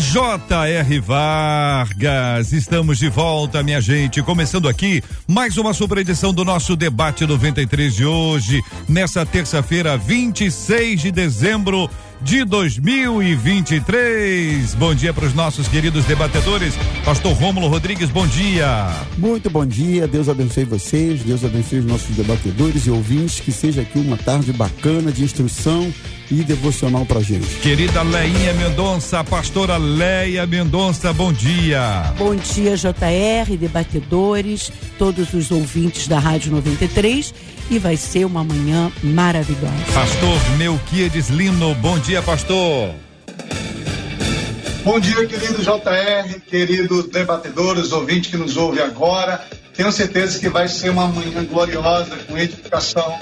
J.R. 0.00 0.98
Vargas, 0.98 2.52
estamos 2.52 2.98
de 2.98 3.10
volta, 3.10 3.62
minha 3.62 3.82
gente. 3.82 4.22
Começando 4.22 4.66
aqui 4.66 5.04
mais 5.28 5.58
uma 5.58 5.74
super 5.74 5.98
edição 5.98 6.32
do 6.32 6.42
nosso 6.42 6.74
debate 6.74 7.26
93 7.26 7.94
de 7.94 8.06
hoje, 8.06 8.62
nessa 8.88 9.26
terça-feira, 9.26 9.98
26 9.98 11.02
de 11.02 11.12
dezembro 11.12 11.88
de 12.22 12.44
2023. 12.44 14.74
Bom 14.74 14.94
dia 14.94 15.12
para 15.12 15.26
os 15.26 15.34
nossos 15.34 15.66
queridos 15.68 16.04
debatedores. 16.04 16.74
Pastor 17.04 17.32
Rômulo 17.32 17.68
Rodrigues, 17.68 18.10
bom 18.10 18.26
dia. 18.26 18.88
Muito 19.16 19.48
bom 19.48 19.66
dia. 19.66 20.06
Deus 20.06 20.28
abençoe 20.28 20.64
vocês, 20.64 21.22
Deus 21.22 21.44
abençoe 21.44 21.80
os 21.80 21.86
nossos 21.86 22.14
debatedores 22.14 22.86
e 22.86 22.90
ouvintes. 22.90 23.40
Que 23.40 23.52
seja 23.52 23.82
aqui 23.82 23.98
uma 23.98 24.16
tarde 24.16 24.52
bacana 24.52 25.10
de 25.10 25.24
instrução 25.24 25.92
e 26.30 26.44
devocional 26.44 27.04
pra 27.04 27.20
gente. 27.20 27.46
Querida 27.60 28.02
Leinha 28.02 28.54
Mendonça, 28.54 29.24
pastora 29.24 29.76
Leia 29.76 30.46
Mendonça, 30.46 31.12
bom 31.12 31.32
dia. 31.32 32.12
Bom 32.16 32.36
dia, 32.36 32.76
JR, 32.76 33.56
debatedores, 33.58 34.70
todos 34.98 35.34
os 35.34 35.50
ouvintes 35.50 36.06
da 36.06 36.18
Rádio 36.18 36.52
93 36.52 37.34
e 37.70 37.78
vai 37.78 37.96
ser 37.96 38.24
uma 38.24 38.42
manhã 38.42 38.90
maravilhosa. 39.02 39.72
Pastor 39.94 40.58
Melquiades 40.58 41.28
Lino, 41.28 41.74
bom 41.76 41.98
dia, 42.00 42.20
pastor. 42.20 42.92
Bom 44.82 44.98
dia, 44.98 45.26
querido 45.26 45.62
JR, 45.62 46.40
queridos 46.48 47.08
debatedores, 47.08 47.92
ouvintes 47.92 48.30
que 48.30 48.36
nos 48.36 48.56
ouve 48.56 48.80
agora. 48.80 49.46
Tenho 49.74 49.92
certeza 49.92 50.38
que 50.38 50.48
vai 50.48 50.66
ser 50.68 50.90
uma 50.90 51.06
manhã 51.06 51.44
gloriosa, 51.44 52.16
com 52.26 52.36
edificação 52.36 53.18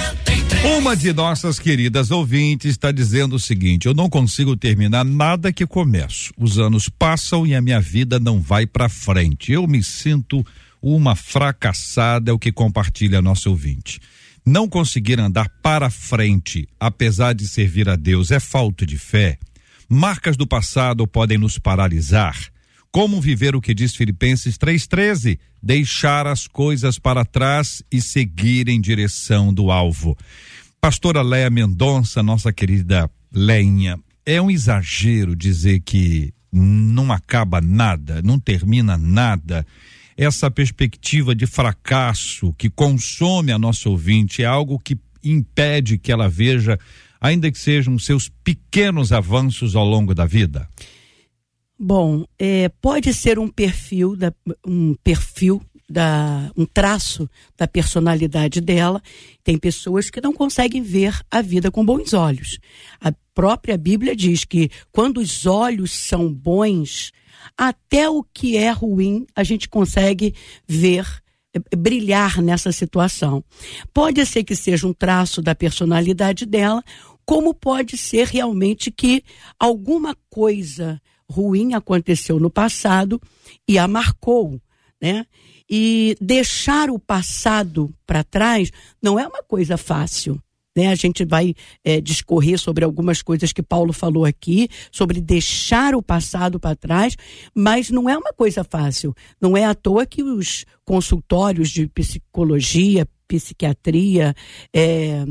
Uma 0.77 0.95
de 0.95 1.11
nossas 1.11 1.59
queridas 1.59 2.09
ouvintes 2.09 2.71
está 2.71 2.89
dizendo 2.89 3.35
o 3.35 3.39
seguinte: 3.39 3.85
eu 3.85 3.93
não 3.93 4.09
consigo 4.09 4.55
terminar 4.55 5.03
nada 5.03 5.51
que 5.51 5.67
começo. 5.67 6.31
Os 6.37 6.57
anos 6.57 6.87
passam 6.87 7.45
e 7.45 7.53
a 7.53 7.61
minha 7.61 7.81
vida 7.81 8.17
não 8.17 8.39
vai 8.39 8.65
para 8.65 8.87
frente. 8.87 9.51
Eu 9.51 9.67
me 9.67 9.83
sinto 9.83 10.45
uma 10.83 11.15
fracassada 11.15 12.29
é 12.29 12.33
o 12.33 12.37
que 12.37 12.51
compartilha 12.51 13.21
nosso 13.21 13.49
ouvinte. 13.49 14.01
Não 14.45 14.67
conseguir 14.67 15.17
andar 15.17 15.47
para 15.61 15.89
frente, 15.89 16.67
apesar 16.77 17.33
de 17.33 17.47
servir 17.47 17.87
a 17.87 17.95
Deus, 17.95 18.31
é 18.31 18.39
falta 18.39 18.85
de 18.85 18.97
fé. 18.97 19.39
Marcas 19.87 20.35
do 20.35 20.45
passado 20.45 21.07
podem 21.07 21.37
nos 21.37 21.57
paralisar. 21.57 22.37
Como 22.91 23.21
viver 23.21 23.55
o 23.55 23.61
que 23.61 23.73
diz 23.73 23.95
Filipenses 23.95 24.57
3,13? 24.57 25.39
Deixar 25.61 26.27
as 26.27 26.47
coisas 26.47 26.99
para 26.99 27.23
trás 27.23 27.81
e 27.89 28.01
seguir 28.01 28.67
em 28.67 28.81
direção 28.81 29.53
do 29.53 29.71
alvo. 29.71 30.17
Pastora 30.81 31.21
Léa 31.21 31.49
Mendonça, 31.49 32.21
nossa 32.21 32.51
querida 32.51 33.09
Lenha, 33.31 33.97
é 34.25 34.41
um 34.41 34.51
exagero 34.51 35.33
dizer 35.33 35.79
que 35.79 36.33
não 36.51 37.11
acaba 37.11 37.61
nada, 37.61 38.21
não 38.21 38.37
termina 38.37 38.97
nada 38.97 39.65
essa 40.23 40.49
perspectiva 40.49 41.35
de 41.35 41.45
fracasso 41.45 42.53
que 42.53 42.69
consome 42.69 43.51
a 43.51 43.59
nossa 43.59 43.89
ouvinte 43.89 44.43
é 44.43 44.45
algo 44.45 44.79
que 44.79 44.97
impede 45.23 45.97
que 45.97 46.11
ela 46.11 46.29
veja, 46.29 46.77
ainda 47.19 47.51
que 47.51 47.57
sejam 47.57 47.97
seus 47.97 48.29
pequenos 48.43 49.11
avanços 49.11 49.75
ao 49.75 49.85
longo 49.85 50.13
da 50.13 50.25
vida? 50.25 50.67
Bom, 51.79 52.25
é, 52.37 52.69
pode 52.69 53.13
ser 53.13 53.39
um 53.39 53.47
perfil, 53.47 54.15
da, 54.15 54.33
um 54.65 54.95
perfil 55.03 55.61
da, 55.93 56.51
um 56.57 56.65
traço 56.65 57.29
da 57.55 57.67
personalidade 57.67 58.59
dela. 58.59 59.01
Tem 59.43 59.57
pessoas 59.57 60.09
que 60.09 60.19
não 60.19 60.33
conseguem 60.33 60.81
ver 60.81 61.17
a 61.29 61.41
vida 61.41 61.69
com 61.69 61.85
bons 61.85 62.13
olhos. 62.13 62.57
A 62.99 63.13
própria 63.33 63.77
Bíblia 63.77 64.15
diz 64.15 64.43
que 64.43 64.69
quando 64.91 65.19
os 65.19 65.45
olhos 65.45 65.91
são 65.91 66.33
bons, 66.33 67.11
até 67.57 68.09
o 68.09 68.23
que 68.23 68.57
é 68.57 68.71
ruim 68.71 69.25
a 69.35 69.43
gente 69.43 69.69
consegue 69.69 70.33
ver 70.67 71.05
eh, 71.53 71.75
brilhar 71.75 72.41
nessa 72.41 72.71
situação. 72.71 73.43
Pode 73.93 74.25
ser 74.25 74.43
que 74.43 74.55
seja 74.55 74.87
um 74.87 74.93
traço 74.93 75.41
da 75.41 75.53
personalidade 75.53 76.45
dela, 76.45 76.83
como 77.25 77.53
pode 77.53 77.97
ser 77.97 78.27
realmente 78.27 78.91
que 78.91 79.23
alguma 79.59 80.17
coisa 80.29 80.99
ruim 81.29 81.73
aconteceu 81.73 82.39
no 82.39 82.49
passado 82.49 83.21
e 83.67 83.77
a 83.77 83.87
marcou, 83.87 84.61
né? 85.01 85.25
E 85.75 86.15
deixar 86.21 86.91
o 86.91 86.99
passado 86.99 87.91
para 88.05 88.23
trás 88.23 88.69
não 89.01 89.17
é 89.17 89.25
uma 89.25 89.41
coisa 89.41 89.75
fácil. 89.75 90.39
Né? 90.75 90.89
A 90.89 90.93
gente 90.93 91.25
vai 91.25 91.55
é, 91.83 91.99
discorrer 91.99 92.59
sobre 92.59 92.85
algumas 92.85 93.23
coisas 93.23 93.51
que 93.51 93.63
Paulo 93.63 93.91
falou 93.91 94.23
aqui, 94.23 94.69
sobre 94.91 95.19
deixar 95.19 95.95
o 95.95 96.03
passado 96.03 96.59
para 96.59 96.75
trás, 96.75 97.15
mas 97.55 97.89
não 97.89 98.07
é 98.07 98.15
uma 98.15 98.31
coisa 98.31 98.63
fácil. 98.63 99.15
Não 99.41 99.57
é 99.57 99.65
à 99.65 99.73
toa 99.73 100.05
que 100.05 100.21
os 100.21 100.63
consultórios 100.85 101.71
de 101.71 101.87
psicologia, 101.87 103.07
psiquiatria, 103.27 104.35
é, 104.71 105.25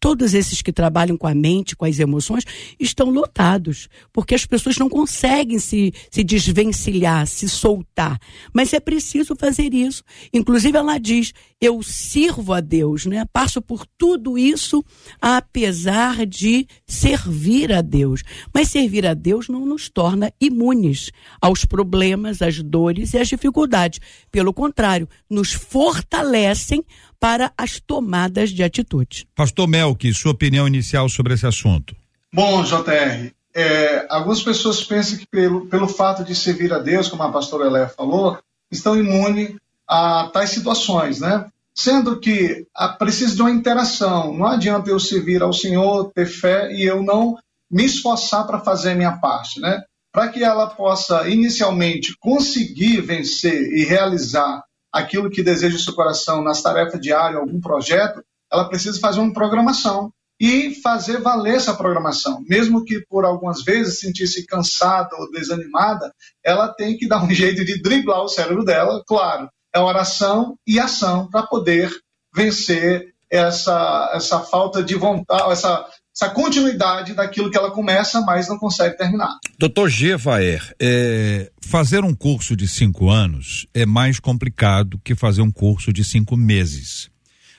todos 0.00 0.34
esses 0.34 0.62
que 0.62 0.72
trabalham 0.72 1.16
com 1.16 1.26
a 1.26 1.34
mente, 1.34 1.76
com 1.76 1.84
as 1.84 1.98
emoções, 1.98 2.44
estão 2.78 3.10
lotados, 3.10 3.88
porque 4.12 4.34
as 4.34 4.46
pessoas 4.46 4.78
não 4.78 4.88
conseguem 4.88 5.58
se, 5.58 5.92
se 6.10 6.24
desvencilhar, 6.24 7.26
se 7.26 7.48
soltar. 7.48 8.18
Mas 8.52 8.72
é 8.72 8.80
preciso 8.80 9.36
fazer 9.36 9.74
isso. 9.74 10.02
Inclusive, 10.32 10.78
ela 10.78 10.98
diz: 10.98 11.32
eu 11.60 11.82
sirvo 11.82 12.52
a 12.52 12.60
Deus, 12.60 13.06
né? 13.06 13.24
Passo 13.32 13.60
por 13.60 13.86
tudo 13.98 14.38
isso, 14.38 14.84
apesar 15.20 16.26
de 16.26 16.66
servir 16.86 17.72
a 17.72 17.80
Deus. 17.80 18.22
Mas 18.52 18.68
servir 18.68 19.06
a 19.06 19.14
Deus 19.14 19.48
não 19.48 19.66
nos 19.66 19.88
torna 19.88 20.32
imunes 20.40 21.10
aos 21.40 21.64
problemas, 21.64 22.42
às 22.42 22.62
dores 22.62 23.12
e 23.12 23.18
às 23.18 23.28
dificuldades. 23.28 24.00
Pelo 24.30 24.52
contrário, 24.52 25.08
nos 25.28 25.52
fortalecem 25.52 26.84
para 27.24 27.50
as 27.56 27.80
tomadas 27.80 28.50
de 28.50 28.62
atitude. 28.62 29.26
Pastor 29.34 29.66
Melk, 29.74 30.14
sua 30.14 30.30
opinião 30.30 30.68
inicial 30.68 31.08
sobre 31.08 31.34
esse 31.34 31.44
assunto. 31.44 31.96
Bom, 32.32 32.62
JR, 32.62 33.32
é, 33.52 34.06
algumas 34.08 34.40
pessoas 34.40 34.84
pensam 34.84 35.18
que 35.18 35.26
pelo, 35.26 35.66
pelo 35.66 35.88
fato 35.88 36.22
de 36.22 36.32
servir 36.32 36.72
a 36.72 36.78
Deus, 36.78 37.08
como 37.08 37.24
a 37.24 37.32
pastora 37.32 37.66
Elé 37.66 37.88
falou, 37.88 38.38
estão 38.70 38.96
imunes 38.96 39.56
a 39.88 40.30
tais 40.32 40.50
situações, 40.50 41.18
né? 41.18 41.46
Sendo 41.74 42.20
que 42.20 42.68
a, 42.72 42.90
precisa 42.90 43.34
de 43.34 43.42
uma 43.42 43.50
interação. 43.50 44.32
Não 44.32 44.46
adianta 44.46 44.90
eu 44.90 45.00
servir 45.00 45.42
ao 45.42 45.52
Senhor, 45.52 46.12
ter 46.14 46.26
fé 46.26 46.72
e 46.72 46.84
eu 46.84 47.02
não 47.02 47.36
me 47.68 47.84
esforçar 47.84 48.46
para 48.46 48.60
fazer 48.60 48.92
a 48.92 48.94
minha 48.94 49.16
parte, 49.18 49.58
né? 49.60 49.82
Para 50.12 50.28
que 50.28 50.44
ela 50.44 50.68
possa 50.68 51.28
inicialmente 51.28 52.16
conseguir 52.20 53.00
vencer 53.00 53.72
e 53.72 53.84
realizar 53.84 54.62
aquilo 54.92 55.28
que 55.28 55.42
deseja 55.42 55.74
o 55.74 55.80
seu 55.80 55.94
coração 55.94 56.44
nas 56.44 56.62
tarefas 56.62 57.00
diárias, 57.00 57.40
algum 57.40 57.60
projeto, 57.60 58.22
ela 58.52 58.68
precisa 58.68 58.98
fazer 59.00 59.20
uma 59.20 59.32
programação 59.32 60.10
e 60.40 60.74
fazer 60.82 61.20
valer 61.20 61.54
essa 61.54 61.74
programação. 61.74 62.42
Mesmo 62.48 62.84
que 62.84 63.00
por 63.08 63.24
algumas 63.24 63.62
vezes 63.62 64.00
sentir-se 64.00 64.46
cansada 64.46 65.10
ou 65.16 65.30
desanimada, 65.30 66.12
ela 66.44 66.68
tem 66.68 66.96
que 66.96 67.08
dar 67.08 67.22
um 67.22 67.30
jeito 67.34 67.64
de 67.64 67.80
driblar 67.80 68.22
o 68.22 68.28
cérebro 68.28 68.64
dela, 68.64 69.02
claro. 69.06 69.48
É 69.74 69.80
oração 69.80 70.56
e 70.66 70.78
ação 70.78 71.28
para 71.28 71.42
poder 71.44 71.90
vencer 72.34 73.12
essa, 73.30 74.10
essa 74.14 74.40
falta 74.40 74.82
de 74.82 74.94
vontade, 74.94 75.50
essa 75.50 75.84
essa 76.16 76.30
continuidade 76.30 77.12
daquilo 77.12 77.50
que 77.50 77.58
ela 77.58 77.72
começa, 77.72 78.20
mas 78.20 78.48
não 78.48 78.56
consegue 78.56 78.96
terminar. 78.96 79.36
Doutor 79.58 79.88
Gevaer, 79.88 80.72
é, 80.80 81.50
fazer 81.60 82.04
um 82.04 82.14
curso 82.14 82.54
de 82.54 82.68
cinco 82.68 83.10
anos 83.10 83.66
é 83.74 83.84
mais 83.84 84.20
complicado 84.20 85.00
que 85.02 85.16
fazer 85.16 85.42
um 85.42 85.50
curso 85.50 85.92
de 85.92 86.04
cinco 86.04 86.36
meses. 86.36 87.10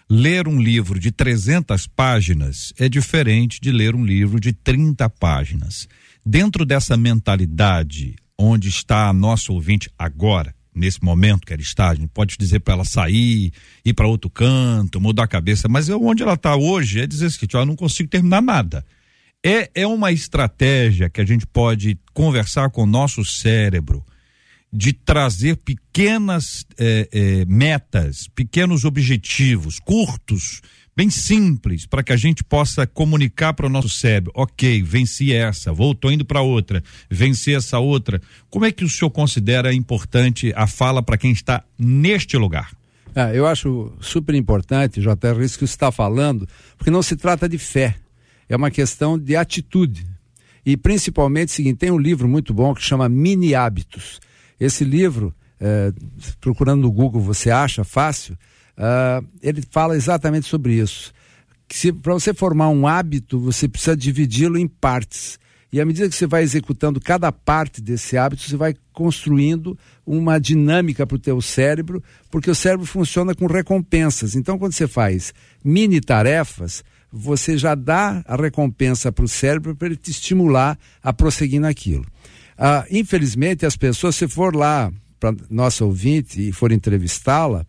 Ler 0.07 0.47
um 0.47 0.61
livro 0.61 0.99
de 0.99 1.11
300 1.11 1.87
páginas 1.87 2.71
é 2.77 2.87
diferente 2.87 3.59
de 3.59 3.71
ler 3.71 3.95
um 3.95 4.05
livro 4.05 4.39
de 4.39 4.53
30 4.53 5.09
páginas. 5.09 5.87
Dentro 6.23 6.63
dessa 6.63 6.95
mentalidade 6.95 8.15
onde 8.37 8.69
está 8.69 9.09
a 9.09 9.13
nossa 9.13 9.51
ouvinte 9.51 9.89
agora, 9.97 10.53
nesse 10.75 11.03
momento 11.03 11.43
que 11.43 11.51
ela 11.51 11.61
está, 11.61 11.89
a 11.89 11.95
gente 11.95 12.09
pode 12.09 12.37
dizer 12.37 12.59
para 12.59 12.75
ela 12.75 12.85
sair, 12.85 13.51
ir 13.83 13.93
para 13.95 14.05
outro 14.05 14.29
canto, 14.29 15.01
mudar 15.01 15.23
a 15.23 15.27
cabeça, 15.27 15.67
mas 15.67 15.89
é 15.89 15.95
onde 15.95 16.21
ela 16.21 16.33
está 16.33 16.55
hoje 16.55 17.01
é 17.01 17.07
dizer 17.07 17.25
o 17.25 17.31
seguinte, 17.31 17.55
eu 17.55 17.65
não 17.65 17.75
consigo 17.75 18.07
terminar 18.07 18.43
nada. 18.43 18.85
É, 19.43 19.71
é 19.73 19.87
uma 19.87 20.11
estratégia 20.11 21.09
que 21.09 21.19
a 21.19 21.25
gente 21.25 21.47
pode 21.47 21.97
conversar 22.13 22.69
com 22.69 22.83
o 22.83 22.87
nosso 22.87 23.25
cérebro 23.25 24.05
de 24.75 24.91
trazer 24.91 25.55
pequenas 25.55 26.65
é, 26.77 27.07
é, 27.11 27.45
metas, 27.45 28.27
pequenos 28.35 28.83
objetivos, 28.83 29.79
curtos, 29.79 30.61
bem 30.93 31.09
simples, 31.09 31.85
para 31.85 32.03
que 32.03 32.11
a 32.11 32.17
gente 32.17 32.43
possa 32.43 32.85
comunicar 32.85 33.53
para 33.53 33.67
o 33.67 33.69
nosso 33.69 33.89
cérebro, 33.89 34.33
ok, 34.35 34.83
venci 34.83 35.31
essa, 35.31 35.71
voltou 35.71 36.11
indo 36.11 36.25
para 36.25 36.41
outra, 36.41 36.83
venci 37.09 37.55
essa 37.55 37.79
outra. 37.79 38.21
Como 38.49 38.65
é 38.65 38.71
que 38.71 38.83
o 38.83 38.89
senhor 38.89 39.09
considera 39.11 39.73
importante 39.73 40.51
a 40.55 40.67
fala 40.67 41.01
para 41.01 41.17
quem 41.17 41.31
está 41.31 41.63
neste 41.79 42.37
lugar? 42.37 42.71
É, 43.15 43.31
eu 43.33 43.47
acho 43.47 43.93
super 44.01 44.35
importante, 44.35 44.99
JR, 44.99 45.41
isso 45.41 45.57
que 45.57 45.65
você 45.65 45.73
está 45.73 45.89
falando, 45.89 46.45
porque 46.77 46.91
não 46.91 47.01
se 47.01 47.15
trata 47.15 47.47
de 47.47 47.57
fé, 47.57 47.95
é 48.49 48.57
uma 48.57 48.69
questão 48.69 49.17
de 49.17 49.37
atitude. 49.37 50.05
E 50.65 50.75
principalmente, 50.75 51.51
seguinte, 51.51 51.77
tem 51.77 51.91
um 51.91 51.97
livro 51.97 52.27
muito 52.27 52.53
bom 52.53 52.73
que 52.73 52.81
chama 52.81 53.07
Mini 53.07 53.55
Hábitos. 53.55 54.19
Esse 54.59 54.83
livro, 54.83 55.33
é, 55.59 55.91
procurando 56.39 56.81
no 56.81 56.91
Google, 56.91 57.21
você 57.21 57.49
acha 57.51 57.83
fácil, 57.83 58.37
Uh, 58.75 59.25
ele 59.41 59.63
fala 59.71 59.95
exatamente 59.95 60.47
sobre 60.47 60.73
isso. 60.73 61.13
Para 62.01 62.13
você 62.13 62.33
formar 62.33 62.69
um 62.69 62.85
hábito, 62.85 63.39
você 63.39 63.67
precisa 63.67 63.95
dividi-lo 63.95 64.57
em 64.57 64.67
partes. 64.67 65.39
E 65.71 65.81
à 65.81 65.85
medida 65.85 66.07
que 66.07 66.15
você 66.15 66.27
vai 66.27 66.43
executando 66.43 67.01
cada 67.01 67.31
parte 67.31 67.81
desse 67.81 68.17
hábito, 68.17 68.43
você 68.43 68.55
vai 68.55 68.75
construindo 68.93 69.77
uma 70.05 70.39
dinâmica 70.39 71.07
para 71.07 71.15
o 71.15 71.19
teu 71.19 71.41
cérebro, 71.41 72.03
porque 72.29 72.49
o 72.49 72.55
cérebro 72.55 72.85
funciona 72.85 73.33
com 73.33 73.47
recompensas. 73.47 74.35
Então, 74.35 74.59
quando 74.59 74.73
você 74.73 74.87
faz 74.87 75.33
mini 75.63 75.99
tarefas, 75.99 76.83
você 77.11 77.57
já 77.57 77.75
dá 77.75 78.23
a 78.27 78.35
recompensa 78.35 79.11
para 79.11 79.25
o 79.25 79.27
cérebro 79.27 79.75
para 79.75 79.87
ele 79.87 79.97
te 79.97 80.11
estimular 80.11 80.77
a 81.01 81.11
prosseguir 81.11 81.59
naquilo. 81.59 82.05
Ah, 82.57 82.85
infelizmente, 82.89 83.65
as 83.65 83.75
pessoas, 83.75 84.15
se 84.15 84.27
for 84.27 84.55
lá 84.55 84.91
para 85.19 85.35
nossa 85.49 85.83
ouvinte 85.83 86.49
e 86.49 86.51
for 86.51 86.71
entrevistá-la, 86.71 87.65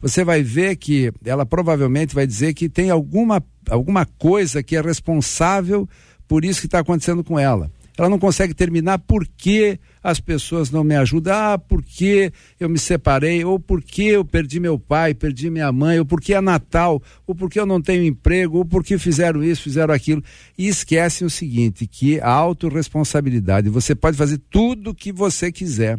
você 0.00 0.24
vai 0.24 0.42
ver 0.42 0.76
que 0.76 1.12
ela 1.24 1.44
provavelmente 1.44 2.14
vai 2.14 2.26
dizer 2.26 2.54
que 2.54 2.68
tem 2.68 2.90
alguma, 2.90 3.42
alguma 3.68 4.06
coisa 4.06 4.62
que 4.62 4.76
é 4.76 4.80
responsável 4.80 5.88
por 6.28 6.44
isso 6.44 6.60
que 6.60 6.66
está 6.66 6.80
acontecendo 6.80 7.24
com 7.24 7.38
ela. 7.38 7.70
Ela 7.98 8.08
não 8.08 8.18
consegue 8.18 8.54
terminar 8.54 9.00
porque 9.00 9.80
as 10.00 10.20
pessoas 10.20 10.70
não 10.70 10.84
me 10.84 10.94
ajudam, 10.94 11.34
ah, 11.34 11.58
porque 11.58 12.32
eu 12.60 12.68
me 12.68 12.78
separei, 12.78 13.44
ou 13.44 13.58
porque 13.58 14.02
eu 14.02 14.24
perdi 14.24 14.60
meu 14.60 14.78
pai, 14.78 15.14
perdi 15.14 15.50
minha 15.50 15.72
mãe, 15.72 15.98
ou 15.98 16.06
porque 16.06 16.32
é 16.32 16.40
Natal, 16.40 17.02
ou 17.26 17.34
porque 17.34 17.58
eu 17.58 17.66
não 17.66 17.82
tenho 17.82 18.04
emprego, 18.04 18.58
ou 18.58 18.64
porque 18.64 18.96
fizeram 18.98 19.42
isso, 19.42 19.64
fizeram 19.64 19.92
aquilo. 19.92 20.22
E 20.56 20.68
esquecem 20.68 21.26
o 21.26 21.30
seguinte, 21.30 21.88
que 21.88 22.20
a 22.20 22.30
autorresponsabilidade, 22.30 23.68
você 23.68 23.96
pode 23.96 24.16
fazer 24.16 24.40
tudo 24.48 24.90
o 24.90 24.94
que 24.94 25.10
você 25.10 25.50
quiser. 25.50 25.98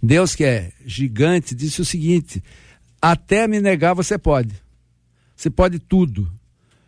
Deus 0.00 0.36
que 0.36 0.44
é 0.44 0.70
gigante 0.86 1.56
disse 1.56 1.80
o 1.80 1.84
seguinte: 1.84 2.40
até 3.02 3.48
me 3.48 3.60
negar 3.60 3.94
você 3.94 4.16
pode. 4.16 4.54
Você 5.34 5.50
pode 5.50 5.80
tudo. 5.80 6.30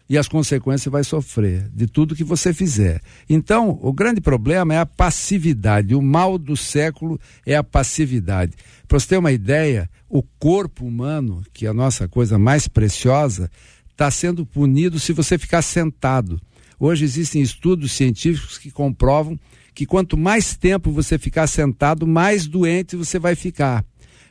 E 0.08 0.16
as 0.16 0.28
consequências 0.28 0.90
vai 0.90 1.02
sofrer 1.02 1.68
de 1.74 1.86
tudo 1.86 2.14
que 2.14 2.22
você 2.22 2.52
fizer. 2.52 3.00
Então, 3.28 3.78
o 3.82 3.92
grande 3.92 4.20
problema 4.20 4.72
é 4.72 4.78
a 4.78 4.86
passividade. 4.86 5.94
O 5.94 6.02
mal 6.02 6.38
do 6.38 6.56
século 6.56 7.20
é 7.44 7.56
a 7.56 7.64
passividade. 7.64 8.52
Para 8.86 9.00
você 9.00 9.08
ter 9.08 9.18
uma 9.18 9.32
ideia, 9.32 9.90
o 10.08 10.22
corpo 10.22 10.84
humano, 10.84 11.42
que 11.52 11.66
é 11.66 11.68
a 11.68 11.74
nossa 11.74 12.06
coisa 12.06 12.38
mais 12.38 12.68
preciosa, 12.68 13.50
está 13.90 14.10
sendo 14.10 14.46
punido 14.46 15.00
se 15.00 15.12
você 15.12 15.36
ficar 15.36 15.62
sentado. 15.62 16.40
Hoje 16.78 17.04
existem 17.04 17.42
estudos 17.42 17.92
científicos 17.92 18.58
que 18.58 18.70
comprovam 18.70 19.38
que 19.74 19.84
quanto 19.84 20.16
mais 20.16 20.56
tempo 20.56 20.90
você 20.90 21.18
ficar 21.18 21.46
sentado, 21.46 22.06
mais 22.06 22.46
doente 22.46 22.96
você 22.96 23.18
vai 23.18 23.34
ficar. 23.34 23.84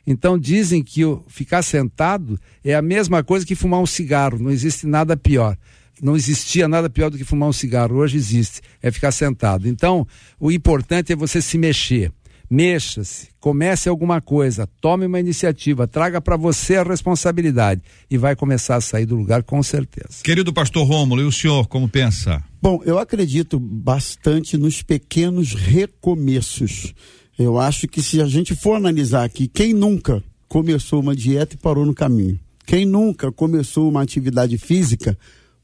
Então 0.06 0.38
dizem 0.38 0.82
que 0.82 1.04
o 1.04 1.24
ficar 1.26 1.62
sentado 1.62 2.38
é 2.64 2.74
a 2.74 2.82
mesma 2.82 3.24
coisa 3.24 3.44
que 3.44 3.54
fumar 3.54 3.80
um 3.80 3.86
cigarro, 3.86 4.38
não 4.38 4.50
existe 4.50 4.86
nada 4.86 5.16
pior. 5.16 5.56
Não 6.00 6.14
existia 6.14 6.68
nada 6.68 6.90
pior 6.90 7.10
do 7.10 7.16
que 7.16 7.24
fumar 7.24 7.48
um 7.48 7.54
cigarro, 7.54 7.96
hoje 7.96 8.18
existe, 8.18 8.60
é 8.82 8.90
ficar 8.90 9.10
sentado. 9.10 9.66
Então, 9.66 10.06
o 10.38 10.52
importante 10.52 11.10
é 11.10 11.16
você 11.16 11.40
se 11.40 11.56
mexer. 11.56 12.12
Mexa-se, 12.48 13.28
comece 13.40 13.88
alguma 13.88 14.20
coisa, 14.20 14.68
tome 14.80 15.06
uma 15.06 15.18
iniciativa, 15.18 15.88
traga 15.88 16.20
para 16.20 16.36
você 16.36 16.76
a 16.76 16.84
responsabilidade 16.84 17.82
e 18.08 18.16
vai 18.16 18.36
começar 18.36 18.76
a 18.76 18.80
sair 18.80 19.04
do 19.04 19.16
lugar 19.16 19.42
com 19.42 19.60
certeza. 19.64 20.22
Querido 20.22 20.52
pastor 20.52 20.86
Rômulo, 20.86 21.22
e 21.22 21.24
o 21.24 21.32
senhor 21.32 21.66
como 21.66 21.88
pensa? 21.88 22.44
Bom, 22.62 22.80
eu 22.84 22.98
acredito 22.98 23.58
bastante 23.58 24.56
nos 24.56 24.80
pequenos 24.80 25.54
recomeços. 25.54 26.94
Eu 27.38 27.58
acho 27.58 27.86
que 27.86 28.02
se 28.02 28.20
a 28.20 28.26
gente 28.26 28.54
for 28.54 28.74
analisar 28.74 29.24
aqui, 29.24 29.46
quem 29.46 29.72
nunca 29.74 30.22
começou 30.48 31.00
uma 31.00 31.14
dieta 31.14 31.54
e 31.54 31.58
parou 31.58 31.84
no 31.84 31.94
caminho? 31.94 32.38
Quem 32.66 32.86
nunca 32.86 33.30
começou 33.30 33.88
uma 33.88 34.02
atividade 34.02 34.56
física, 34.58 35.16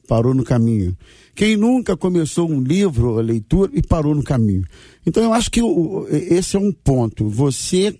parou 0.06 0.34
no 0.34 0.44
caminho. 0.44 0.96
Quem 1.34 1.56
nunca 1.56 1.96
começou 1.96 2.48
um 2.50 2.60
livro, 2.60 3.18
a 3.18 3.22
leitura, 3.22 3.72
e 3.74 3.82
parou 3.82 4.14
no 4.14 4.22
caminho. 4.22 4.64
Então 5.06 5.22
eu 5.22 5.32
acho 5.32 5.50
que 5.50 5.62
o, 5.62 6.06
esse 6.08 6.56
é 6.56 6.60
um 6.60 6.70
ponto. 6.70 7.28
Você 7.28 7.98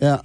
é, 0.00 0.20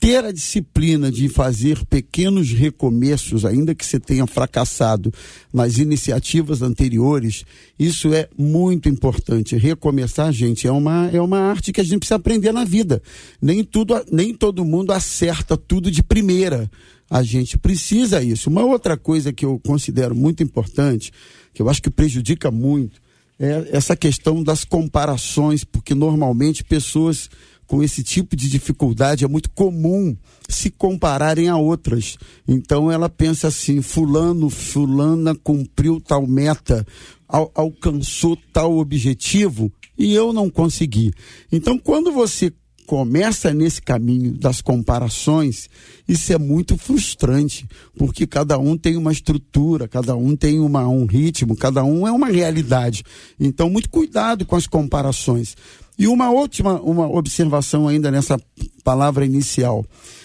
ter 0.00 0.24
a 0.24 0.32
disciplina 0.32 1.10
de 1.10 1.28
fazer 1.28 1.84
pequenos 1.86 2.52
recomeços, 2.52 3.44
ainda 3.44 3.74
que 3.74 3.84
você 3.84 3.98
tenha 3.98 4.26
fracassado 4.26 5.12
nas 5.52 5.78
iniciativas 5.78 6.62
anteriores, 6.62 7.44
isso 7.78 8.14
é 8.14 8.28
muito 8.38 8.88
importante. 8.88 9.56
Recomeçar, 9.56 10.32
gente, 10.32 10.66
é 10.66 10.72
uma, 10.72 11.10
é 11.12 11.20
uma 11.20 11.40
arte 11.40 11.72
que 11.72 11.80
a 11.80 11.84
gente 11.84 11.98
precisa 11.98 12.14
aprender 12.14 12.52
na 12.52 12.64
vida. 12.64 13.02
Nem 13.42 13.64
tudo, 13.64 13.94
nem 14.10 14.32
todo 14.32 14.64
mundo 14.64 14.92
acerta 14.92 15.56
tudo 15.56 15.90
de 15.90 16.02
primeira. 16.02 16.70
A 17.10 17.22
gente 17.22 17.58
precisa 17.58 18.22
isso. 18.22 18.48
Uma 18.48 18.64
outra 18.64 18.96
coisa 18.96 19.32
que 19.32 19.44
eu 19.44 19.58
considero 19.58 20.14
muito 20.14 20.42
importante, 20.42 21.10
que 21.52 21.60
eu 21.60 21.68
acho 21.68 21.82
que 21.82 21.90
prejudica 21.90 22.50
muito, 22.50 23.00
é 23.38 23.68
essa 23.72 23.96
questão 23.96 24.42
das 24.42 24.64
comparações, 24.64 25.64
porque 25.64 25.94
normalmente 25.94 26.64
pessoas 26.64 27.30
com 27.68 27.82
esse 27.82 28.02
tipo 28.02 28.34
de 28.34 28.48
dificuldade 28.48 29.24
é 29.24 29.28
muito 29.28 29.50
comum 29.50 30.16
se 30.48 30.70
compararem 30.70 31.48
a 31.48 31.56
outras. 31.56 32.16
Então 32.48 32.90
ela 32.90 33.08
pensa 33.08 33.48
assim: 33.48 33.80
fulano, 33.82 34.50
fulana 34.50 35.34
cumpriu 35.34 36.00
tal 36.00 36.26
meta, 36.26 36.84
al 37.28 37.52
alcançou 37.54 38.36
tal 38.52 38.78
objetivo 38.78 39.70
e 39.96 40.14
eu 40.14 40.32
não 40.32 40.48
consegui. 40.48 41.12
Então 41.52 41.78
quando 41.78 42.10
você 42.10 42.50
começa 42.88 43.52
nesse 43.52 43.82
caminho 43.82 44.32
das 44.32 44.62
comparações, 44.62 45.68
isso 46.08 46.32
é 46.32 46.38
muito 46.38 46.78
frustrante, 46.78 47.68
porque 47.98 48.26
cada 48.26 48.58
um 48.58 48.78
tem 48.78 48.96
uma 48.96 49.12
estrutura, 49.12 49.86
cada 49.86 50.16
um 50.16 50.34
tem 50.34 50.58
uma, 50.58 50.88
um 50.88 51.04
ritmo, 51.04 51.54
cada 51.54 51.84
um 51.84 52.08
é 52.08 52.10
uma 52.10 52.28
realidade. 52.28 53.04
Então, 53.38 53.68
muito 53.68 53.90
cuidado 53.90 54.46
com 54.46 54.56
as 54.56 54.66
comparações. 54.66 55.54
E 55.98 56.08
uma 56.08 56.30
última 56.30 56.80
uma 56.80 57.06
observação 57.06 57.86
ainda 57.86 58.10
nessa 58.10 58.40
palavra 58.82 59.26
inicial, 59.26 59.84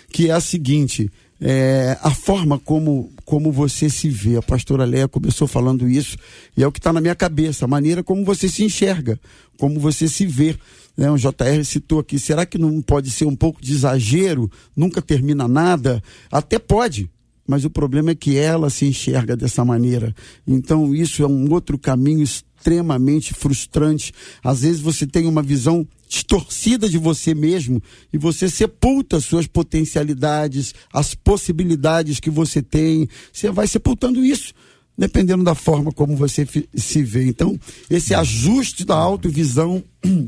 que 0.10 0.30
é 0.30 0.32
a 0.32 0.40
seguinte: 0.40 1.12
é, 1.42 1.98
a 2.02 2.12
forma 2.12 2.58
como, 2.58 3.12
como 3.26 3.52
você 3.52 3.90
se 3.90 4.10
vê. 4.10 4.38
A 4.38 4.42
pastora 4.42 4.86
Leia 4.86 5.10
começou 5.10 5.50
falando 5.50 5.90
isso, 5.90 6.16
e 6.56 6.64
é 6.64 6.68
o 6.68 6.72
que 6.72 6.80
está 6.80 6.94
na 6.94 7.02
minha 7.02 7.16
cabeça, 7.16 7.66
a 7.66 7.68
maneira 7.68 8.02
como 8.02 8.24
você 8.24 8.48
se 8.48 8.64
enxerga, 8.64 9.20
como 9.58 9.82
você 9.82 10.08
se 10.08 10.26
vê. 10.26 10.56
Né? 10.96 11.10
O 11.10 11.18
JR 11.18 11.64
citou 11.64 12.00
aqui, 12.00 12.20
será 12.20 12.46
que 12.46 12.58
não 12.58 12.82
pode 12.82 13.10
ser 13.10 13.26
um 13.26 13.36
pouco 13.36 13.62
de 13.62 13.74
exagero? 13.74 14.50
Nunca 14.76 15.02
termina 15.02 15.48
nada? 15.48 16.02
Até 16.32 16.60
pode, 16.60 17.10
mas 17.48 17.66
o 17.66 17.70
problema 17.70 18.12
é 18.12 18.16
que 18.16 18.38
ela 18.38 18.70
se 18.70 18.86
enxerga 18.86 19.36
dessa 19.36 19.66
maneira. 19.66 20.16
Então, 20.48 20.94
isso 20.94 21.24
é 21.24 21.28
um 21.28 21.52
outro 21.52 21.78
caminho 21.78 22.24
extremamente 22.24 23.34
frustrante. 23.34 24.14
Às 24.44 24.62
vezes 24.62 24.80
você 24.80 25.06
tem 25.06 25.28
uma 25.28 25.42
visão 25.42 25.86
distorcida 26.08 26.88
de 26.88 26.98
você 26.98 27.34
mesmo 27.34 27.82
e 28.12 28.18
você 28.18 28.48
sepulta 28.48 29.20
suas 29.20 29.48
potencialidades, 29.48 30.74
as 30.94 31.16
possibilidades 31.16 32.20
que 32.20 32.30
você 32.30 32.62
tem. 32.62 33.10
Você 33.32 33.50
vai 33.50 33.68
sepultando 33.68 34.24
isso 34.24 34.54
dependendo 34.98 35.44
da 35.44 35.56
forma 35.56 35.92
como 35.92 36.16
você 36.16 36.48
se 36.76 37.04
vê. 37.04 37.26
Então, 37.26 37.60
esse 37.90 38.14
ajuste 38.14 38.86
da 38.86 38.96
autovisão 38.96 39.84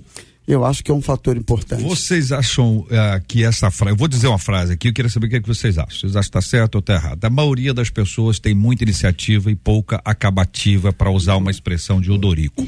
eu 0.47 0.63
acho 0.63 0.83
que 0.83 0.91
é 0.91 0.93
um 0.93 1.01
fator 1.01 1.35
importante. 1.35 1.81
Vocês 1.81 2.31
acham 2.31 2.79
uh, 2.79 2.87
que 3.27 3.43
essa 3.43 3.71
frase, 3.71 3.93
eu 3.93 3.97
vou 3.97 4.07
dizer 4.07 4.27
uma 4.27 4.37
frase 4.37 4.73
aqui, 4.73 4.89
eu 4.89 4.93
queria 4.93 5.09
saber 5.09 5.25
o 5.25 5.29
que, 5.29 5.35
é 5.37 5.41
que 5.41 5.47
vocês 5.47 5.77
acham. 5.77 5.99
Vocês 5.99 6.15
acham 6.15 6.21
que 6.31 6.37
está 6.37 6.41
certo 6.41 6.75
ou 6.75 6.79
está 6.79 6.93
errado? 6.93 7.25
A 7.25 7.29
maioria 7.29 7.73
das 7.73 7.89
pessoas 7.89 8.37
tem 8.39 8.53
muita 8.53 8.83
iniciativa 8.83 9.49
e 9.49 9.55
pouca 9.55 9.99
acabativa, 10.05 10.93
para 10.93 11.09
usar 11.09 11.35
uma 11.35 11.49
expressão 11.49 11.99
de 11.99 12.11
Odorico. 12.11 12.65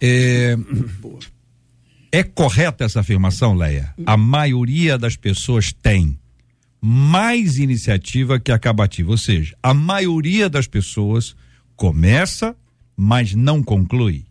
É, 0.00 0.56
é 2.10 2.22
correta 2.24 2.84
essa 2.84 3.00
afirmação, 3.00 3.54
Leia? 3.54 3.94
A 4.04 4.16
maioria 4.16 4.98
das 4.98 5.16
pessoas 5.16 5.72
tem 5.72 6.18
mais 6.80 7.58
iniciativa 7.58 8.38
que 8.38 8.52
acabativa, 8.52 9.10
ou 9.10 9.16
seja, 9.16 9.56
a 9.62 9.72
maioria 9.72 10.50
das 10.50 10.66
pessoas 10.66 11.34
começa, 11.76 12.54
mas 12.96 13.34
não 13.34 13.62
conclui. 13.62 14.26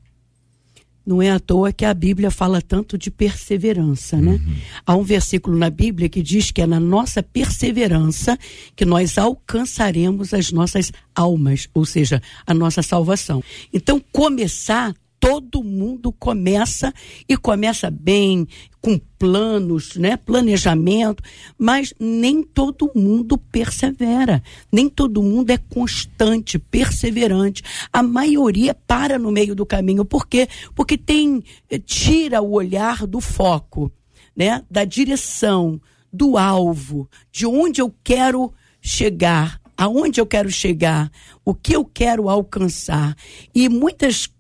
Não 1.05 1.22
é 1.22 1.29
à 1.29 1.39
toa 1.39 1.74
que 1.74 1.83
a 1.83 1.93
Bíblia 1.93 2.31
fala 2.31 2.62
tanto 2.62 2.98
de 2.98 3.12
perseverança, 3.12 4.17
né? 4.17 4.33
Uhum. 4.33 4.55
Há 4.86 4.95
um 4.95 5.03
versículo 5.03 5.57
na 5.57 5.69
Bíblia 5.69 6.07
que 6.07 6.22
diz 6.22 6.50
que 6.50 6.62
é 6.62 6.67
na 6.67 6.79
nossa 6.79 7.22
perseverança 7.22 8.38
que 8.75 8.86
nós 8.86 9.17
alcançaremos 9.17 10.33
as 10.33 10.51
nossas 10.51 10.91
almas, 11.13 11.67
ou 11.74 11.86
seja, 11.86 12.22
a 12.48 12.53
nossa 12.53 12.81
salvação. 12.81 13.43
Então, 13.74 14.01
começar 14.12 14.95
todo 15.24 15.63
mundo 15.63 16.12
começa 16.12 16.94
e 17.30 17.38
começa 17.38 17.89
bem, 17.89 18.46
com 18.82 19.00
planos, 19.18 19.96
né, 19.96 20.18
planejamento, 20.18 21.24
mas 21.58 21.94
nem 21.98 22.44
todo 22.44 22.92
mundo 22.94 23.38
persevera, 23.38 24.44
nem 24.70 24.89
todo 24.89 25.24
mundo 25.24 25.51
é 25.51 25.58
constante, 25.58 26.60
perseverante. 26.60 27.63
A 27.94 28.03
maioria 28.03 28.75
para 28.75 29.18
no 29.18 29.32
meio 29.32 29.56
do 29.56 29.65
caminho, 29.65 30.03
por 30.03 30.27
quê? 30.27 30.50
Porque 30.75 30.98
tem 30.98 31.42
eh, 31.70 31.80
tira 31.80 32.42
o 32.42 32.51
olhar 32.51 33.08
do 33.08 33.22
foco, 33.22 33.89
né, 34.36 34.62
da 34.70 34.84
direção, 34.84 35.80
do 36.12 36.38
alvo, 36.38 37.10
de 37.32 37.46
onde 37.46 37.80
eu 37.80 37.96
quero 38.03 38.53
chegar, 38.82 39.62
aonde 39.77 40.20
eu 40.20 40.25
quero 40.25 40.51
chegar, 40.51 41.10
o 41.46 41.56
que 41.56 41.74
eu 41.74 41.86
quero 41.86 42.30
alcançar. 42.30 43.15
E 43.56 43.70
muitas 43.70 44.33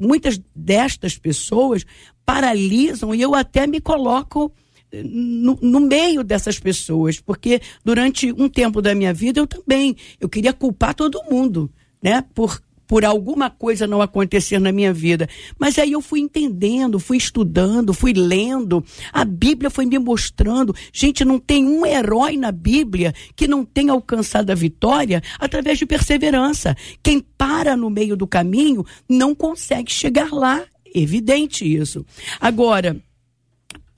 muitas 0.00 0.40
destas 0.54 1.18
pessoas 1.18 1.84
paralisam 2.24 3.14
e 3.14 3.20
eu 3.20 3.34
até 3.34 3.66
me 3.66 3.80
coloco 3.80 4.52
eh, 4.90 5.02
no, 5.04 5.58
no, 5.60 5.80
meio 5.80 6.24
dessas 6.24 6.58
pessoas, 6.58 7.20
porque 7.20 7.60
durante 7.84 8.32
um 8.32 8.48
tempo 8.48 8.80
da 8.80 8.94
minha 8.94 9.12
vida 9.12 9.40
eu 9.40 9.46
também 9.46 9.96
eu 10.18 10.28
queria 10.28 10.52
culpar 10.52 10.94
todo 10.94 11.22
mundo, 11.30 11.70
né? 12.02 12.24
Por 12.34 12.60
por 12.90 13.04
alguma 13.04 13.48
coisa 13.48 13.86
não 13.86 14.02
acontecer 14.02 14.58
na 14.58 14.72
minha 14.72 14.92
vida. 14.92 15.28
Mas 15.56 15.78
aí 15.78 15.92
eu 15.92 16.00
fui 16.00 16.18
entendendo, 16.18 16.98
fui 16.98 17.18
estudando, 17.18 17.94
fui 17.94 18.12
lendo. 18.12 18.84
A 19.12 19.24
Bíblia 19.24 19.70
foi 19.70 19.86
me 19.86 19.96
mostrando. 19.96 20.74
Gente, 20.92 21.24
não 21.24 21.38
tem 21.38 21.64
um 21.64 21.86
herói 21.86 22.36
na 22.36 22.50
Bíblia 22.50 23.14
que 23.36 23.46
não 23.46 23.64
tenha 23.64 23.92
alcançado 23.92 24.50
a 24.50 24.56
vitória 24.56 25.22
através 25.38 25.78
de 25.78 25.86
perseverança. 25.86 26.76
Quem 27.00 27.20
para 27.20 27.76
no 27.76 27.88
meio 27.88 28.16
do 28.16 28.26
caminho 28.26 28.84
não 29.08 29.36
consegue 29.36 29.92
chegar 29.92 30.32
lá. 30.32 30.64
Evidente 30.92 31.64
isso. 31.64 32.04
Agora, 32.40 33.00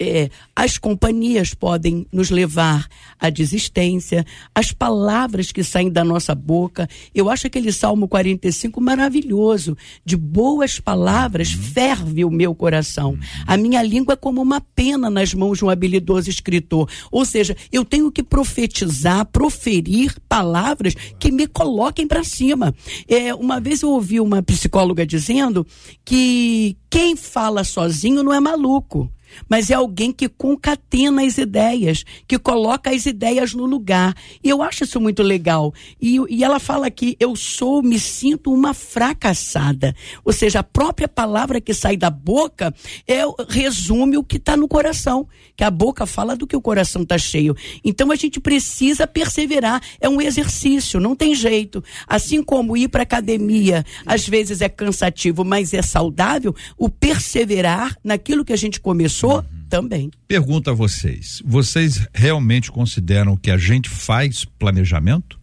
é, 0.02 0.30
as 0.54 0.78
companhias 0.78 1.54
podem 1.54 2.06
nos 2.12 2.30
levar 2.30 2.88
à 3.18 3.30
desistência, 3.30 4.26
as 4.54 4.72
palavras 4.72 5.52
que 5.52 5.62
saem 5.62 5.90
da 5.90 6.04
nossa 6.04 6.34
boca. 6.34 6.88
Eu 7.14 7.30
acho 7.30 7.46
aquele 7.46 7.72
Salmo 7.72 8.08
45 8.08 8.80
maravilhoso. 8.80 9.76
De 10.04 10.16
boas 10.16 10.80
palavras 10.80 11.54
uhum. 11.54 11.62
ferve 11.62 12.24
o 12.24 12.30
meu 12.30 12.54
coração. 12.54 13.10
Uhum. 13.10 13.20
A 13.46 13.56
minha 13.56 13.82
língua 13.82 14.14
é 14.14 14.16
como 14.16 14.42
uma 14.42 14.60
pena 14.60 15.08
nas 15.08 15.32
mãos 15.32 15.58
de 15.58 15.64
um 15.64 15.70
habilidoso 15.70 16.28
escritor. 16.28 16.88
Ou 17.10 17.24
seja, 17.24 17.56
eu 17.70 17.84
tenho 17.84 18.10
que 18.10 18.22
profetizar, 18.22 19.24
proferir 19.26 20.16
palavras 20.28 20.94
que 21.18 21.30
me 21.30 21.46
coloquem 21.46 22.06
para 22.08 22.24
cima. 22.24 22.74
É, 23.06 23.34
uma 23.34 23.60
vez 23.60 23.82
eu 23.82 23.90
ouvi 23.90 24.20
uma 24.20 24.42
psicóloga 24.42 25.06
dizendo 25.06 25.66
que 26.04 26.76
quem 26.90 27.14
fala 27.14 27.62
sozinho 27.62 28.22
não 28.22 28.34
é 28.34 28.40
maluco 28.40 29.10
mas 29.48 29.70
é 29.70 29.74
alguém 29.74 30.12
que 30.12 30.28
concatena 30.28 31.22
as 31.24 31.38
ideias, 31.38 32.04
que 32.26 32.38
coloca 32.38 32.90
as 32.90 33.06
ideias 33.06 33.54
no 33.54 33.66
lugar. 33.66 34.14
E 34.42 34.48
eu 34.48 34.62
acho 34.62 34.84
isso 34.84 35.00
muito 35.00 35.22
legal. 35.22 35.72
E, 36.00 36.18
e 36.28 36.44
ela 36.44 36.58
fala 36.58 36.90
que 36.90 37.16
eu 37.18 37.34
sou, 37.36 37.82
me 37.82 37.98
sinto 37.98 38.52
uma 38.52 38.74
fracassada. 38.74 39.94
Ou 40.24 40.32
seja, 40.32 40.60
a 40.60 40.64
própria 40.64 41.08
palavra 41.08 41.60
que 41.60 41.74
sai 41.74 41.96
da 41.96 42.10
boca 42.10 42.74
é 43.06 43.22
resume 43.48 44.16
o 44.16 44.24
que 44.24 44.36
está 44.36 44.56
no 44.56 44.68
coração. 44.68 45.26
Que 45.56 45.64
a 45.64 45.70
boca 45.70 46.06
fala 46.06 46.36
do 46.36 46.46
que 46.46 46.56
o 46.56 46.60
coração 46.60 47.02
está 47.02 47.18
cheio. 47.18 47.56
Então 47.84 48.10
a 48.10 48.16
gente 48.16 48.40
precisa 48.40 49.06
perseverar. 49.06 49.82
É 50.00 50.08
um 50.08 50.20
exercício, 50.20 51.00
não 51.00 51.14
tem 51.14 51.34
jeito. 51.34 51.82
Assim 52.06 52.42
como 52.42 52.76
ir 52.76 52.88
para 52.88 53.02
academia, 53.02 53.84
às 54.06 54.26
vezes 54.26 54.60
é 54.60 54.68
cansativo, 54.68 55.44
mas 55.44 55.74
é 55.74 55.82
saudável, 55.82 56.54
o 56.76 56.88
perseverar 56.88 57.96
naquilo 58.02 58.44
que 58.44 58.52
a 58.52 58.56
gente 58.56 58.80
começou 58.80 59.21
Uhum. 59.30 59.44
também. 59.68 60.10
Pergunta 60.26 60.70
a 60.70 60.74
vocês: 60.74 61.42
vocês 61.44 62.06
realmente 62.12 62.70
consideram 62.70 63.36
que 63.36 63.50
a 63.50 63.56
gente 63.56 63.88
faz 63.88 64.44
planejamento? 64.44 65.40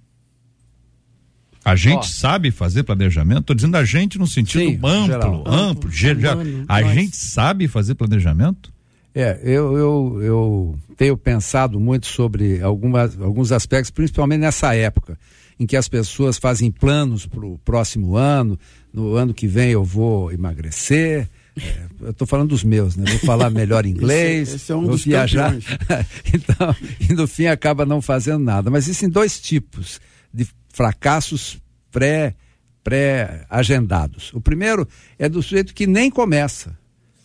A 1.64 1.76
gente 1.76 2.00
oh. 2.00 2.04
sabe 2.04 2.52
fazer 2.52 2.84
planejamento? 2.84 3.42
Estou 3.42 3.56
dizendo 3.56 3.76
a 3.76 3.84
gente 3.84 4.18
no 4.18 4.26
sentido 4.26 4.64
Sim, 4.64 4.80
amplo, 4.84 5.06
geral. 5.06 5.44
amplo, 5.46 5.92
geral. 5.92 6.38
A 6.68 6.82
nós. 6.82 6.94
gente 6.94 7.16
sabe 7.18 7.68
fazer 7.68 7.96
planejamento? 7.96 8.72
É, 9.14 9.40
eu, 9.44 9.78
eu, 9.78 10.20
eu 10.22 10.80
tenho 10.96 11.18
pensado 11.18 11.80
muito 11.80 12.08
sobre 12.08 12.62
algumas, 12.62 13.20
alguns 13.20 13.52
aspectos, 13.52 13.92
principalmente 13.92 14.42
nessa 14.42 14.74
época. 14.76 15.18
em 15.60 15.66
que 15.66 15.76
as 15.76 15.90
pessoas 15.90 16.38
fazem 16.38 16.72
planos 16.72 17.26
para 17.26 17.46
o 17.46 17.58
próximo 17.60 18.16
ano, 18.16 18.58
no 18.94 19.16
ano 19.16 19.34
que 19.34 19.46
vem 19.46 19.72
eu 19.72 19.84
vou 19.84 20.32
emagrecer. 20.32 21.30
É, 21.58 21.88
eu 22.02 22.12
estou 22.12 22.28
falando 22.28 22.50
dos 22.50 22.64
meus, 22.64 22.96
né? 22.96 23.06
Vou 23.10 23.20
falar 23.20 23.50
melhor 23.50 23.86
inglês, 23.88 24.50
esse, 24.50 24.56
esse 24.58 24.72
é 24.72 24.76
um 24.76 24.82
vou 24.82 24.92
dos 24.92 25.04
viajar. 25.04 25.56
então, 26.34 26.76
e 27.00 27.14
no 27.14 27.28
fim 27.28 27.48
acaba 27.48 27.86
não 27.86 28.02
fazendo 28.02 28.44
nada. 28.44 28.70
Mas 28.70 28.86
existem 28.86 29.10
dois 29.10 29.40
tipos 29.40 30.00
de 30.34 30.48
fracassos 30.74 31.60
pré 31.92 32.36
pré-agendados. 32.84 34.34
O 34.34 34.42
primeiro 34.42 34.88
é 35.18 35.28
do 35.28 35.44
sujeito 35.44 35.74
que 35.74 35.86
nem 35.86 36.10
começa, 36.10 36.78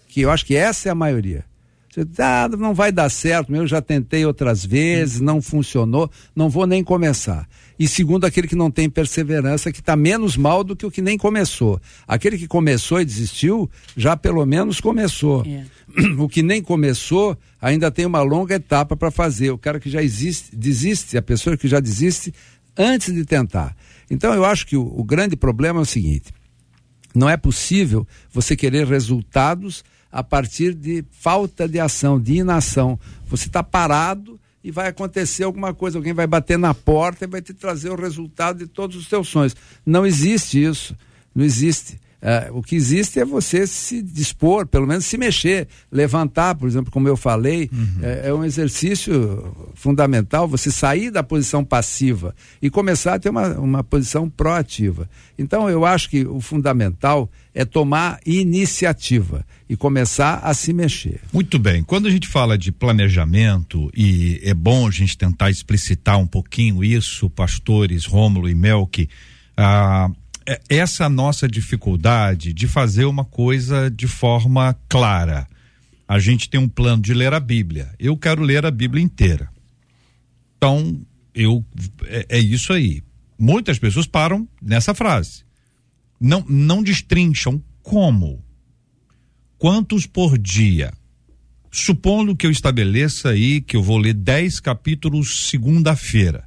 que 0.09 0.21
eu 0.21 0.31
acho 0.31 0.45
que 0.45 0.57
essa 0.57 0.88
é 0.88 0.93
a 0.93 0.95
maioria. 0.95 1.45
Você, 1.94 2.04
ah, 2.18 2.48
não 2.48 2.74
vai 2.74 2.90
dar 2.90 3.08
certo, 3.08 3.54
eu 3.54 3.68
já 3.68 3.80
tentei 3.80 4.26
outras 4.26 4.66
vezes, 4.66 5.20
não 5.20 5.40
funcionou, 5.40 6.10
não 6.34 6.50
vou 6.50 6.66
nem 6.66 6.82
começar. 6.82 7.48
E 7.78 7.86
segundo, 7.86 8.24
aquele 8.24 8.48
que 8.48 8.56
não 8.56 8.68
tem 8.68 8.90
perseverança, 8.90 9.70
que 9.70 9.78
está 9.78 9.94
menos 9.94 10.36
mal 10.36 10.64
do 10.64 10.74
que 10.74 10.84
o 10.84 10.90
que 10.90 11.00
nem 11.00 11.16
começou. 11.16 11.80
Aquele 12.04 12.36
que 12.36 12.48
começou 12.48 13.00
e 13.00 13.04
desistiu, 13.04 13.70
já 13.96 14.16
pelo 14.16 14.44
menos 14.44 14.80
começou. 14.80 15.44
É. 15.46 15.64
O 16.18 16.28
que 16.28 16.42
nem 16.42 16.60
começou, 16.60 17.38
ainda 17.60 17.88
tem 17.88 18.04
uma 18.04 18.22
longa 18.22 18.56
etapa 18.56 18.96
para 18.96 19.12
fazer. 19.12 19.52
O 19.52 19.58
cara 19.58 19.78
que 19.78 19.88
já 19.88 20.02
existe, 20.02 20.56
desiste, 20.56 21.16
a 21.16 21.22
pessoa 21.22 21.56
que 21.56 21.68
já 21.68 21.78
desiste 21.78 22.34
antes 22.76 23.14
de 23.14 23.24
tentar. 23.24 23.76
Então 24.10 24.34
eu 24.34 24.44
acho 24.44 24.66
que 24.66 24.76
o, 24.76 24.82
o 24.82 25.04
grande 25.04 25.36
problema 25.36 25.78
é 25.78 25.82
o 25.82 25.86
seguinte: 25.86 26.32
não 27.14 27.30
é 27.30 27.36
possível 27.36 28.04
você 28.32 28.56
querer 28.56 28.84
resultados 28.88 29.84
a 30.14 30.23
partir 30.23 30.73
de 30.75 31.04
falta 31.11 31.66
de 31.66 31.80
ação, 31.80 32.21
de 32.21 32.35
inação. 32.35 32.97
Você 33.26 33.49
está 33.49 33.64
parado 33.64 34.38
e 34.62 34.71
vai 34.71 34.87
acontecer 34.87 35.42
alguma 35.42 35.75
coisa, 35.75 35.99
alguém 35.99 36.12
vai 36.12 36.25
bater 36.25 36.56
na 36.56 36.73
porta 36.73 37.25
e 37.25 37.26
vai 37.26 37.42
te 37.42 37.52
trazer 37.52 37.90
o 37.90 37.97
resultado 37.97 38.61
de 38.61 38.68
todos 38.68 38.97
os 38.97 39.09
seus 39.09 39.26
sonhos. 39.26 39.56
Não 39.85 40.06
existe 40.06 40.62
isso. 40.62 40.97
Não 41.35 41.44
existe. 41.44 41.99
É, 42.26 42.49
o 42.50 42.62
que 42.62 42.75
existe 42.75 43.21
é 43.21 43.25
você 43.25 43.66
se 43.66 44.00
dispor, 44.00 44.66
pelo 44.66 44.87
menos 44.87 45.04
se 45.04 45.19
mexer, 45.19 45.69
levantar, 45.93 46.54
por 46.54 46.66
exemplo, 46.66 46.90
como 46.90 47.07
eu 47.07 47.19
falei, 47.19 47.69
uhum. 47.71 47.99
é, 48.00 48.28
é, 48.28 48.35
um 48.35 48.43
exercício 48.43 49.54
fundamental 49.75 50.49
você 50.49 50.71
sair 50.71 51.11
da 51.11 51.23
posição 51.23 51.62
passiva 51.62 52.35
e 52.62 52.71
começar 52.71 53.12
a 53.12 53.19
ter 53.19 53.28
uma, 53.28 53.49
uma 53.59 53.85
posição 53.85 54.31
proativa. 54.31 55.07
Então, 55.38 55.69
eu 55.69 55.85
acho 55.85 56.09
que 56.09 56.25
o 56.25 56.40
fundamental 56.40 57.31
é 57.54 57.62
tomar 57.62 58.19
iniciativa 58.25 59.45
e 59.69 59.76
começar 59.76 60.38
a 60.38 60.54
se 60.54 60.73
mexer. 60.73 61.21
Muito 61.31 61.59
bem. 61.59 61.83
Quando 61.83 62.09
a 62.09 62.11
gente 62.11 62.26
fala 62.26 62.57
de 62.57 62.73
planejamento, 62.73 63.90
e 63.95 64.40
é 64.43 64.54
bom 64.54 64.88
a 64.88 64.90
gente 64.90 65.19
tentar 65.19 65.50
explicitar 65.50 66.19
um 66.19 66.26
pouquinho 66.26 66.83
isso, 66.83 67.28
pastores 67.28 68.07
Rômulo 68.07 68.49
e 68.49 68.54
Melk, 68.54 69.11
ah, 69.59 70.09
é, 70.11 70.24
essa 70.68 71.08
nossa 71.08 71.48
dificuldade 71.48 72.52
de 72.52 72.68
fazer 72.68 73.04
uma 73.04 73.24
coisa 73.24 73.90
de 73.90 74.06
forma 74.06 74.76
clara. 74.88 75.46
A 76.06 76.18
gente 76.18 76.50
tem 76.50 76.60
um 76.60 76.68
plano 76.68 77.02
de 77.02 77.14
ler 77.14 77.32
a 77.32 77.40
Bíblia. 77.40 77.94
Eu 77.98 78.16
quero 78.16 78.42
ler 78.42 78.66
a 78.66 78.70
Bíblia 78.70 79.02
inteira. 79.02 79.48
Então, 80.56 81.00
eu 81.34 81.64
é, 82.04 82.26
é 82.28 82.38
isso 82.38 82.72
aí. 82.72 83.02
Muitas 83.38 83.78
pessoas 83.78 84.06
param 84.06 84.48
nessa 84.60 84.94
frase. 84.94 85.44
Não 86.20 86.44
não 86.48 86.82
destrincham 86.82 87.62
como. 87.82 88.44
Quantos 89.58 90.06
por 90.06 90.38
dia? 90.38 90.92
Supondo 91.70 92.36
que 92.36 92.46
eu 92.46 92.50
estabeleça 92.50 93.30
aí 93.30 93.60
que 93.60 93.76
eu 93.76 93.82
vou 93.82 93.98
ler 93.98 94.14
10 94.14 94.60
capítulos 94.60 95.48
segunda-feira 95.48 96.44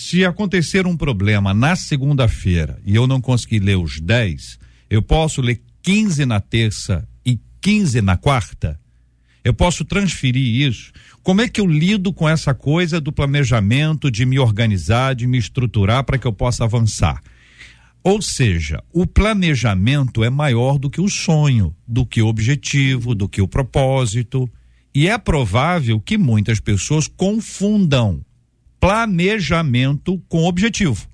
se 0.00 0.24
acontecer 0.24 0.86
um 0.86 0.96
problema 0.96 1.52
na 1.52 1.76
segunda-feira 1.76 2.80
e 2.86 2.96
eu 2.96 3.06
não 3.06 3.20
conseguir 3.20 3.60
ler 3.60 3.76
os 3.76 4.00
10, 4.00 4.58
eu 4.88 5.02
posso 5.02 5.42
ler 5.42 5.60
15 5.82 6.24
na 6.24 6.40
terça 6.40 7.06
e 7.24 7.38
15 7.60 8.00
na 8.00 8.16
quarta? 8.16 8.80
Eu 9.44 9.52
posso 9.52 9.84
transferir 9.84 10.66
isso? 10.66 10.90
Como 11.22 11.42
é 11.42 11.48
que 11.48 11.60
eu 11.60 11.66
lido 11.66 12.14
com 12.14 12.26
essa 12.26 12.54
coisa 12.54 12.98
do 12.98 13.12
planejamento, 13.12 14.10
de 14.10 14.24
me 14.24 14.38
organizar, 14.38 15.14
de 15.14 15.26
me 15.26 15.36
estruturar 15.36 16.02
para 16.02 16.16
que 16.16 16.26
eu 16.26 16.32
possa 16.32 16.64
avançar? 16.64 17.20
Ou 18.02 18.22
seja, 18.22 18.82
o 18.94 19.06
planejamento 19.06 20.24
é 20.24 20.30
maior 20.30 20.78
do 20.78 20.88
que 20.88 21.02
o 21.02 21.10
sonho, 21.10 21.76
do 21.86 22.06
que 22.06 22.22
o 22.22 22.26
objetivo, 22.26 23.14
do 23.14 23.28
que 23.28 23.42
o 23.42 23.48
propósito. 23.48 24.50
E 24.94 25.08
é 25.08 25.18
provável 25.18 26.00
que 26.00 26.16
muitas 26.16 26.58
pessoas 26.58 27.06
confundam 27.06 28.24
planejamento 28.80 30.20
com 30.28 30.44
objetivo, 30.44 31.06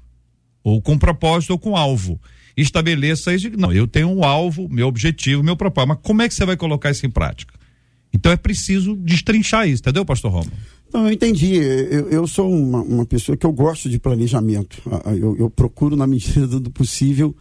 ou 0.63 0.81
com 0.81 0.97
propósito 0.97 1.51
ou 1.51 1.59
com 1.59 1.77
alvo. 1.77 2.21
Estabeleça 2.57 3.35
isso. 3.35 3.51
Não, 3.59 3.73
eu 3.73 3.87
tenho 3.87 4.09
um 4.09 4.25
alvo, 4.25 4.69
meu 4.69 4.87
objetivo, 4.87 5.43
meu 5.43 5.57
propósito. 5.57 5.89
Mas 5.89 5.99
como 6.03 6.23
é 6.23 6.29
que 6.29 6.35
você 6.35 6.47
vai 6.47 6.57
colocar 6.57 6.91
isso 6.91 7.05
em 7.05 7.11
prática? 7.11 7.55
Então 8.15 8.33
é 8.33 8.37
preciso 8.37 8.97
destrinchar 8.97 9.69
isso, 9.69 9.83
entendeu, 9.83 10.05
pastor 10.05 10.33
Romo? 10.33 10.51
Não, 10.93 11.07
eu 11.07 11.13
entendi. 11.13 11.57
Eu, 11.57 12.09
eu 12.09 12.27
sou 12.27 12.51
uma, 12.51 12.81
uma, 12.81 13.05
pessoa 13.05 13.37
que 13.37 13.45
eu 13.45 13.53
gosto 13.53 13.91
de 13.91 13.99
planejamento. 13.99 14.81
Eu, 15.21 15.37
eu 15.37 15.51
procuro, 15.51 15.97
na 15.97 16.07
medida 16.07 16.59
do 16.59 16.71
possível, 16.71 17.37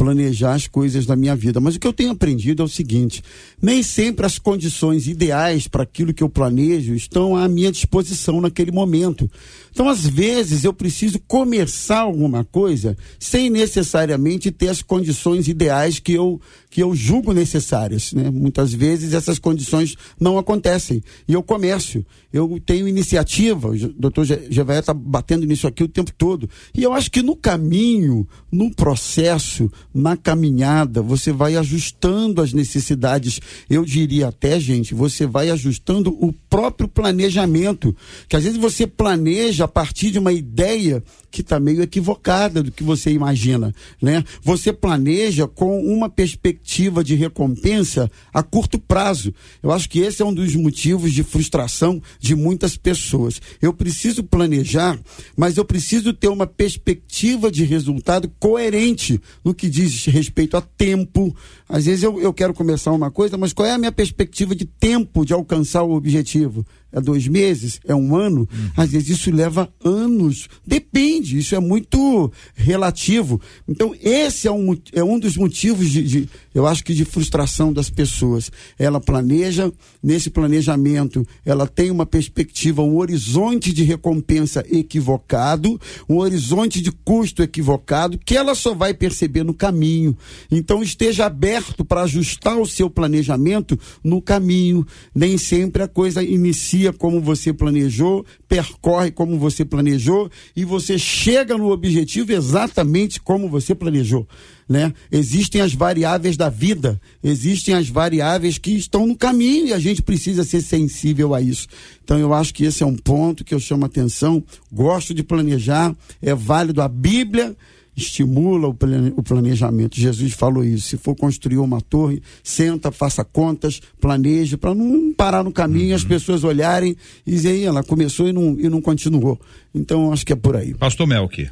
planejar 0.00 0.54
as 0.54 0.66
coisas 0.66 1.04
da 1.04 1.14
minha 1.14 1.36
vida. 1.36 1.60
Mas 1.60 1.76
o 1.76 1.78
que 1.78 1.86
eu 1.86 1.92
tenho 1.92 2.12
aprendido 2.12 2.62
é 2.62 2.64
o 2.64 2.68
seguinte: 2.68 3.22
nem 3.60 3.82
sempre 3.82 4.24
as 4.24 4.38
condições 4.38 5.06
ideais 5.06 5.68
para 5.68 5.82
aquilo 5.82 6.14
que 6.14 6.22
eu 6.22 6.28
planejo 6.28 6.94
estão 6.94 7.36
à 7.36 7.46
minha 7.46 7.70
disposição 7.70 8.40
naquele 8.40 8.72
momento. 8.72 9.30
Então, 9.70 9.90
às 9.90 10.06
vezes, 10.06 10.64
eu 10.64 10.72
preciso 10.72 11.20
começar 11.28 12.00
alguma 12.00 12.44
coisa 12.44 12.96
sem 13.18 13.50
necessariamente 13.50 14.50
ter 14.50 14.68
as 14.68 14.80
condições 14.80 15.48
ideais 15.48 15.98
que 15.98 16.14
eu, 16.14 16.40
que 16.70 16.80
eu 16.80 16.94
julgo 16.94 17.32
necessárias. 17.32 18.12
Né? 18.12 18.30
Muitas 18.30 18.72
vezes 18.72 19.12
essas 19.12 19.38
condições 19.38 19.96
não 20.18 20.38
acontecem. 20.38 21.02
E 21.26 21.32
eu 21.32 21.42
começo, 21.42 22.06
eu 22.32 22.60
tenho 22.64 22.86
iniciativa, 22.86 23.68
o 23.68 23.76
doutor 23.88 24.24
Gevaé 24.24 24.78
está 24.78 24.94
batendo 24.94 25.44
nisso 25.44 25.66
aqui 25.66 25.82
o 25.82 25.88
tempo 25.88 26.12
todo. 26.16 26.48
E 26.72 26.82
eu 26.82 26.92
acho 26.92 27.10
que 27.10 27.22
no 27.22 27.34
caminho, 27.34 28.26
no 28.50 28.72
processo, 28.72 29.70
na 29.92 30.16
caminhada, 30.16 31.02
você 31.02 31.32
vai 31.32 31.56
ajustando 31.56 32.40
as 32.40 32.52
necessidades. 32.52 33.40
Eu 33.68 33.84
diria 33.84 34.28
até, 34.28 34.60
gente, 34.60 34.94
você 34.94 35.26
vai 35.26 35.50
ajustando 35.50 36.16
o 36.24 36.32
próprio 36.48 36.86
planejamento. 36.86 37.94
Que 38.28 38.36
às 38.36 38.44
vezes 38.44 38.58
você 38.58 38.86
planeja 38.86 39.64
a 39.64 39.68
partir 39.68 40.12
de 40.12 40.18
uma 40.20 40.32
ideia 40.32 41.02
que 41.30 41.40
está 41.42 41.60
meio 41.60 41.82
equivocada 41.82 42.62
do 42.62 42.72
que 42.72 42.82
você 42.82 43.10
imagina, 43.10 43.74
né? 44.02 44.24
Você 44.42 44.72
planeja 44.72 45.46
com 45.46 45.80
uma 45.80 46.08
perspectiva 46.08 47.04
de 47.04 47.14
recompensa 47.14 48.10
a 48.32 48.42
curto 48.42 48.78
prazo. 48.78 49.32
Eu 49.62 49.70
acho 49.70 49.88
que 49.88 50.00
esse 50.00 50.22
é 50.22 50.24
um 50.24 50.34
dos 50.34 50.54
motivos 50.56 51.12
de 51.12 51.22
frustração 51.22 52.02
de 52.18 52.34
muitas 52.34 52.76
pessoas. 52.76 53.40
Eu 53.62 53.72
preciso 53.72 54.24
planejar, 54.24 54.98
mas 55.36 55.56
eu 55.56 55.64
preciso 55.64 56.12
ter 56.12 56.28
uma 56.28 56.46
perspectiva 56.46 57.50
de 57.50 57.64
resultado 57.64 58.30
coerente 58.38 59.20
no 59.44 59.54
que 59.54 59.68
diz 59.68 60.06
respeito 60.06 60.56
a 60.56 60.60
tempo. 60.60 61.34
Às 61.68 61.86
vezes 61.86 62.02
eu, 62.02 62.20
eu 62.20 62.32
quero 62.32 62.52
começar 62.52 62.92
uma 62.92 63.10
coisa, 63.10 63.36
mas 63.36 63.52
qual 63.52 63.66
é 63.66 63.72
a 63.72 63.78
minha 63.78 63.92
perspectiva 63.92 64.54
de 64.54 64.64
tempo 64.64 65.24
de 65.24 65.32
alcançar 65.32 65.82
o 65.82 65.92
objetivo? 65.92 66.64
É 66.92 67.00
dois 67.00 67.28
meses, 67.28 67.80
é 67.86 67.94
um 67.94 68.16
ano, 68.16 68.40
uhum. 68.40 68.70
às 68.76 68.90
vezes 68.90 69.10
isso 69.10 69.30
leva 69.30 69.72
anos. 69.84 70.48
Depende, 70.66 71.38
isso 71.38 71.54
é 71.54 71.60
muito 71.60 72.32
relativo. 72.54 73.40
Então, 73.68 73.94
esse 74.00 74.48
é 74.48 74.52
um, 74.52 74.76
é 74.92 75.02
um 75.02 75.18
dos 75.18 75.36
motivos 75.36 75.90
de, 75.90 76.02
de, 76.02 76.28
eu 76.54 76.66
acho 76.66 76.82
que 76.84 76.92
de 76.92 77.04
frustração 77.04 77.72
das 77.72 77.88
pessoas. 77.88 78.50
Ela 78.78 79.00
planeja, 79.00 79.72
nesse 80.02 80.30
planejamento, 80.30 81.26
ela 81.44 81.66
tem 81.66 81.90
uma 81.90 82.06
perspectiva, 82.06 82.82
um 82.82 82.96
horizonte 82.96 83.72
de 83.72 83.84
recompensa 83.84 84.64
equivocado, 84.70 85.80
um 86.08 86.18
horizonte 86.18 86.80
de 86.80 86.90
custo 86.90 87.42
equivocado, 87.42 88.18
que 88.18 88.36
ela 88.36 88.54
só 88.54 88.74
vai 88.74 88.92
perceber 88.92 89.44
no 89.44 89.54
caminho. 89.54 90.16
Então, 90.50 90.82
esteja 90.82 91.26
aberto 91.26 91.84
para 91.84 92.02
ajustar 92.02 92.58
o 92.58 92.66
seu 92.66 92.90
planejamento 92.90 93.78
no 94.02 94.20
caminho. 94.20 94.86
Nem 95.14 95.38
sempre 95.38 95.82
a 95.82 95.88
coisa 95.88 96.22
inicia 96.22 96.79
como 96.98 97.20
você 97.20 97.52
planejou, 97.52 98.24
percorre 98.48 99.10
como 99.10 99.38
você 99.38 99.64
planejou 99.64 100.30
e 100.54 100.64
você 100.64 100.98
chega 100.98 101.56
no 101.56 101.70
objetivo 101.70 102.32
exatamente 102.32 103.20
como 103.20 103.48
você 103.48 103.74
planejou. 103.74 104.26
Né? 104.68 104.92
Existem 105.10 105.60
as 105.60 105.74
variáveis 105.74 106.36
da 106.36 106.48
vida, 106.48 107.00
existem 107.22 107.74
as 107.74 107.88
variáveis 107.88 108.56
que 108.56 108.70
estão 108.70 109.06
no 109.06 109.16
caminho 109.16 109.66
e 109.66 109.72
a 109.72 109.78
gente 109.78 110.00
precisa 110.00 110.44
ser 110.44 110.60
sensível 110.60 111.34
a 111.34 111.40
isso. 111.40 111.66
Então 112.04 112.18
eu 112.18 112.32
acho 112.32 112.54
que 112.54 112.64
esse 112.64 112.82
é 112.82 112.86
um 112.86 112.96
ponto 112.96 113.44
que 113.44 113.54
eu 113.54 113.60
chamo 113.60 113.84
atenção. 113.84 114.42
Gosto 114.72 115.12
de 115.12 115.22
planejar, 115.22 115.94
é 116.22 116.34
válido 116.34 116.80
a 116.80 116.88
Bíblia 116.88 117.56
estimula 118.02 118.68
o 118.68 119.22
planejamento. 119.22 120.00
Jesus 120.00 120.32
falou 120.32 120.64
isso. 120.64 120.88
Se 120.88 120.96
for 120.96 121.14
construir 121.14 121.58
uma 121.58 121.80
torre, 121.80 122.22
senta, 122.42 122.90
faça 122.90 123.24
contas, 123.24 123.80
planeje, 124.00 124.56
para 124.56 124.74
não 124.74 125.12
parar 125.12 125.44
no 125.44 125.52
caminho, 125.52 125.90
uhum. 125.90 125.96
as 125.96 126.04
pessoas 126.04 126.44
olharem 126.44 126.96
e 127.26 127.30
dizerem, 127.30 127.64
ela 127.64 127.82
começou 127.82 128.28
e 128.28 128.32
não, 128.32 128.56
e 128.58 128.68
não 128.68 128.80
continuou. 128.80 129.40
Então, 129.74 130.12
acho 130.12 130.24
que 130.24 130.32
é 130.32 130.36
por 130.36 130.56
aí. 130.56 130.74
Pastor 130.74 131.06
Melk. 131.06 131.50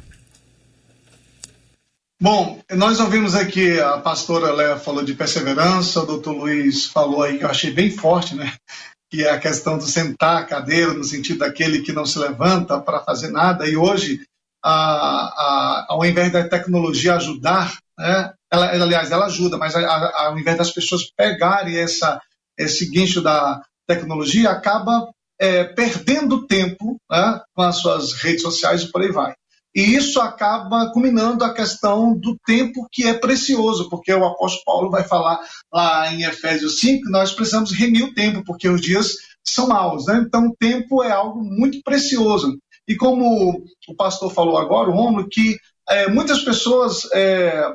Bom, 2.21 2.59
nós 2.71 2.99
ouvimos 2.99 3.33
aqui 3.33 3.79
a 3.79 3.97
pastora 3.97 4.51
Léa 4.51 4.77
falou 4.77 5.01
de 5.05 5.13
perseverança, 5.13 6.01
o 6.01 6.05
doutor 6.05 6.33
Luiz 6.33 6.85
falou 6.85 7.23
aí 7.23 7.37
que 7.37 7.45
eu 7.45 7.49
achei 7.49 7.71
bem 7.71 7.89
forte, 7.89 8.35
né? 8.35 8.53
Que 9.09 9.23
é 9.23 9.31
a 9.31 9.39
questão 9.39 9.77
do 9.77 9.85
sentar 9.85 10.41
a 10.41 10.45
cadeira, 10.45 10.93
no 10.93 11.03
sentido 11.05 11.39
daquele 11.39 11.81
que 11.81 11.93
não 11.93 12.05
se 12.05 12.19
levanta 12.19 12.77
para 12.77 12.99
fazer 12.99 13.29
nada. 13.29 13.65
E 13.69 13.77
hoje, 13.77 14.19
a, 14.63 14.71
a, 14.71 15.85
ao 15.89 16.05
invés 16.05 16.31
da 16.31 16.47
tecnologia 16.47 17.15
ajudar, 17.15 17.77
né? 17.97 18.33
ela, 18.51 18.71
aliás, 18.71 19.11
ela 19.11 19.25
ajuda, 19.25 19.57
mas 19.57 19.75
a, 19.75 20.25
ao 20.27 20.37
invés 20.37 20.57
das 20.57 20.71
pessoas 20.71 21.09
pegarem 21.15 21.77
essa, 21.77 22.21
esse 22.57 22.89
guincho 22.89 23.21
da 23.21 23.61
tecnologia, 23.87 24.49
acaba 24.49 25.09
é, 25.39 25.63
perdendo 25.63 26.45
tempo 26.45 26.97
né, 27.09 27.41
com 27.55 27.61
as 27.61 27.77
suas 27.77 28.13
redes 28.13 28.41
sociais 28.41 28.83
e 28.83 28.91
por 28.91 29.01
aí 29.01 29.11
vai. 29.11 29.33
E 29.75 29.95
isso 29.95 30.19
acaba 30.19 30.91
culminando 30.91 31.43
a 31.43 31.53
questão 31.53 32.17
do 32.17 32.35
tempo 32.45 32.87
que 32.91 33.07
é 33.07 33.13
precioso, 33.13 33.87
porque 33.89 34.11
o 34.11 34.25
apóstolo 34.25 34.65
Paulo 34.65 34.89
vai 34.89 35.03
falar 35.03 35.39
lá 35.71 36.11
em 36.11 36.23
Efésios 36.23 36.79
5 36.79 37.03
que 37.03 37.11
nós 37.11 37.31
precisamos 37.31 37.71
remir 37.71 38.03
o 38.03 38.13
tempo, 38.13 38.43
porque 38.43 38.67
os 38.67 38.81
dias 38.81 39.13
são 39.45 39.67
maus. 39.67 40.07
Né? 40.07 40.23
Então, 40.25 40.47
o 40.47 40.55
tempo 40.55 41.03
é 41.03 41.11
algo 41.11 41.43
muito 41.43 41.81
precioso. 41.83 42.57
E 42.89 42.95
como 42.95 43.63
o 43.87 43.95
pastor 43.95 44.33
falou 44.33 44.57
agora, 44.57 44.89
o 44.89 44.93
Romulo, 44.93 45.29
que 45.29 45.55
é, 45.87 46.09
muitas 46.09 46.41
pessoas 46.43 47.07
é, 47.13 47.71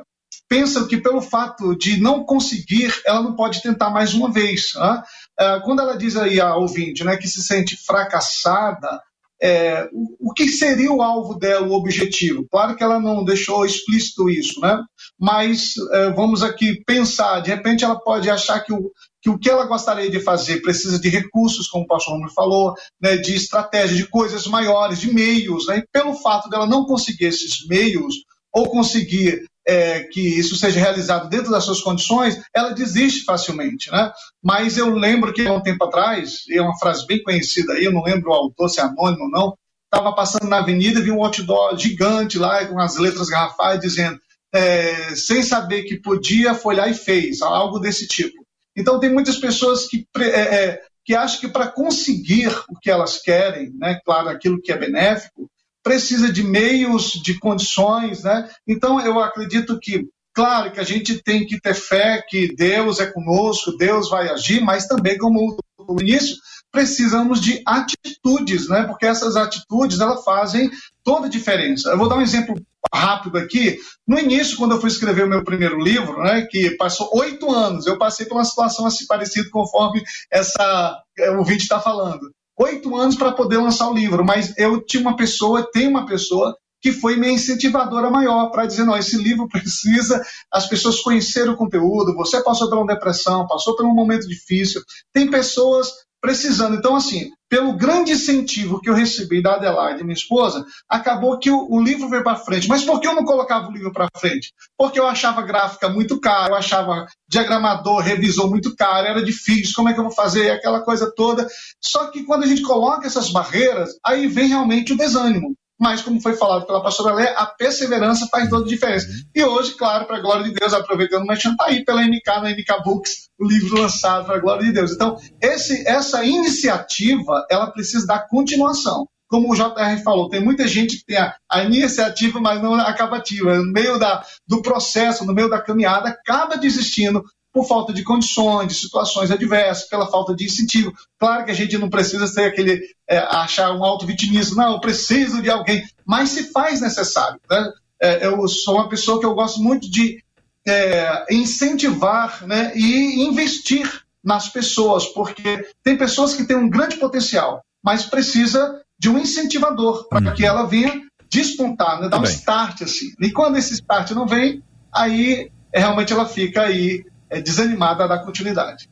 pensam 0.49 0.85
que 0.87 0.97
pelo 0.97 1.21
fato 1.21 1.73
de 1.77 2.01
não 2.01 2.25
conseguir, 2.25 2.93
ela 3.05 3.21
não 3.21 3.33
pode 3.33 3.61
tentar 3.61 3.89
mais 3.89 4.13
uma 4.13 4.29
vez. 4.29 4.73
Né? 4.75 5.03
É, 5.39 5.59
quando 5.61 5.81
ela 5.81 5.97
diz 5.97 6.17
aí 6.17 6.41
a 6.41 6.57
ouvinte 6.57 7.05
né, 7.05 7.15
que 7.15 7.29
se 7.29 7.41
sente 7.41 7.77
fracassada, 7.77 9.01
é, 9.41 9.89
o, 9.91 10.29
o, 10.29 10.33
que 10.33 10.47
seria 10.47 10.91
o 10.91 11.01
alvo 11.01 11.35
dela, 11.35 11.67
o 11.67 11.73
objetivo? 11.73 12.45
Claro 12.49 12.75
que 12.75 12.83
ela 12.83 12.99
não 12.99 13.23
deixou 13.23 13.65
explícito 13.65 14.29
isso, 14.29 14.59
né? 14.61 14.81
Mas 15.19 15.73
é, 15.91 16.11
vamos 16.11 16.41
aqui 16.43 16.83
pensar, 16.85 17.41
de 17.41 17.49
repente 17.49 17.83
ela 17.83 17.99
pode 17.99 18.29
achar 18.29 18.59
que 18.61 18.73
o, 18.73 18.91
que 19.21 19.29
o 19.29 19.37
que 19.37 19.49
ela 19.49 19.65
gostaria 19.65 20.09
de 20.09 20.19
fazer 20.19 20.61
precisa 20.61 20.99
de 20.99 21.09
recursos, 21.09 21.67
como 21.67 21.83
o 21.83 21.87
pastor 21.87 22.13
Romulo 22.13 22.31
falou, 22.31 22.73
né, 23.01 23.17
de 23.17 23.35
estratégia, 23.35 23.95
de 23.95 24.07
coisas 24.07 24.47
maiores, 24.47 24.99
de 24.99 25.13
meios, 25.13 25.67
né? 25.67 25.79
E 25.79 25.87
pelo 25.91 26.13
fato 26.13 26.49
dela 26.49 26.67
não 26.67 26.85
conseguir 26.85 27.25
esses 27.25 27.67
meios, 27.67 28.15
ou 28.53 28.69
conseguir 28.69 29.43
é, 29.67 30.01
que 30.03 30.21
isso 30.21 30.55
seja 30.55 30.79
realizado 30.79 31.29
dentro 31.29 31.51
das 31.51 31.63
suas 31.63 31.81
condições, 31.81 32.41
ela 32.53 32.69
desiste 32.69 33.23
facilmente. 33.23 33.91
Né? 33.91 34.11
Mas 34.43 34.77
eu 34.77 34.89
lembro 34.89 35.33
que 35.33 35.47
há 35.47 35.53
um 35.53 35.61
tempo 35.61 35.83
atrás, 35.83 36.43
e 36.47 36.57
é 36.57 36.61
uma 36.61 36.77
frase 36.77 37.05
bem 37.07 37.21
conhecida 37.23 37.73
aí, 37.73 37.85
eu 37.85 37.91
não 37.91 38.03
lembro 38.03 38.29
o 38.29 38.33
autor, 38.33 38.69
se 38.69 38.79
é 38.79 38.83
anônimo 38.83 39.25
ou 39.25 39.31
não, 39.31 39.57
estava 39.85 40.13
passando 40.13 40.47
na 40.47 40.59
avenida 40.59 40.99
e 40.99 41.03
vi 41.03 41.11
um 41.11 41.23
outdoor 41.23 41.77
gigante 41.77 42.37
lá, 42.37 42.65
com 42.65 42.79
as 42.79 42.97
letras 42.97 43.29
garrafais, 43.29 43.79
dizendo, 43.79 44.19
é, 44.53 45.15
sem 45.15 45.41
saber 45.41 45.83
que 45.83 45.99
podia, 45.99 46.53
foi 46.53 46.75
lá 46.75 46.87
e 46.87 46.93
fez, 46.93 47.41
algo 47.41 47.79
desse 47.79 48.07
tipo. 48.07 48.45
Então, 48.75 48.99
tem 48.99 49.11
muitas 49.11 49.37
pessoas 49.37 49.87
que, 49.87 50.05
é, 50.17 50.39
é, 50.39 50.81
que 51.03 51.15
acham 51.15 51.39
que 51.39 51.47
para 51.47 51.67
conseguir 51.67 52.49
o 52.69 52.77
que 52.79 52.91
elas 52.91 53.21
querem, 53.21 53.71
né, 53.77 53.99
claro, 54.05 54.29
aquilo 54.29 54.61
que 54.61 54.71
é 54.71 54.77
benéfico, 54.77 55.49
precisa 55.85 56.33
de 56.33 56.41
meios, 56.41 57.11
de 57.11 57.39
condições, 57.39 58.23
né? 58.23 58.49
Então 58.67 58.99
eu 58.99 59.19
acredito 59.19 59.79
que, 59.79 60.09
claro, 60.33 60.71
que 60.71 60.79
a 60.79 60.83
gente 60.83 61.21
tem 61.21 61.45
que 61.45 61.61
ter 61.61 61.75
fé 61.75 62.25
que 62.27 62.55
Deus 62.55 62.99
é 62.99 63.05
conosco, 63.05 63.77
Deus 63.77 64.09
vai 64.09 64.27
agir, 64.27 64.59
mas 64.61 64.87
também, 64.87 65.15
como 65.15 65.55
no 65.87 66.01
início, 66.01 66.35
precisamos 66.71 67.39
de 67.39 67.61
atitudes, 67.67 68.67
né? 68.67 68.83
Porque 68.85 69.05
essas 69.05 69.35
atitudes 69.35 69.99
elas 69.99 70.23
fazem 70.23 70.71
toda 71.03 71.27
a 71.27 71.29
diferença. 71.29 71.89
Eu 71.89 71.99
vou 71.99 72.09
dar 72.09 72.17
um 72.17 72.21
exemplo 72.21 72.55
rápido 72.91 73.37
aqui. 73.37 73.77
No 74.07 74.17
início, 74.17 74.57
quando 74.57 74.71
eu 74.73 74.81
fui 74.81 74.89
escrever 74.89 75.25
o 75.25 75.29
meu 75.29 75.43
primeiro 75.43 75.79
livro, 75.79 76.19
né, 76.23 76.47
que 76.49 76.71
passou 76.71 77.11
oito 77.13 77.51
anos, 77.51 77.85
eu 77.85 77.97
passei 77.99 78.25
por 78.25 78.37
uma 78.37 78.45
situação 78.45 78.87
assim 78.87 79.05
parecida 79.05 79.47
conforme 79.51 80.03
essa 80.31 80.99
o 81.39 81.43
vídeo 81.43 81.61
está 81.61 81.79
falando 81.79 82.31
oito 82.57 82.95
anos 82.95 83.15
para 83.15 83.31
poder 83.31 83.57
lançar 83.57 83.89
o 83.89 83.93
livro, 83.93 84.23
mas 84.25 84.57
eu 84.57 84.83
tinha 84.85 85.01
uma 85.01 85.15
pessoa, 85.15 85.69
tem 85.71 85.87
uma 85.87 86.05
pessoa 86.05 86.55
que 86.81 86.91
foi 86.91 87.15
minha 87.15 87.33
incentivadora 87.33 88.11
maior 88.11 88.51
para 88.51 88.67
dizer, 88.67 88.83
não, 88.83 88.95
esse 88.95 89.17
livro 89.17 89.47
precisa. 89.49 90.23
As 90.51 90.67
pessoas 90.67 91.01
conhecerem 91.01 91.51
o 91.51 91.57
conteúdo, 91.57 92.13
você 92.13 92.41
passou 92.43 92.69
por 92.69 92.77
uma 92.77 92.93
depressão, 92.93 93.47
passou 93.47 93.75
por 93.75 93.85
um 93.85 93.93
momento 93.93 94.27
difícil, 94.27 94.81
tem 95.11 95.29
pessoas 95.29 95.91
precisando. 96.25 96.75
Então, 96.75 96.95
assim, 96.95 97.29
pelo 97.47 97.77
grande 97.77 98.13
incentivo 98.13 98.81
que 98.81 98.89
eu 98.89 98.95
recebi 98.95 99.43
da 99.43 99.53
Adelaide, 99.53 100.03
minha 100.03 100.15
esposa, 100.15 100.65
acabou 100.89 101.37
que 101.37 101.51
o, 101.51 101.67
o 101.69 101.79
livro 101.79 102.09
veio 102.09 102.23
para 102.23 102.35
frente. 102.35 102.67
Mas 102.67 102.83
por 102.83 102.99
que 102.99 103.07
eu 103.07 103.13
não 103.13 103.23
colocava 103.23 103.67
o 103.67 103.71
livro 103.71 103.93
para 103.93 104.09
frente? 104.17 104.51
Porque 104.75 104.99
eu 104.99 105.05
achava 105.05 105.43
gráfica 105.43 105.87
muito 105.87 106.19
caro, 106.19 106.53
eu 106.53 106.57
achava 106.57 107.05
diagramador, 107.27 108.01
revisor 108.01 108.49
muito 108.49 108.75
caro, 108.75 109.07
era 109.07 109.23
difícil, 109.23 109.75
como 109.75 109.87
é 109.87 109.93
que 109.93 109.99
eu 109.99 110.05
vou 110.05 110.13
fazer? 110.13 110.49
Aquela 110.49 110.81
coisa 110.81 111.13
toda. 111.15 111.47
Só 111.79 112.07
que 112.07 112.23
quando 112.23 112.43
a 112.43 112.47
gente 112.47 112.63
coloca 112.63 113.05
essas 113.05 113.29
barreiras, 113.29 113.91
aí 114.03 114.27
vem 114.27 114.47
realmente 114.47 114.93
o 114.93 114.97
desânimo 114.97 115.55
mas 115.79 116.01
como 116.01 116.21
foi 116.21 116.33
falado 116.33 116.65
pela 116.65 116.81
pastora 116.81 117.13
Lé, 117.13 117.33
a 117.35 117.45
perseverança 117.45 118.27
faz 118.27 118.49
toda 118.49 118.65
a 118.65 118.67
diferença. 118.67 119.07
Uhum. 119.07 119.13
E 119.35 119.43
hoje, 119.43 119.73
claro, 119.75 120.05
para 120.05 120.17
a 120.17 120.21
glória 120.21 120.43
de 120.43 120.53
Deus, 120.53 120.73
aproveitando, 120.73 121.25
mas 121.25 121.43
está 121.43 121.65
aí 121.65 121.83
pela 121.83 122.01
MK, 122.01 122.25
na 122.41 122.49
MK 122.51 122.83
Books, 122.83 123.29
o 123.39 123.45
livro 123.45 123.81
lançado 123.81 124.25
para 124.25 124.37
a 124.37 124.39
glória 124.39 124.63
de 124.63 124.71
Deus. 124.71 124.91
Então, 124.91 125.17
esse, 125.41 125.87
essa 125.87 126.23
iniciativa, 126.23 127.45
ela 127.49 127.67
precisa 127.67 128.05
dar 128.07 128.27
continuação. 128.27 129.07
Como 129.27 129.51
o 129.51 129.55
JR 129.55 130.01
falou, 130.03 130.29
tem 130.29 130.39
muita 130.39 130.67
gente 130.67 130.97
que 130.97 131.05
tem 131.05 131.17
a, 131.17 131.35
a 131.51 131.63
iniciativa, 131.63 132.39
mas 132.39 132.61
não 132.61 132.75
acaba 132.75 133.17
ativa. 133.17 133.57
No 133.57 133.71
meio 133.71 133.97
da, 133.97 134.23
do 134.47 134.61
processo, 134.61 135.25
no 135.25 135.33
meio 135.33 135.49
da 135.49 135.61
caminhada, 135.61 136.09
acaba 136.09 136.57
desistindo 136.57 137.23
por 137.55 137.65
falta 137.65 137.93
de 137.93 138.03
condições, 138.03 138.67
de 138.67 138.73
situações 138.73 139.31
adversas, 139.31 139.87
pela 139.87 140.11
falta 140.11 140.35
de 140.35 140.43
incentivo. 140.43 140.93
Claro 141.17 141.45
que 141.45 141.51
a 141.51 141.55
gente 141.55 141.77
não 141.77 141.89
precisa 141.89 142.27
ser 142.27 142.43
aquele, 142.43 142.81
é, 143.09 143.17
achar 143.17 143.71
um 143.71 143.81
auto-vitimismo, 143.81 144.57
não, 144.57 144.73
eu 144.73 144.81
preciso 144.81 145.41
de 145.41 145.49
alguém, 145.49 145.87
mas 146.05 146.31
se 146.31 146.51
faz 146.51 146.81
necessário. 146.81 147.39
Né? 147.49 147.71
É, 148.01 148.27
eu 148.27 148.45
sou 148.49 148.75
uma 148.75 148.89
pessoa 148.89 149.21
que 149.21 149.25
eu 149.25 149.33
gosto 149.33 149.61
muito 149.61 149.89
de 149.89 150.21
é, 150.67 151.33
incentivar 151.33 152.45
né, 152.45 152.73
e 152.75 153.23
investir 153.23 153.89
nas 154.21 154.49
pessoas, 154.49 155.05
porque 155.05 155.65
tem 155.81 155.97
pessoas 155.97 156.33
que 156.33 156.43
têm 156.43 156.57
um 156.57 156.69
grande 156.69 156.97
potencial, 156.97 157.63
mas 157.81 158.05
precisa 158.05 158.81
de 158.99 159.07
um 159.07 159.17
incentivador 159.17 160.09
para 160.09 160.29
uhum. 160.29 160.35
que 160.35 160.45
ela 160.45 160.65
venha 160.65 161.01
despontar, 161.29 162.01
né, 162.01 162.09
dar 162.09 162.19
um 162.19 162.25
start 162.25 162.81
assim. 162.81 163.13
E 163.21 163.31
quando 163.31 163.55
esse 163.55 163.75
start 163.75 164.11
não 164.11 164.27
vem, 164.27 164.61
aí 164.93 165.49
realmente 165.73 166.11
ela 166.11 166.25
fica 166.25 166.63
aí 166.63 167.05
é, 167.29 167.41
desanimada 167.41 168.03
a 168.03 168.07
dar 168.07 168.19
continuidade. 168.19 168.89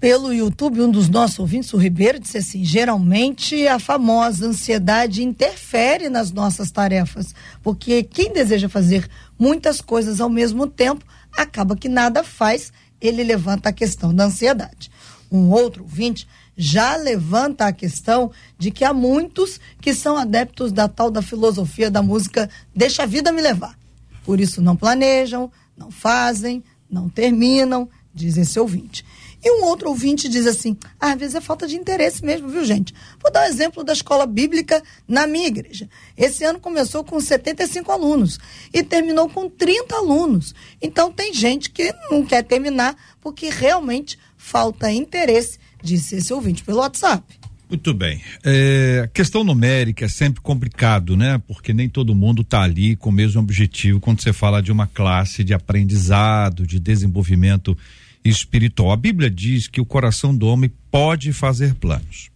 Pelo 0.00 0.32
YouTube, 0.32 0.80
um 0.80 0.90
dos 0.90 1.08
nossos 1.08 1.40
ouvintes, 1.40 1.72
o 1.72 1.76
Ribeiro, 1.76 2.20
disse 2.20 2.38
assim: 2.38 2.64
geralmente 2.64 3.66
a 3.66 3.80
famosa 3.80 4.46
ansiedade 4.46 5.24
interfere 5.24 6.08
nas 6.08 6.30
nossas 6.30 6.70
tarefas, 6.70 7.34
porque 7.64 8.04
quem 8.04 8.32
deseja 8.32 8.68
fazer 8.68 9.08
muitas 9.36 9.80
coisas 9.80 10.20
ao 10.20 10.28
mesmo 10.28 10.68
tempo 10.68 11.04
acaba 11.36 11.76
que 11.76 11.88
nada 11.88 12.22
faz, 12.22 12.72
ele 13.00 13.24
levanta 13.24 13.70
a 13.70 13.72
questão 13.72 14.14
da 14.14 14.26
ansiedade. 14.26 14.88
Um 15.30 15.50
outro 15.50 15.82
ouvinte 15.82 16.28
já 16.56 16.96
levanta 16.96 17.66
a 17.66 17.72
questão 17.72 18.30
de 18.56 18.70
que 18.70 18.84
há 18.84 18.92
muitos 18.92 19.60
que 19.80 19.92
são 19.92 20.16
adeptos 20.16 20.72
da 20.72 20.88
tal 20.88 21.10
da 21.10 21.22
filosofia 21.22 21.90
da 21.90 22.02
música 22.02 22.48
Deixa 22.74 23.02
a 23.02 23.06
vida 23.06 23.30
me 23.30 23.42
levar. 23.42 23.76
Por 24.24 24.40
isso 24.40 24.60
não 24.60 24.76
planejam, 24.76 25.50
não 25.78 25.90
fazem, 25.90 26.62
não 26.90 27.08
terminam, 27.08 27.88
diz 28.12 28.36
esse 28.36 28.58
ouvinte. 28.58 29.04
E 29.42 29.50
um 29.52 29.64
outro 29.64 29.88
ouvinte 29.88 30.28
diz 30.28 30.46
assim: 30.46 30.76
às 30.98 31.16
vezes 31.16 31.36
é 31.36 31.40
falta 31.40 31.66
de 31.66 31.76
interesse 31.76 32.24
mesmo, 32.24 32.48
viu, 32.48 32.64
gente? 32.64 32.92
Vou 33.22 33.30
dar 33.30 33.42
um 33.42 33.48
exemplo 33.48 33.84
da 33.84 33.92
escola 33.92 34.26
bíblica 34.26 34.82
na 35.06 35.26
minha 35.26 35.46
igreja. 35.46 35.88
Esse 36.16 36.42
ano 36.44 36.58
começou 36.58 37.04
com 37.04 37.20
75 37.20 37.90
alunos 37.92 38.38
e 38.72 38.82
terminou 38.82 39.28
com 39.28 39.48
30 39.48 39.94
alunos. 39.94 40.54
Então 40.82 41.12
tem 41.12 41.32
gente 41.32 41.70
que 41.70 41.94
não 42.10 42.26
quer 42.26 42.42
terminar 42.42 42.96
porque 43.20 43.48
realmente 43.48 44.18
falta 44.36 44.90
interesse, 44.90 45.58
disse 45.82 46.16
esse 46.16 46.32
ouvinte 46.32 46.64
pelo 46.64 46.78
WhatsApp. 46.78 47.37
Muito 47.68 47.92
bem. 47.92 48.22
É, 48.42 49.10
questão 49.12 49.44
numérica 49.44 50.06
é 50.06 50.08
sempre 50.08 50.40
complicado, 50.40 51.16
né? 51.16 51.38
Porque 51.46 51.74
nem 51.74 51.86
todo 51.86 52.14
mundo 52.14 52.40
está 52.40 52.62
ali 52.62 52.96
com 52.96 53.10
o 53.10 53.12
mesmo 53.12 53.42
objetivo 53.42 54.00
quando 54.00 54.22
você 54.22 54.32
fala 54.32 54.62
de 54.62 54.72
uma 54.72 54.86
classe 54.86 55.44
de 55.44 55.52
aprendizado, 55.52 56.66
de 56.66 56.80
desenvolvimento 56.80 57.76
espiritual. 58.24 58.90
A 58.90 58.96
Bíblia 58.96 59.30
diz 59.30 59.68
que 59.68 59.82
o 59.82 59.84
coração 59.84 60.34
do 60.34 60.46
homem 60.46 60.70
pode 60.90 61.30
fazer 61.32 61.74
planos. 61.74 62.30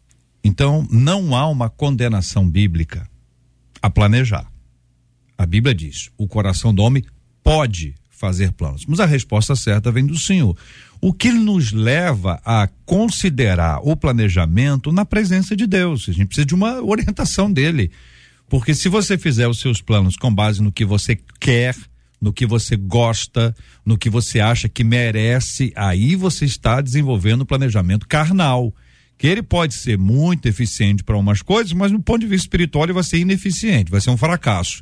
Então, 0.44 0.86
não 0.90 1.34
há 1.34 1.48
uma 1.48 1.70
condenação 1.70 2.46
bíblica 2.46 3.08
a 3.80 3.88
planejar. 3.88 4.46
A 5.38 5.46
Bíblia 5.46 5.74
diz: 5.74 6.10
o 6.18 6.28
coração 6.28 6.74
do 6.74 6.82
homem 6.82 7.04
pode 7.42 7.94
fazer 8.10 8.52
planos. 8.52 8.84
Mas 8.86 9.00
a 9.00 9.06
resposta 9.06 9.56
certa 9.56 9.90
vem 9.90 10.06
do 10.06 10.16
Senhor. 10.16 10.56
O 11.04 11.12
que 11.12 11.32
nos 11.32 11.72
leva 11.72 12.40
a 12.44 12.68
considerar 12.86 13.80
o 13.82 13.96
planejamento 13.96 14.92
na 14.92 15.04
presença 15.04 15.56
de 15.56 15.66
Deus. 15.66 16.08
A 16.08 16.12
gente 16.12 16.26
precisa 16.26 16.46
de 16.46 16.54
uma 16.54 16.80
orientação 16.80 17.52
dele. 17.52 17.90
Porque 18.48 18.72
se 18.72 18.88
você 18.88 19.18
fizer 19.18 19.48
os 19.48 19.58
seus 19.58 19.80
planos 19.80 20.16
com 20.16 20.32
base 20.32 20.62
no 20.62 20.70
que 20.70 20.84
você 20.84 21.18
quer, 21.40 21.74
no 22.20 22.32
que 22.32 22.46
você 22.46 22.76
gosta, 22.76 23.52
no 23.84 23.98
que 23.98 24.08
você 24.08 24.38
acha 24.38 24.68
que 24.68 24.84
merece, 24.84 25.72
aí 25.74 26.14
você 26.14 26.44
está 26.44 26.80
desenvolvendo 26.80 27.44
planejamento 27.44 28.06
carnal. 28.06 28.72
Que 29.18 29.26
ele 29.26 29.42
pode 29.42 29.74
ser 29.74 29.98
muito 29.98 30.46
eficiente 30.46 31.02
para 31.02 31.16
umas 31.16 31.42
coisas, 31.42 31.72
mas 31.72 31.90
no 31.90 32.00
ponto 32.00 32.20
de 32.20 32.28
vista 32.28 32.44
espiritual 32.44 32.84
ele 32.84 32.92
vai 32.92 33.02
ser 33.02 33.18
ineficiente, 33.18 33.90
vai 33.90 34.00
ser 34.00 34.10
um 34.10 34.16
fracasso. 34.16 34.80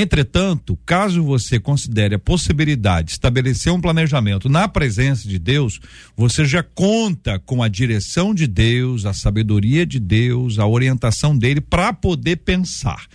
Entretanto, 0.00 0.78
caso 0.86 1.24
você 1.24 1.58
considere 1.58 2.14
a 2.14 2.20
possibilidade 2.20 3.08
de 3.08 3.12
estabelecer 3.14 3.72
um 3.72 3.80
planejamento 3.80 4.48
na 4.48 4.68
presença 4.68 5.26
de 5.26 5.40
Deus, 5.40 5.80
você 6.16 6.44
já 6.44 6.62
conta 6.62 7.36
com 7.40 7.64
a 7.64 7.68
direção 7.68 8.32
de 8.32 8.46
Deus, 8.46 9.04
a 9.04 9.12
sabedoria 9.12 9.84
de 9.84 9.98
Deus, 9.98 10.60
a 10.60 10.66
orientação 10.68 11.36
dele 11.36 11.60
para 11.60 11.92
poder 11.92 12.36
pensar. 12.36 13.06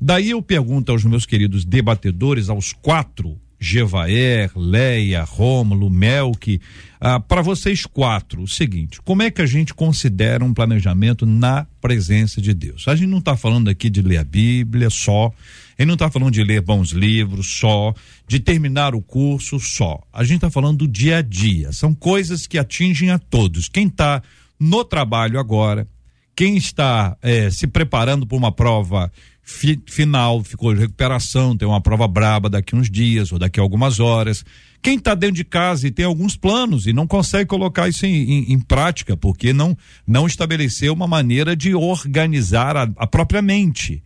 Daí 0.00 0.30
eu 0.30 0.40
pergunto 0.40 0.92
aos 0.92 1.02
meus 1.02 1.26
queridos 1.26 1.64
debatedores, 1.64 2.48
aos 2.48 2.72
quatro, 2.72 3.36
Jevaer, 3.58 4.52
Leia, 4.54 5.24
Rômulo, 5.24 5.90
Melk, 5.90 6.60
ah, 7.00 7.18
para 7.18 7.42
vocês 7.42 7.84
quatro, 7.84 8.42
o 8.42 8.46
seguinte: 8.46 9.00
como 9.02 9.22
é 9.22 9.30
que 9.32 9.42
a 9.42 9.46
gente 9.46 9.74
considera 9.74 10.44
um 10.44 10.54
planejamento 10.54 11.26
na 11.26 11.66
presença 11.80 12.40
de 12.40 12.54
Deus? 12.54 12.86
A 12.86 12.94
gente 12.94 13.08
não 13.08 13.18
está 13.18 13.36
falando 13.36 13.68
aqui 13.68 13.90
de 13.90 14.00
ler 14.00 14.18
a 14.18 14.24
Bíblia 14.24 14.88
só, 14.88 15.32
ele 15.78 15.86
não 15.86 15.94
está 15.94 16.10
falando 16.10 16.32
de 16.32 16.42
ler 16.42 16.60
bons 16.60 16.90
livros 16.90 17.46
só, 17.46 17.94
de 18.26 18.40
terminar 18.40 18.96
o 18.96 19.00
curso 19.00 19.60
só. 19.60 20.02
A 20.12 20.24
gente 20.24 20.36
está 20.36 20.50
falando 20.50 20.78
do 20.78 20.88
dia 20.88 21.18
a 21.18 21.22
dia. 21.22 21.72
São 21.72 21.94
coisas 21.94 22.48
que 22.48 22.58
atingem 22.58 23.10
a 23.10 23.18
todos. 23.18 23.68
Quem 23.68 23.86
está 23.86 24.20
no 24.58 24.84
trabalho 24.84 25.38
agora, 25.38 25.86
quem 26.34 26.56
está 26.56 27.16
eh, 27.22 27.48
se 27.50 27.68
preparando 27.68 28.26
para 28.26 28.36
uma 28.36 28.50
prova 28.50 29.12
fi, 29.40 29.80
final, 29.86 30.42
ficou 30.42 30.74
de 30.74 30.80
recuperação, 30.80 31.56
tem 31.56 31.66
uma 31.66 31.80
prova 31.80 32.08
braba 32.08 32.50
daqui 32.50 32.74
uns 32.74 32.90
dias 32.90 33.30
ou 33.30 33.38
daqui 33.38 33.60
algumas 33.60 34.00
horas. 34.00 34.44
Quem 34.82 34.98
está 34.98 35.14
dentro 35.14 35.36
de 35.36 35.44
casa 35.44 35.86
e 35.86 35.92
tem 35.92 36.04
alguns 36.04 36.36
planos 36.36 36.86
e 36.88 36.92
não 36.92 37.06
consegue 37.06 37.46
colocar 37.46 37.88
isso 37.88 38.04
em, 38.04 38.14
em, 38.14 38.52
em 38.52 38.60
prática, 38.60 39.16
porque 39.16 39.52
não, 39.52 39.76
não 40.04 40.26
estabeleceu 40.26 40.92
uma 40.92 41.06
maneira 41.06 41.54
de 41.54 41.72
organizar 41.72 42.76
a, 42.76 42.90
a 42.96 43.06
própria 43.06 43.40
mente. 43.40 44.02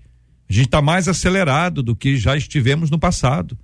A 0.53 0.55
gente 0.55 0.67
está 0.67 0.83
mais 0.83 1.09
acelerado 1.09 1.83
do 1.83 1.97
que 1.97 2.19
já 2.19 2.37
estivemos 2.37 2.91
no 2.91 2.99
passado. 2.99 3.57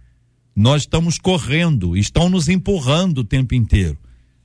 Nós 0.57 0.83
estamos 0.85 1.19
correndo, 1.19 1.95
estão 1.95 2.31
nos 2.31 2.49
empurrando 2.49 3.19
o 3.19 3.25
tempo 3.25 3.55
inteiro. 3.55 3.99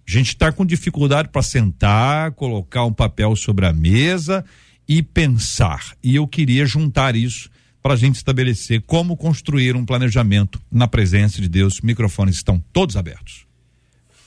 A 0.06 0.12
gente 0.12 0.28
está 0.28 0.52
com 0.52 0.66
dificuldade 0.66 1.30
para 1.30 1.42
sentar, 1.42 2.34
colocar 2.34 2.84
um 2.84 2.92
papel 2.92 3.34
sobre 3.38 3.66
a 3.66 3.72
mesa 3.72 4.44
e 4.86 5.02
pensar. 5.02 5.96
E 6.04 6.18
eu 6.18 6.28
queria 6.28 6.66
juntar 6.66 7.16
isso 7.16 7.50
para 7.82 7.94
a 7.94 7.96
gente 7.96 8.18
estabelecer 8.18 8.82
como 8.82 9.16
construir 9.16 9.78
um 9.78 9.86
planejamento 9.86 10.62
na 10.70 10.86
presença 10.86 11.42
de 11.42 11.48
Deus. 11.48 11.80
Microfones 11.80 12.36
estão 12.36 12.62
todos 12.74 12.98
abertos. 12.98 13.46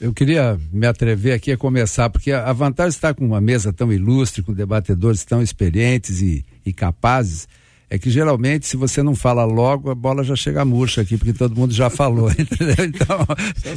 Eu 0.01 0.11
queria 0.11 0.59
me 0.73 0.87
atrever 0.87 1.35
aqui 1.35 1.51
a 1.51 1.57
começar, 1.57 2.09
porque 2.09 2.31
a 2.31 2.51
vantagem 2.51 2.89
de 2.89 2.95
estar 2.95 3.13
com 3.13 3.23
uma 3.23 3.39
mesa 3.39 3.71
tão 3.71 3.93
ilustre, 3.93 4.41
com 4.41 4.53
debatedores 4.53 5.23
tão 5.23 5.39
experientes 5.39 6.19
e, 6.19 6.43
e 6.65 6.73
capazes, 6.73 7.47
é 7.89 7.97
que 7.97 8.09
geralmente, 8.09 8.67
se 8.67 8.75
você 8.75 9.01
não 9.01 9.15
fala 9.15 9.45
logo, 9.45 9.89
a 9.89 9.95
bola 9.95 10.21
já 10.21 10.35
chega 10.35 10.65
murcha 10.65 11.01
aqui, 11.01 11.17
porque 11.17 11.31
todo 11.31 11.55
mundo 11.55 11.73
já 11.73 11.89
falou, 11.89 12.29
entendeu? 12.37 12.85
Então, 12.85 13.25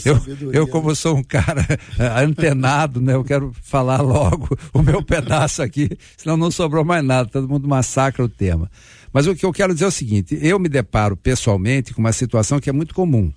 eu, 0.04 0.52
eu, 0.52 0.66
como 0.66 0.94
sou 0.96 1.16
um 1.16 1.22
cara 1.22 1.64
eh, 1.98 2.24
antenado, 2.24 3.00
né? 3.00 3.14
Eu 3.14 3.22
quero 3.22 3.52
falar 3.62 4.00
logo 4.00 4.58
o 4.74 4.82
meu 4.82 5.00
pedaço 5.02 5.62
aqui, 5.62 5.88
senão 6.16 6.36
não 6.36 6.50
sobrou 6.50 6.84
mais 6.84 7.04
nada, 7.04 7.28
todo 7.28 7.48
mundo 7.48 7.68
massacra 7.68 8.24
o 8.24 8.28
tema. 8.28 8.68
Mas 9.12 9.28
o 9.28 9.34
que 9.34 9.46
eu 9.46 9.52
quero 9.52 9.72
dizer 9.72 9.84
é 9.84 9.88
o 9.88 9.92
seguinte: 9.92 10.38
eu 10.42 10.58
me 10.58 10.68
deparo 10.68 11.16
pessoalmente 11.16 11.94
com 11.94 12.00
uma 12.00 12.12
situação 12.12 12.58
que 12.58 12.68
é 12.68 12.72
muito 12.72 12.94
comum, 12.94 13.32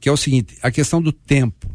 que 0.00 0.08
é 0.08 0.12
o 0.12 0.16
seguinte: 0.16 0.56
a 0.62 0.70
questão 0.70 1.00
do 1.02 1.12
tempo. 1.12 1.68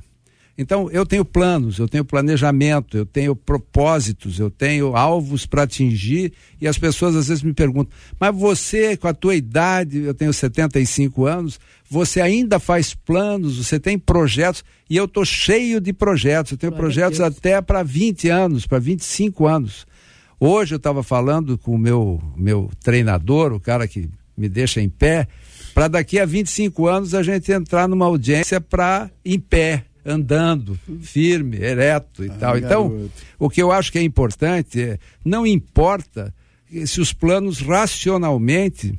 Então, 0.62 0.88
eu 0.92 1.08
tenho 1.08 1.26
planos, 1.26 1.80
eu 1.80 1.88
tenho 1.88 2.06
planejamento, 2.06 2.96
eu 2.96 3.04
tenho 3.04 3.36
propósitos, 3.36 4.40
eu 4.40 4.52
tenho 4.52 4.96
alvos 4.96 5.44
para 5.44 5.64
atingir 5.64 6.32
e 6.62 6.68
as 6.68 6.78
pessoas 6.78 7.16
às 7.16 7.30
vezes 7.30 7.42
me 7.42 7.52
perguntam: 7.52 7.92
"Mas 8.20 8.36
você, 8.36 8.96
com 8.96 9.08
a 9.08 9.14
tua 9.14 9.34
idade, 9.34 9.98
eu 9.98 10.14
tenho 10.14 10.32
75 10.32 11.26
anos, 11.26 11.60
você 11.90 12.22
ainda 12.22 12.60
faz 12.60 12.94
planos, 12.94 13.58
você 13.58 13.80
tem 13.80 13.98
projetos?" 13.98 14.64
E 14.88 14.96
eu 14.96 15.08
tô 15.08 15.26
cheio 15.26 15.82
de 15.82 15.92
projetos, 15.92 16.52
eu 16.52 16.58
tenho 16.60 16.72
Glória 16.72 16.86
projetos 16.86 17.20
até 17.20 17.60
para 17.60 17.82
20 17.82 18.30
anos, 18.30 18.68
para 18.68 18.78
25 18.78 19.48
anos. 19.48 19.88
Hoje 20.40 20.76
eu 20.76 20.78
estava 20.78 21.02
falando 21.02 21.58
com 21.58 21.74
o 21.74 21.78
meu 21.78 22.22
meu 22.38 22.70
treinador, 22.84 23.52
o 23.52 23.60
cara 23.60 23.88
que 23.88 24.08
me 24.38 24.48
deixa 24.48 24.80
em 24.80 24.90
pé, 24.90 25.28
para 25.74 25.88
daqui 25.88 26.20
a 26.20 26.26
25 26.26 26.88
anos 26.88 27.16
a 27.16 27.24
gente 27.24 27.52
entrar 27.52 27.88
numa 27.88 28.06
audiência 28.06 28.62
para 28.62 29.10
em 29.26 29.40
pé 29.40 29.86
andando 30.06 30.80
firme, 31.02 31.58
ereto 31.58 32.24
e 32.24 32.30
ah, 32.30 32.36
tal. 32.40 32.58
Então, 32.58 32.90
garoto. 32.90 33.12
o 33.40 33.50
que 33.50 33.62
eu 33.62 33.72
acho 33.72 33.92
que 33.92 34.00
é 34.00 34.04
importante 34.04 34.82
é, 34.82 35.00
não 35.24 35.46
importa 35.46 36.34
se 36.86 37.02
os 37.02 37.12
planos 37.14 37.60
racionalmente 37.60 38.98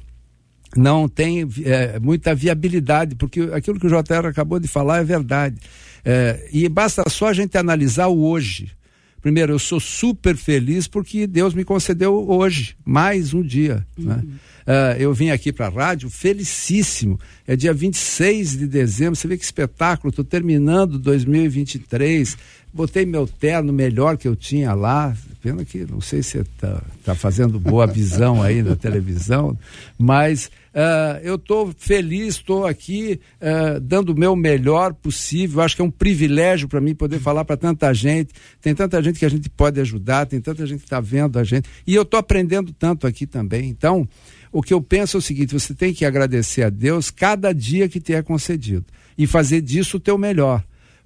não 0.77 1.09
têm 1.09 1.47
é, 1.65 1.99
muita 1.99 2.35
viabilidade, 2.35 3.15
porque 3.15 3.43
aquilo 3.53 3.79
que 3.79 3.87
o 3.87 3.91
JR 3.91 4.27
acabou 4.27 4.59
de 4.59 4.69
falar 4.69 4.99
é 4.99 5.05
verdade. 5.05 5.57
É, 6.05 6.49
e 6.53 6.69
basta 6.69 7.03
só 7.09 7.29
a 7.29 7.33
gente 7.33 7.57
analisar 7.57 8.09
o 8.09 8.25
hoje. 8.25 8.73
Primeiro, 9.21 9.53
eu 9.53 9.59
sou 9.59 9.79
super 9.79 10.37
feliz 10.37 10.89
porque 10.89 11.27
Deus 11.27 11.55
me 11.55 11.65
concedeu 11.65 12.29
hoje 12.29 12.75
mais 12.85 13.33
um 13.33 13.43
dia. 13.43 13.87
Né? 13.97 14.15
Uhum. 14.15 14.29
Né? 14.29 14.39
Uh, 14.67 14.99
eu 14.99 15.13
vim 15.13 15.31
aqui 15.31 15.53
para 15.53 15.67
a 15.67 15.71
rádio 15.71 16.09
felicíssimo. 16.11 17.19
É 17.47 17.57
dia 17.57 17.73
26 17.73 18.59
de 18.59 18.67
dezembro. 18.67 19.17
Você 19.17 19.29
vê 19.29 19.37
que 19.37 19.45
espetáculo. 19.45 20.11
Estou 20.11 20.25
terminando 20.25 20.99
2023. 20.99 22.37
Botei 22.75 23.05
meu 23.05 23.27
terno 23.27 23.71
melhor 23.71 24.17
que 24.17 24.27
eu 24.27 24.35
tinha 24.35 24.73
lá. 24.73 25.15
Pena 25.43 25.63
que 25.65 25.85
não 25.85 26.01
sei 26.01 26.23
se 26.23 26.39
está 26.39 26.81
tá 27.05 27.15
fazendo 27.15 27.59
boa 27.59 27.87
visão 27.87 28.41
aí 28.41 28.63
na 28.63 28.77
televisão, 28.77 29.59
mas 29.99 30.47
uh, 30.73 31.19
eu 31.23 31.35
estou 31.35 31.75
feliz, 31.77 32.37
estou 32.37 32.65
aqui 32.65 33.21
uh, 33.41 33.81
dando 33.81 34.11
o 34.11 34.19
meu 34.19 34.37
melhor 34.37 34.95
possível. 34.95 35.61
Acho 35.61 35.77
que 35.77 35.83
é 35.83 35.85
um 35.85 35.91
privilégio 35.91 36.69
para 36.69 36.81
mim 36.81 36.95
poder 36.95 37.19
falar 37.19 37.45
para 37.45 37.57
tanta 37.57 37.93
gente. 37.93 38.33
Tem 38.61 38.75
tanta 38.75 39.03
gente 39.03 39.19
que 39.19 39.27
a 39.27 39.29
gente 39.29 39.51
pode 39.51 39.81
ajudar, 39.81 40.27
tem 40.27 40.41
tanta 40.41 40.65
gente 40.65 40.79
que 40.79 40.87
está 40.87 41.01
vendo 41.01 41.39
a 41.39 41.45
gente. 41.45 41.69
E 41.87 41.95
eu 41.95 42.03
estou 42.03 42.19
aprendendo 42.19 42.73
tanto 42.73 43.07
aqui 43.07 43.27
também. 43.27 43.69
Então, 43.69 44.09
o 44.53 44.63
que 44.63 44.75
eu 44.75 44.83
penso 44.83 45.17
é 45.17 45.19
o 45.19 45.23
seguinte: 45.23 45.55
você 45.55 45.75
tem 45.75 45.95
que 45.95 46.05
agradecer 46.05 46.63
a 46.63 46.71
Deus 46.71 47.11
cada 47.11 47.53
dia 47.53 47.89
que 47.89 47.99
te 47.99 48.13
é 48.13 48.23
concedido 48.23 48.85
e 49.17 49.27
fazer 49.27 49.63
disso 49.63 49.97
o 49.97 50.01
teu 50.01 50.19
melhor. 50.19 50.63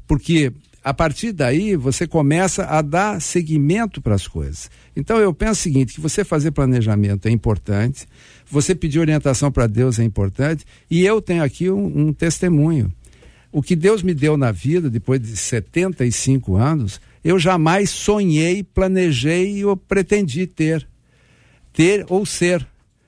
Porque 0.07 0.53
a 0.83 0.93
partir 0.93 1.33
daí 1.33 1.75
você 1.75 2.07
começa 2.07 2.65
a 2.65 2.83
dar 2.83 3.21
seguimento 3.21 4.01
para 4.01 4.15
as 4.15 4.29
coisas. 4.29 4.71
Então 4.95 5.19
eu 5.19 5.33
penso 5.33 5.53
o 5.53 5.63
seguinte: 5.63 5.95
que 5.95 6.01
você 6.01 6.25
fazer 6.25 6.51
planejamento 6.51 7.27
é 7.27 7.31
importante, 7.31 8.07
você 8.49 8.75
pedir 8.75 8.99
orientação 8.99 9.51
para 9.51 9.67
Deus 9.67 9.99
é 9.99 10.05
importante, 10.05 10.65
e 10.91 11.05
eu 11.05 11.23
tenho 11.23 11.43
aqui 11.43 11.71
um, 11.71 12.09
um 12.09 12.13
testemunho. 12.13 12.93
O 13.53 13.63
que 13.63 13.75
Deus 13.75 14.03
me 14.03 14.13
deu 14.13 14.37
na 14.37 14.53
vida, 14.53 14.91
depois 14.91 15.21
de 15.21 15.35
75 15.37 16.57
anos, 16.57 17.01
eu 17.25 17.39
jamais 17.39 17.91
sonhei, 17.91 18.63
planejei 18.63 19.65
ou 19.65 19.77
pretendi 19.77 20.47
ter. 20.47 20.87
Ter 21.73 22.05
ou 22.09 22.27
ser. 22.27 22.67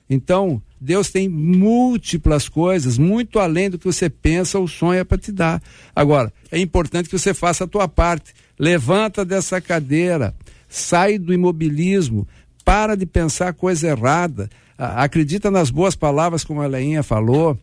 Então, 0.09 0.61
Deus 0.81 1.09
tem 1.09 1.29
múltiplas 1.29 2.49
coisas, 2.49 2.97
muito 2.97 3.37
além 3.37 3.69
do 3.69 3.77
que 3.77 3.85
você 3.85 4.09
pensa 4.09 4.57
ou 4.57 4.67
sonha 4.67 5.05
para 5.05 5.17
te 5.17 5.31
dar. 5.31 5.61
Agora, 5.95 6.33
é 6.51 6.57
importante 6.57 7.09
que 7.09 7.17
você 7.17 7.33
faça 7.33 7.65
a 7.65 7.67
tua 7.67 7.87
parte. 7.87 8.33
Levanta 8.57 9.23
dessa 9.23 9.61
cadeira, 9.61 10.33
sai 10.67 11.17
do 11.19 11.33
imobilismo, 11.33 12.27
para 12.65 12.95
de 12.95 13.05
pensar 13.05 13.53
coisa 13.53 13.87
errada, 13.87 14.49
acredita 14.77 15.51
nas 15.51 15.69
boas 15.69 15.95
palavras, 15.95 16.43
como 16.43 16.61
a 16.61 16.67
Leinha 16.67 17.03
falou. 17.03 17.57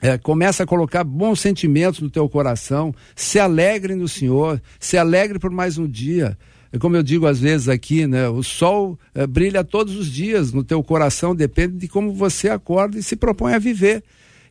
É, 0.00 0.18
começa 0.18 0.64
a 0.64 0.66
colocar 0.66 1.02
bons 1.02 1.40
sentimentos 1.40 2.00
no 2.00 2.10
teu 2.10 2.28
coração, 2.28 2.94
se 3.16 3.38
alegre 3.38 3.94
no 3.94 4.06
Senhor, 4.06 4.60
se 4.78 4.98
alegre 4.98 5.38
por 5.38 5.50
mais 5.50 5.78
um 5.78 5.88
dia. 5.88 6.36
É 6.74 6.78
como 6.78 6.96
eu 6.96 7.04
digo 7.04 7.28
às 7.28 7.38
vezes 7.38 7.68
aqui, 7.68 8.04
né? 8.04 8.28
O 8.28 8.42
sol 8.42 8.98
é, 9.14 9.28
brilha 9.28 9.62
todos 9.62 9.94
os 9.94 10.10
dias 10.10 10.52
no 10.52 10.64
teu 10.64 10.82
coração, 10.82 11.32
depende 11.32 11.76
de 11.76 11.86
como 11.86 12.12
você 12.12 12.48
acorda 12.48 12.98
e 12.98 13.02
se 13.02 13.14
propõe 13.14 13.54
a 13.54 13.60
viver. 13.60 14.02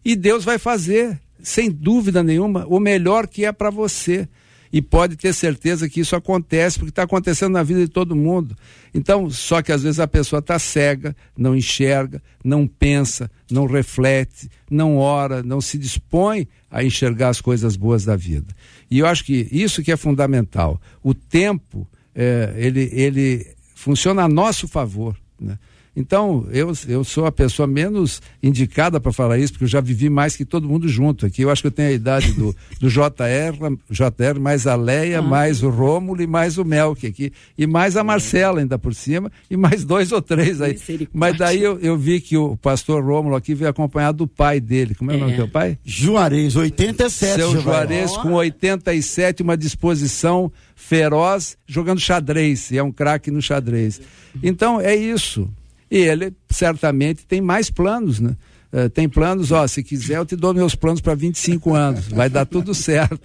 E 0.06 0.16
Deus 0.16 0.46
vai 0.46 0.58
fazer, 0.58 1.20
sem 1.42 1.70
dúvida 1.70 2.24
nenhuma, 2.24 2.66
o 2.70 2.80
melhor 2.80 3.28
que 3.28 3.44
é 3.44 3.52
para 3.52 3.70
você. 3.70 4.26
E 4.72 4.82
pode 4.82 5.18
ter 5.18 5.34
certeza 5.34 5.90
que 5.90 6.00
isso 6.00 6.16
acontece, 6.16 6.80
porque 6.80 6.92
está 6.92 7.04
acontecendo 7.04 7.52
na 7.52 7.62
vida 7.62 7.82
de 7.82 7.90
todo 7.90 8.16
mundo. 8.16 8.56
Então, 8.94 9.30
só 9.30 9.62
que 9.62 9.74
às 9.74 9.84
vezes 9.84 10.00
a 10.00 10.08
pessoa 10.08 10.40
está 10.40 10.58
cega, 10.58 11.14
não 11.38 11.54
enxerga, 11.54 12.24
não 12.42 12.66
pensa, 12.66 13.30
não 13.52 13.66
reflete, 13.66 14.50
não 14.72 14.96
ora, 14.96 15.44
não 15.44 15.60
se 15.60 15.78
dispõe 15.78 16.48
a 16.72 16.86
enxergar 16.86 17.30
as 17.30 17.42
coisas 17.42 17.76
boas 17.76 18.06
da 18.06 18.16
vida. 18.16 18.56
E 18.90 19.00
eu 19.00 19.08
acho 19.08 19.26
que 19.26 19.46
isso 19.52 19.84
que 19.84 19.92
é 19.92 19.98
fundamental. 19.98 20.82
O 21.04 21.14
tempo 21.14 21.86
é, 22.16 22.54
ele, 22.56 22.90
ele 22.94 23.48
funciona 23.76 24.24
a 24.24 24.30
nosso 24.30 24.68
favor. 24.68 25.18
Né? 25.40 25.58
Então, 25.96 26.48
eu, 26.52 26.72
eu 26.88 27.04
sou 27.04 27.26
a 27.26 27.32
pessoa 27.32 27.68
menos 27.68 28.22
indicada 28.42 29.00
para 29.00 29.14
falar 29.14 29.38
isso, 29.38 29.54
porque 29.54 29.66
eu 29.66 29.70
já 29.70 29.80
vivi 29.80 30.10
mais 30.10 30.36
que 30.36 30.44
todo 30.44 30.68
mundo 30.68 30.88
junto 30.88 31.26
aqui. 31.26 31.44
Eu 31.44 31.52
acho 31.52 31.62
que 31.62 31.68
eu 31.68 31.72
tenho 31.72 31.90
a 31.90 31.94
idade 31.94 32.34
do, 32.34 32.56
do 32.82 32.90
JR, 32.90 33.56
JR, 33.90 34.40
mais 34.40 34.66
a 34.66 34.76
Leia, 34.76 35.20
ah. 35.20 35.22
mais 35.22 35.62
o 35.62 35.70
Rômulo 35.70 36.22
e 36.22 36.28
mais 36.28 36.58
o 36.58 36.66
Melk 36.66 37.06
aqui. 37.06 37.32
E 37.56 37.68
mais 37.68 37.96
a 37.96 38.04
Marcela 38.04 38.60
ainda 38.60 38.80
por 38.80 38.96
cima, 38.96 39.32
e 39.50 39.56
mais 39.56 39.84
dois 39.84 40.12
ou 40.12 40.22
três 40.22 40.62
aí. 40.62 40.80
Mas 41.14 41.38
daí 41.38 41.62
eu, 41.62 41.80
eu 41.80 41.96
vi 41.96 42.20
que 42.20 42.36
o 42.38 42.58
pastor 42.58 43.04
Rômulo 43.04 43.36
aqui 43.36 43.54
veio 43.54 43.70
acompanhado 43.70 44.20
do 44.20 44.28
pai 44.28 44.60
dele. 44.60 44.96
Como 44.96 45.12
é, 45.12 45.14
é. 45.14 45.18
o 45.18 45.20
nome 45.20 45.34
do 45.34 45.38
teu 45.38 45.48
pai? 45.48 45.78
Juarez, 45.86 46.56
87. 46.56 47.36
Seu 47.36 47.52
Juarez, 47.52 47.64
Juarez 47.64 48.18
com 48.18 48.34
87, 48.34 49.44
uma 49.44 49.56
disposição 49.56 50.52
feroz, 50.76 51.56
jogando 51.68 52.00
xadrez. 52.00 52.72
E 52.72 52.78
é 52.78 52.84
um 52.84 52.92
craque 52.92 53.30
no 53.30 53.42
xadrez. 53.42 54.02
Então, 54.42 54.82
é 54.82 54.96
isso. 54.96 55.48
E 55.90 55.98
ele 55.98 56.34
certamente 56.50 57.26
tem 57.26 57.42
mais 57.42 57.70
planos, 57.70 58.20
né? 58.20 58.36
Uh, 58.72 58.90
tem 58.90 59.08
planos, 59.08 59.52
ó, 59.52 59.68
se 59.68 59.84
quiser 59.84 60.18
eu 60.18 60.26
te 60.26 60.36
dou 60.36 60.52
meus 60.52 60.74
planos 60.74 61.00
para 61.00 61.14
25 61.14 61.76
anos, 61.76 62.08
vai 62.08 62.28
dar 62.28 62.44
tudo 62.44 62.74
certo. 62.76 63.22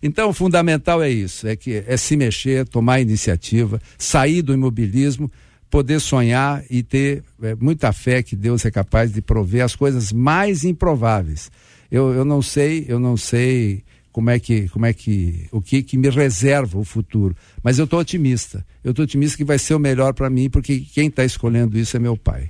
Então, 0.00 0.28
o 0.28 0.32
fundamental 0.32 1.02
é 1.02 1.10
isso, 1.10 1.48
é 1.48 1.56
que 1.56 1.82
é 1.84 1.96
se 1.96 2.16
mexer, 2.16 2.68
tomar 2.68 3.00
iniciativa, 3.00 3.80
sair 3.98 4.42
do 4.42 4.54
imobilismo, 4.54 5.28
poder 5.68 6.00
sonhar 6.00 6.62
e 6.70 6.84
ter 6.84 7.24
é, 7.42 7.56
muita 7.56 7.92
fé 7.92 8.22
que 8.22 8.36
Deus 8.36 8.64
é 8.64 8.70
capaz 8.70 9.12
de 9.12 9.20
prover 9.20 9.64
as 9.64 9.74
coisas 9.74 10.12
mais 10.12 10.62
improváveis. 10.62 11.50
Eu, 11.90 12.12
eu 12.12 12.24
não 12.24 12.40
sei, 12.40 12.84
eu 12.88 13.00
não 13.00 13.16
sei 13.16 13.82
como 14.16 14.30
é 14.30 14.40
que, 14.40 14.66
como 14.70 14.86
é 14.86 14.94
que, 14.94 15.46
o 15.52 15.60
que 15.60 15.82
que 15.82 15.98
me 15.98 16.08
reserva 16.08 16.78
o 16.78 16.84
futuro. 16.84 17.36
Mas 17.62 17.78
eu 17.78 17.84
estou 17.84 18.00
otimista. 18.00 18.66
Eu 18.82 18.92
estou 18.92 19.02
otimista 19.02 19.36
que 19.36 19.44
vai 19.44 19.58
ser 19.58 19.74
o 19.74 19.78
melhor 19.78 20.14
para 20.14 20.30
mim, 20.30 20.48
porque 20.48 20.80
quem 20.80 21.08
está 21.08 21.22
escolhendo 21.22 21.78
isso 21.78 21.98
é 21.98 22.00
meu 22.00 22.16
pai. 22.16 22.48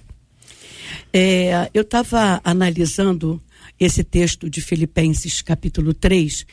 É, 1.13 1.69
eu 1.75 1.83
estava 1.83 2.41
analisando 2.45 3.43
esse 3.81 4.05
texto 4.05 4.49
de 4.49 4.61
Filipenses 4.61 5.43
capítulo 5.43 5.93
3 5.93 6.47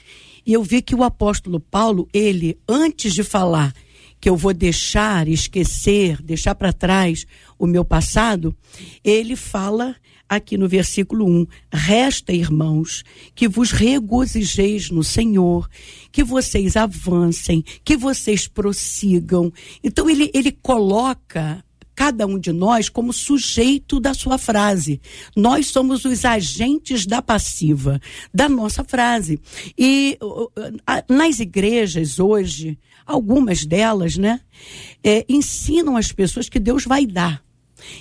e 0.47 0.52
eu 0.52 0.63
vi 0.63 0.82
que 0.82 0.95
o 0.95 1.04
apóstolo 1.04 1.60
Paulo, 1.60 2.10
ele, 2.12 2.58
antes 2.67 3.13
de 3.13 3.21
falar 3.21 3.71
que 4.19 4.28
eu 4.28 4.36
vou 4.36 4.52
deixar, 4.52 5.28
esquecer, 5.28 6.19
deixar 6.23 6.56
para 6.56 6.73
trás 6.73 7.28
o 7.60 7.67
meu 7.67 7.86
passado, 7.86 8.56
ele 9.04 9.36
fala 9.36 9.95
aqui 10.27 10.57
no 10.57 10.67
versículo 10.67 11.25
1: 11.25 11.47
Resta, 11.71 12.33
irmãos, 12.33 13.03
que 13.36 13.47
vos 13.47 13.71
regozijeis 13.71 14.89
no 14.89 15.03
Senhor, 15.03 15.69
que 16.12 16.23
vocês 16.23 16.75
avancem, 16.75 17.63
que 17.83 17.95
vocês 17.95 18.47
prossigam. 18.47 19.51
Então, 19.83 20.09
ele, 20.09 20.31
ele 20.33 20.51
coloca 20.51 21.63
cada 21.95 22.25
um 22.25 22.39
de 22.39 22.51
nós 22.51 22.89
como 22.89 23.13
sujeito 23.13 23.99
da 23.99 24.13
sua 24.13 24.38
frase. 24.38 24.99
Nós 25.36 25.67
somos 25.67 26.05
os 26.05 26.25
agentes 26.25 27.05
da 27.05 27.21
passiva 27.21 27.99
da 28.33 28.49
nossa 28.49 28.83
frase. 28.83 29.39
E 29.77 30.17
nas 31.07 31.39
igrejas 31.39 32.19
hoje, 32.19 32.77
algumas 33.05 33.65
delas, 33.65 34.17
né, 34.17 34.39
é, 35.03 35.25
ensinam 35.29 35.95
as 35.95 36.12
pessoas 36.12 36.49
que 36.49 36.59
Deus 36.59 36.86
vai 36.86 37.05
dar. 37.05 37.43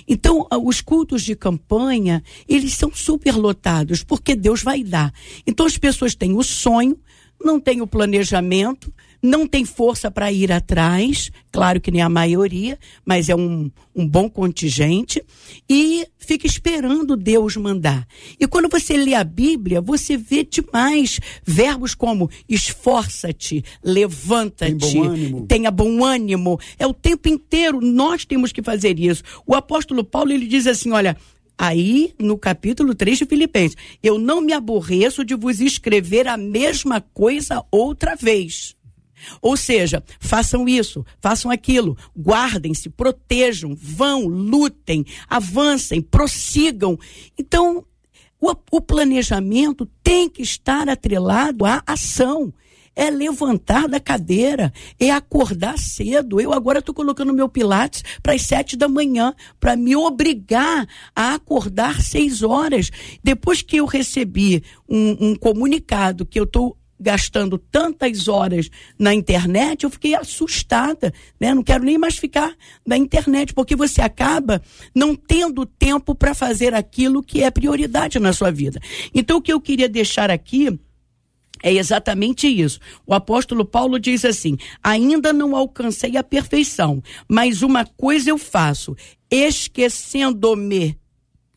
Então, 0.07 0.47
ah, 0.49 0.57
os 0.57 0.81
cultos 0.81 1.23
de 1.23 1.35
campanha, 1.35 2.23
eles 2.47 2.73
são 2.73 2.91
superlotados, 2.93 4.03
porque 4.03 4.35
Deus 4.35 4.61
vai 4.61 4.83
dar. 4.83 5.13
Então, 5.45 5.65
as 5.65 5.77
pessoas 5.77 6.15
têm 6.15 6.35
o 6.35 6.43
sonho, 6.43 6.97
não 7.43 7.59
têm 7.59 7.81
o 7.81 7.87
planejamento, 7.87 8.93
não 9.23 9.47
tem 9.47 9.63
força 9.63 10.11
para 10.11 10.33
ir 10.33 10.51
atrás, 10.51 11.31
claro 11.49 11.79
que 11.79 11.89
nem 11.89 12.01
a 12.01 12.09
maioria, 12.09 12.77
mas 13.05 13.29
é 13.29 13.35
um, 13.35 13.71
um 13.95 14.05
bom 14.05 14.29
contingente, 14.29 15.23
e 15.69 16.05
fica 16.19 16.45
esperando 16.45 17.15
Deus 17.15 17.55
mandar. 17.55 18.05
E 18.37 18.45
quando 18.45 18.67
você 18.67 18.97
lê 18.97 19.13
a 19.13 19.23
Bíblia, 19.23 19.79
você 19.79 20.17
vê 20.17 20.43
demais 20.43 21.21
verbos 21.41 21.95
como 21.95 22.29
esforça-te, 22.49 23.63
levanta-te, 23.81 24.97
bom 24.97 25.45
tenha 25.45 25.71
bom 25.71 26.03
ânimo. 26.03 26.59
É 26.77 26.85
o 26.85 26.93
tempo 26.93 27.29
inteiro, 27.29 27.79
nós 27.79 28.25
temos 28.25 28.51
que 28.51 28.61
fazer 28.61 28.99
isso. 28.99 29.23
O 29.47 29.55
apóstolo 29.55 30.03
Paulo, 30.03 30.33
ele 30.33 30.45
diz 30.45 30.67
assim, 30.67 30.91
olha, 30.91 31.15
Aí, 31.55 32.15
no 32.19 32.35
capítulo 32.35 32.95
3 32.95 33.19
de 33.19 33.25
Filipenses, 33.25 33.77
eu 34.01 34.17
não 34.17 34.41
me 34.41 34.53
aborreço 34.53 35.23
de 35.23 35.35
vos 35.35 35.61
escrever 35.61 36.27
a 36.27 36.35
mesma 36.35 36.99
coisa 36.99 37.63
outra 37.71 38.15
vez. 38.15 38.75
Ou 39.41 39.57
seja, 39.57 40.03
façam 40.19 40.67
isso, 40.67 41.05
façam 41.21 41.51
aquilo, 41.51 41.97
guardem-se, 42.17 42.89
protejam, 42.89 43.75
vão, 43.75 44.25
lutem, 44.27 45.05
avancem, 45.29 46.01
prossigam. 46.01 46.97
Então, 47.37 47.85
o, 48.39 48.53
o 48.71 48.81
planejamento 48.81 49.85
tem 50.03 50.29
que 50.29 50.41
estar 50.41 50.89
atrelado 50.89 51.65
à 51.65 51.81
ação 51.85 52.53
é 52.95 53.09
levantar 53.09 53.87
da 53.87 53.99
cadeira, 53.99 54.71
é 54.99 55.11
acordar 55.11 55.77
cedo. 55.77 56.39
Eu 56.39 56.53
agora 56.53 56.79
estou 56.79 56.93
colocando 56.93 57.33
meu 57.33 57.49
Pilates 57.49 58.03
para 58.21 58.33
as 58.33 58.43
sete 58.43 58.75
da 58.75 58.87
manhã, 58.87 59.33
para 59.59 59.75
me 59.75 59.95
obrigar 59.95 60.87
a 61.15 61.33
acordar 61.33 62.01
seis 62.01 62.43
horas. 62.43 62.91
Depois 63.23 63.61
que 63.61 63.77
eu 63.77 63.85
recebi 63.85 64.63
um, 64.87 65.29
um 65.29 65.35
comunicado 65.35 66.25
que 66.25 66.39
eu 66.39 66.43
estou 66.43 66.77
gastando 67.03 67.57
tantas 67.57 68.27
horas 68.27 68.69
na 68.97 69.13
internet, 69.13 69.83
eu 69.83 69.89
fiquei 69.89 70.15
assustada, 70.15 71.13
né? 71.39 71.53
Não 71.53 71.61
quero 71.61 71.83
nem 71.83 71.97
mais 71.97 72.17
ficar 72.17 72.55
na 72.85 72.97
internet, 72.97 73.53
porque 73.53 73.75
você 73.75 74.01
acaba 74.01 74.61
não 74.95 75.15
tendo 75.15 75.65
tempo 75.65 76.15
para 76.15 76.33
fazer 76.33 76.73
aquilo 76.73 77.21
que 77.21 77.43
é 77.43 77.51
prioridade 77.51 78.17
na 78.19 78.31
sua 78.31 78.51
vida. 78.51 78.79
Então, 79.13 79.37
o 79.37 79.41
que 79.41 79.51
eu 79.51 79.59
queria 79.59 79.89
deixar 79.89 80.31
aqui 80.31 80.79
é 81.61 81.73
exatamente 81.73 82.47
isso. 82.47 82.79
O 83.05 83.13
apóstolo 83.13 83.65
Paulo 83.65 83.99
diz 83.99 84.23
assim: 84.23 84.57
ainda 84.81 85.33
não 85.33 85.55
alcancei 85.55 86.17
a 86.17 86.23
perfeição, 86.23 87.03
mas 87.27 87.61
uma 87.61 87.85
coisa 87.85 88.29
eu 88.29 88.37
faço, 88.37 88.95
esquecendo-me 89.29 90.97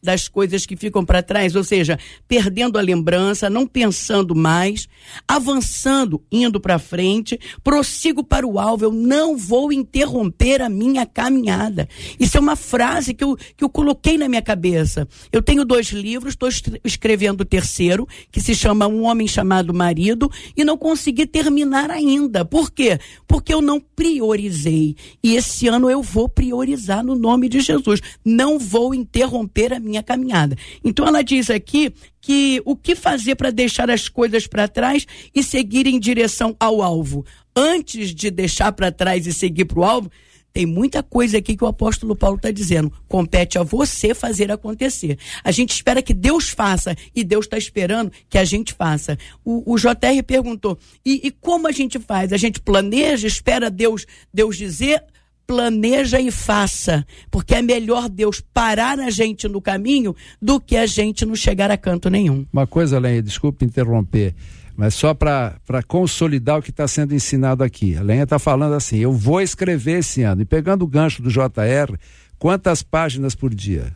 das 0.03 0.29
coisas 0.29 0.65
que 0.65 0.77
ficam 0.77 1.05
para 1.05 1.23
trás, 1.23 1.57
ou 1.57 1.65
seja, 1.65 1.99
perdendo 2.29 2.79
a 2.79 2.83
lembrança, 2.83 3.51
não 3.51 3.67
pensando 3.67 4.35
mais, 4.35 4.89
avançando, 5.27 6.23
indo 6.31 6.61
para 6.61 6.79
frente, 6.79 7.39
prossigo 7.65 8.23
para 8.23 8.47
o 8.47 8.59
alvo, 8.59 8.85
eu 8.85 8.93
não 8.93 9.37
vou 9.37 9.73
interromper 9.73 10.63
a 10.63 10.69
minha 10.69 11.05
caminhada. 11.05 11.89
Isso 12.21 12.37
é 12.37 12.41
uma 12.41 12.57
frase 12.57 13.15
que 13.15 13.25
eu, 13.25 13.37
que 13.57 13.65
eu 13.65 13.69
coloquei 13.69 14.17
na 14.17 14.29
minha 14.29 14.43
cabeça. 14.43 15.09
Eu 15.33 15.43
tenho 15.43 15.65
dois 15.65 15.89
livros, 15.89 16.35
estou 16.35 16.49
escrevendo 16.85 17.41
o 17.41 17.45
terceiro, 17.45 18.07
que 18.31 18.41
se 18.41 18.55
chama 18.55 18.87
Um 18.87 19.03
Homem 19.03 19.27
Chamado 19.27 19.75
Marido, 19.75 20.31
e 20.57 20.65
não 20.65 20.79
consegui 20.79 21.27
terminar 21.27 21.91
ainda. 21.91 22.45
Por 22.45 22.71
quê? 22.71 22.99
Porque 23.27 23.53
eu 23.53 23.61
não 23.61 23.81
priorizei. 23.81 24.95
E 25.23 25.35
esse 25.35 25.67
ano 25.67 25.91
eu 25.91 26.03
vou 26.03 26.29
priorizar 26.29 27.05
no 27.05 27.17
nome 27.17 27.49
de 27.49 27.61
Jesus. 27.61 28.01
Não 28.25 28.59
vou 28.59 28.95
interromper 28.95 29.73
a 29.73 29.81
minha 29.87 29.96
minha 29.96 30.03
caminhada. 30.03 30.57
Então 30.85 31.07
ela 31.07 31.22
diz 31.22 31.51
aqui 31.51 31.92
que 32.20 32.61
o 32.64 32.77
que 32.77 32.94
fazer 32.94 33.35
para 33.37 33.51
deixar 33.51 33.90
as 33.90 34.09
coisas 34.09 34.46
para 34.46 34.68
trás 34.68 35.07
e 35.35 35.42
seguir 35.42 35.87
em 35.87 35.99
direção 35.99 36.55
ao 36.61 36.83
alvo. 36.83 37.25
Antes 37.55 38.14
de 38.14 38.31
deixar 38.31 38.72
para 38.72 38.92
trás 38.92 39.27
e 39.27 39.33
seguir 39.33 39.64
para 39.64 39.81
o 39.81 39.85
alvo, 39.85 40.11
tem 40.53 40.64
muita 40.64 41.03
coisa 41.03 41.37
aqui 41.37 41.55
que 41.55 41.64
o 41.64 41.66
apóstolo 41.66 42.16
Paulo 42.16 42.37
está 42.37 42.51
dizendo. 42.51 42.90
Compete 43.07 43.59
a 43.59 43.62
você 43.62 44.14
fazer 44.14 44.51
acontecer. 44.51 45.18
A 45.44 45.51
gente 45.51 45.70
espera 45.70 46.03
que 46.03 46.14
Deus 46.14 46.49
faça 46.49 46.96
e 47.14 47.22
Deus 47.22 47.44
está 47.44 47.59
esperando 47.59 48.11
que 48.29 48.38
a 48.38 48.44
gente 48.44 48.72
faça. 48.72 49.18
O, 49.44 49.75
o 49.75 49.77
JR 49.79 50.22
perguntou: 50.27 50.79
e, 51.05 51.27
e, 51.27 51.31
como 51.31 51.68
a 51.68 51.72
gente 51.72 51.99
faz? 51.99 52.33
A 52.33 52.38
gente 52.38 52.59
planeja, 52.61 53.27
espera 53.27 53.70
Deus, 53.70 54.07
Deus 54.33 54.57
dizer 54.57 55.03
planeja 55.47 56.21
e 56.21 56.31
faça, 56.31 57.07
porque 57.31 57.55
é 57.55 57.63
melhor 57.63 58.09
Deus 58.09 58.43
parar 58.53 58.99
a 58.99 59.11
gente 59.11 59.49
no 59.49 59.61
caminho 59.61 60.15
do 60.42 60.61
que 60.61 60.77
a 60.77 60.87
gente 60.87 61.25
não 61.25 61.37
chegar 61.37 61.71
a 61.71 61.77
canto 61.77 62.11
nenhum. 62.11 62.44
Uma 62.53 62.67
coisa, 62.67 62.99
Lenha, 62.99 63.23
desculpe 63.23 63.65
interromper, 63.65 64.35
mas 64.77 64.94
só 64.94 65.15
para 65.15 65.59
consolidar 65.87 66.59
o 66.59 66.63
que 66.63 66.71
está 66.71 66.88
sendo 66.88 67.15
ensinado 67.15 67.63
aqui. 67.63 67.97
A 67.97 68.03
Lenha 68.03 68.25
está 68.25 68.38
falando 68.38 68.75
assim: 68.75 68.99
eu 68.99 69.13
vou 69.13 69.40
escrever 69.40 70.01
esse 70.01 70.23
ano, 70.23 70.42
e 70.42 70.44
pegando 70.44 70.83
o 70.83 70.88
gancho 70.88 71.23
do 71.23 71.31
JR, 71.31 71.97
quantas 72.38 72.83
páginas 72.83 73.35
por 73.35 73.55
dia? 73.55 73.94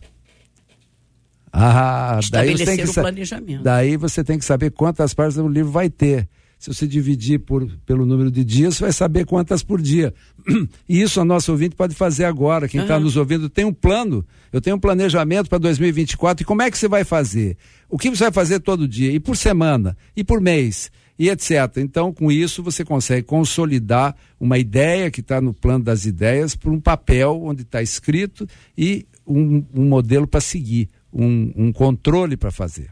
Ah, 1.52 2.20
daí 2.30 2.56
você, 2.56 2.64
tem 2.64 2.76
que, 2.76 2.92
planejamento. 2.92 3.62
daí 3.62 3.96
você 3.96 4.22
tem 4.22 4.38
que 4.38 4.44
saber 4.44 4.70
quantas 4.70 5.12
páginas 5.12 5.44
o 5.44 5.48
livro 5.48 5.72
vai 5.72 5.90
ter. 5.90 6.28
Se 6.60 6.72
você 6.72 6.86
dividir 6.86 7.38
por, 7.38 7.66
pelo 7.86 8.04
número 8.04 8.30
de 8.30 8.44
dias, 8.44 8.76
você 8.76 8.84
vai 8.84 8.92
saber 8.92 9.24
quantas 9.24 9.62
por 9.62 9.80
dia. 9.80 10.12
E 10.86 11.00
isso 11.00 11.18
a 11.18 11.24
nossa 11.24 11.50
ouvinte 11.50 11.74
pode 11.74 11.94
fazer 11.94 12.24
agora. 12.24 12.68
Quem 12.68 12.82
está 12.82 12.96
uhum. 12.96 13.04
nos 13.04 13.16
ouvindo 13.16 13.48
tem 13.48 13.64
um 13.64 13.72
plano. 13.72 14.26
Eu 14.52 14.60
tenho 14.60 14.76
um 14.76 14.78
planejamento 14.78 15.48
para 15.48 15.56
2024. 15.56 16.42
E 16.42 16.44
como 16.44 16.60
é 16.60 16.70
que 16.70 16.76
você 16.76 16.86
vai 16.86 17.02
fazer? 17.02 17.56
O 17.88 17.96
que 17.96 18.10
você 18.10 18.24
vai 18.24 18.32
fazer 18.32 18.60
todo 18.60 18.86
dia? 18.86 19.10
E 19.10 19.18
por 19.18 19.38
semana? 19.38 19.96
E 20.14 20.22
por 20.22 20.38
mês? 20.38 20.90
e 21.18 21.28
etc. 21.28 21.76
Então, 21.76 22.14
com 22.14 22.32
isso, 22.32 22.62
você 22.62 22.82
consegue 22.82 23.26
consolidar 23.26 24.16
uma 24.40 24.56
ideia 24.56 25.10
que 25.10 25.20
está 25.20 25.38
no 25.38 25.52
plano 25.52 25.84
das 25.84 26.06
ideias 26.06 26.56
para 26.56 26.70
um 26.70 26.80
papel 26.80 27.42
onde 27.42 27.60
está 27.60 27.82
escrito 27.82 28.48
e 28.76 29.04
um, 29.26 29.62
um 29.74 29.84
modelo 29.84 30.26
para 30.26 30.40
seguir, 30.40 30.88
um, 31.12 31.52
um 31.54 31.72
controle 31.74 32.38
para 32.38 32.50
fazer. 32.50 32.88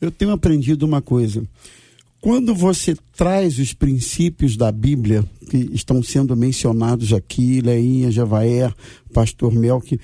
Eu 0.00 0.10
tenho 0.10 0.32
aprendido 0.32 0.84
uma 0.84 1.00
coisa. 1.00 1.44
Quando 2.20 2.54
você 2.54 2.96
traz 3.16 3.58
os 3.58 3.72
princípios 3.72 4.56
da 4.56 4.72
Bíblia, 4.72 5.24
que 5.48 5.56
estão 5.72 6.02
sendo 6.02 6.36
mencionados 6.36 7.12
aqui, 7.12 7.60
Leinha, 7.60 8.10
Javaé, 8.10 8.72
Pastor 9.12 9.54
Melk, 9.54 9.98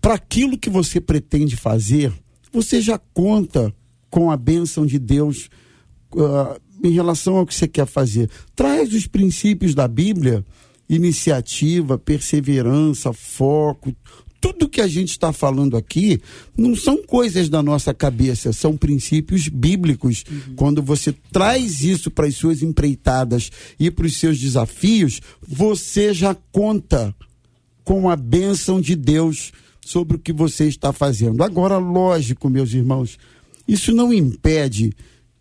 para 0.00 0.14
aquilo 0.14 0.58
que 0.58 0.68
você 0.68 1.00
pretende 1.00 1.56
fazer, 1.56 2.12
você 2.52 2.80
já 2.80 2.98
conta 2.98 3.72
com 4.10 4.30
a 4.30 4.36
bênção 4.36 4.84
de 4.84 4.98
Deus 4.98 5.48
uh, 6.14 6.60
em 6.82 6.90
relação 6.90 7.36
ao 7.36 7.46
que 7.46 7.54
você 7.54 7.68
quer 7.68 7.86
fazer. 7.86 8.28
Traz 8.56 8.92
os 8.92 9.06
princípios 9.06 9.74
da 9.74 9.86
Bíblia, 9.86 10.44
iniciativa, 10.88 11.96
perseverança, 11.96 13.12
foco, 13.12 13.94
tudo 14.42 14.68
que 14.68 14.80
a 14.80 14.88
gente 14.88 15.10
está 15.10 15.32
falando 15.32 15.76
aqui 15.76 16.20
não 16.58 16.74
são 16.74 17.00
coisas 17.00 17.48
da 17.48 17.62
nossa 17.62 17.94
cabeça, 17.94 18.52
são 18.52 18.76
princípios 18.76 19.46
bíblicos. 19.46 20.24
Uhum. 20.28 20.54
Quando 20.56 20.82
você 20.82 21.14
traz 21.30 21.82
isso 21.82 22.10
para 22.10 22.26
as 22.26 22.34
suas 22.34 22.60
empreitadas 22.60 23.52
e 23.78 23.88
para 23.88 24.04
os 24.04 24.16
seus 24.16 24.40
desafios, 24.40 25.20
você 25.40 26.12
já 26.12 26.34
conta 26.50 27.14
com 27.84 28.10
a 28.10 28.16
bênção 28.16 28.80
de 28.80 28.96
Deus 28.96 29.52
sobre 29.80 30.16
o 30.16 30.20
que 30.20 30.32
você 30.32 30.66
está 30.66 30.92
fazendo. 30.92 31.44
Agora, 31.44 31.78
lógico, 31.78 32.50
meus 32.50 32.74
irmãos, 32.74 33.18
isso 33.66 33.92
não 33.92 34.12
impede 34.12 34.92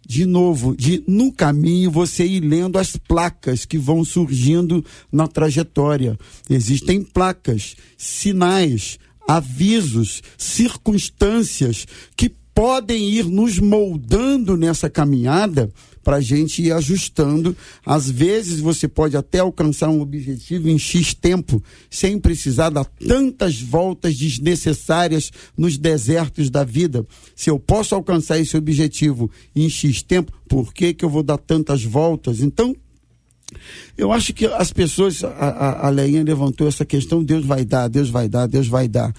de 0.07 0.25
novo, 0.25 0.75
de 0.75 1.03
no 1.07 1.31
caminho 1.31 1.91
você 1.91 2.25
ir 2.25 2.41
lendo 2.41 2.77
as 2.77 2.97
placas 2.97 3.65
que 3.65 3.77
vão 3.77 4.03
surgindo 4.03 4.83
na 5.11 5.27
trajetória. 5.27 6.17
Existem 6.49 7.01
placas, 7.01 7.75
sinais, 7.97 8.97
avisos, 9.27 10.21
circunstâncias 10.37 11.85
que 12.15 12.29
podem 12.53 13.09
ir 13.09 13.25
nos 13.25 13.59
moldando 13.59 14.57
nessa 14.57 14.89
caminhada 14.89 15.71
para 16.03 16.17
a 16.17 16.21
gente 16.21 16.61
ir 16.61 16.71
ajustando. 16.71 17.55
Às 17.85 18.09
vezes 18.09 18.59
você 18.59 18.87
pode 18.87 19.15
até 19.15 19.39
alcançar 19.39 19.89
um 19.89 20.01
objetivo 20.01 20.69
em 20.69 20.77
X 20.77 21.13
tempo, 21.13 21.63
sem 21.89 22.19
precisar 22.19 22.69
dar 22.69 22.85
tantas 22.85 23.61
voltas 23.61 24.15
desnecessárias 24.15 25.31
nos 25.57 25.77
desertos 25.77 26.49
da 26.49 26.63
vida. 26.63 27.05
Se 27.35 27.49
eu 27.49 27.59
posso 27.59 27.95
alcançar 27.95 28.39
esse 28.39 28.55
objetivo 28.57 29.29
em 29.55 29.69
X 29.69 30.01
tempo, 30.01 30.31
por 30.47 30.73
que, 30.73 30.93
que 30.93 31.05
eu 31.05 31.09
vou 31.09 31.23
dar 31.23 31.37
tantas 31.37 31.83
voltas? 31.83 32.41
Então, 32.41 32.75
eu 33.97 34.11
acho 34.11 34.33
que 34.33 34.45
as 34.45 34.71
pessoas, 34.71 35.23
a, 35.23 35.27
a, 35.29 35.87
a 35.87 35.89
Leinha 35.89 36.23
levantou 36.23 36.67
essa 36.67 36.85
questão, 36.85 37.23
Deus 37.23 37.45
vai 37.45 37.65
dar, 37.65 37.87
Deus 37.87 38.09
vai 38.09 38.27
dar, 38.27 38.47
Deus 38.47 38.67
vai 38.67 38.87
dar. 38.87 39.13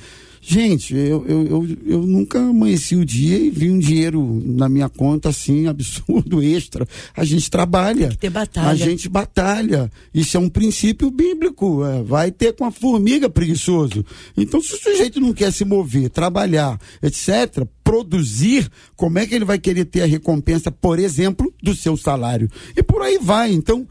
Gente, 0.44 0.92
eu, 0.96 1.24
eu, 1.24 1.46
eu, 1.46 1.68
eu, 1.86 2.02
nunca 2.02 2.40
amanheci 2.40 2.96
o 2.96 3.04
dia 3.04 3.38
e 3.38 3.48
vi 3.48 3.70
um 3.70 3.78
dinheiro 3.78 4.42
na 4.44 4.68
minha 4.68 4.88
conta 4.88 5.28
assim, 5.28 5.68
absurdo, 5.70 6.42
extra. 6.42 6.84
A 7.16 7.22
gente 7.22 7.48
trabalha. 7.48 8.08
Tem 8.08 8.16
que 8.16 8.18
ter 8.18 8.30
batalha. 8.30 8.68
A 8.68 8.74
gente 8.74 9.08
batalha. 9.08 9.90
Isso 10.12 10.36
é 10.36 10.40
um 10.40 10.48
princípio 10.48 11.12
bíblico. 11.12 11.84
É, 11.84 12.02
vai 12.02 12.32
ter 12.32 12.54
com 12.54 12.64
a 12.64 12.72
formiga 12.72 13.30
preguiçoso. 13.30 14.04
Então, 14.36 14.60
se 14.60 14.74
o 14.74 14.78
sujeito 14.78 15.20
não 15.20 15.32
quer 15.32 15.52
se 15.52 15.64
mover, 15.64 16.10
trabalhar, 16.10 16.76
etc., 17.00 17.64
produzir, 17.84 18.68
como 18.96 19.20
é 19.20 19.26
que 19.26 19.36
ele 19.36 19.44
vai 19.44 19.60
querer 19.60 19.84
ter 19.84 20.02
a 20.02 20.06
recompensa, 20.06 20.72
por 20.72 20.98
exemplo, 20.98 21.54
do 21.62 21.72
seu 21.72 21.96
salário? 21.96 22.50
E 22.76 22.82
por 22.82 23.00
aí 23.00 23.16
vai. 23.22 23.52
Então, 23.52 23.86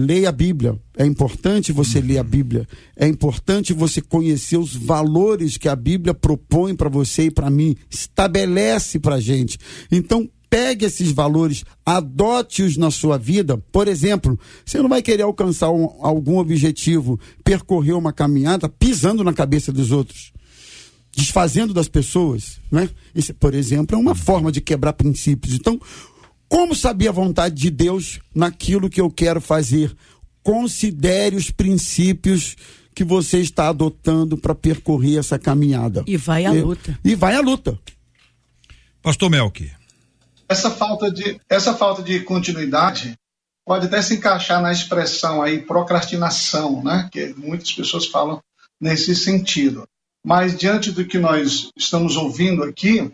leia 0.00 0.28
a 0.30 0.32
Bíblia. 0.32 0.78
É 0.96 1.06
importante 1.06 1.72
você 1.72 2.00
ler 2.00 2.18
a 2.18 2.24
Bíblia. 2.24 2.66
É 2.96 3.06
importante 3.06 3.72
você 3.72 4.00
conhecer 4.00 4.56
os 4.56 4.74
valores 4.74 5.56
que 5.56 5.68
a 5.68 5.76
Bíblia 5.76 6.14
propõe 6.14 6.74
para 6.74 6.88
você 6.88 7.24
e 7.24 7.30
para 7.30 7.50
mim, 7.50 7.76
estabelece 7.90 8.98
para 8.98 9.16
a 9.16 9.20
gente. 9.20 9.58
Então, 9.90 10.28
pegue 10.50 10.84
esses 10.84 11.12
valores, 11.12 11.64
adote-os 11.86 12.76
na 12.76 12.90
sua 12.90 13.16
vida. 13.16 13.56
Por 13.70 13.86
exemplo, 13.86 14.38
você 14.66 14.78
não 14.82 14.88
vai 14.88 15.00
querer 15.00 15.22
alcançar 15.22 15.70
um, 15.70 15.88
algum 16.00 16.38
objetivo, 16.38 17.18
percorrer 17.44 17.92
uma 17.92 18.12
caminhada 18.12 18.68
pisando 18.68 19.22
na 19.22 19.32
cabeça 19.32 19.72
dos 19.72 19.92
outros. 19.92 20.32
Desfazendo 21.16 21.72
das 21.72 21.88
pessoas, 21.88 22.60
né? 22.70 22.88
Isso, 23.14 23.34
por 23.34 23.54
exemplo, 23.54 23.96
é 23.96 23.98
uma 23.98 24.14
forma 24.14 24.52
de 24.52 24.60
quebrar 24.60 24.92
princípios. 24.92 25.54
Então, 25.54 25.80
como 26.50 26.74
saber 26.74 27.08
a 27.08 27.12
vontade 27.12 27.54
de 27.54 27.70
Deus 27.70 28.18
naquilo 28.34 28.90
que 28.90 29.00
eu 29.00 29.08
quero 29.08 29.40
fazer? 29.40 29.96
Considere 30.42 31.36
os 31.36 31.48
princípios 31.48 32.56
que 32.92 33.04
você 33.04 33.38
está 33.38 33.68
adotando 33.68 34.36
para 34.36 34.52
percorrer 34.52 35.20
essa 35.20 35.38
caminhada. 35.38 36.02
E 36.08 36.16
vai 36.16 36.44
à 36.44 36.50
luta. 36.50 36.98
E 37.04 37.14
vai 37.14 37.36
à 37.36 37.40
luta. 37.40 37.78
Pastor 39.00 39.30
Melk. 39.30 39.70
Essa 40.48 40.72
falta 40.72 41.08
de, 41.08 41.40
essa 41.48 41.72
falta 41.72 42.02
de 42.02 42.18
continuidade 42.20 43.14
pode 43.64 43.86
até 43.86 44.02
se 44.02 44.16
encaixar 44.16 44.60
na 44.60 44.72
expressão 44.72 45.40
aí 45.40 45.62
procrastinação, 45.62 46.82
né? 46.82 47.08
Que 47.12 47.32
muitas 47.36 47.72
pessoas 47.72 48.06
falam 48.06 48.40
nesse 48.80 49.14
sentido. 49.14 49.86
Mas 50.26 50.58
diante 50.58 50.90
do 50.90 51.04
que 51.04 51.16
nós 51.16 51.70
estamos 51.76 52.16
ouvindo 52.16 52.64
aqui, 52.64 53.08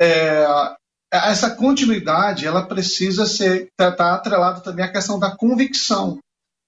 é, 0.00 0.44
essa 1.12 1.50
continuidade 1.50 2.46
ela 2.46 2.66
precisa 2.66 3.26
ser 3.26 3.68
tá, 3.76 3.92
tá 3.92 4.14
atrelada 4.14 4.60
também 4.60 4.84
à 4.84 4.90
questão 4.90 5.18
da 5.18 5.36
convicção. 5.36 6.18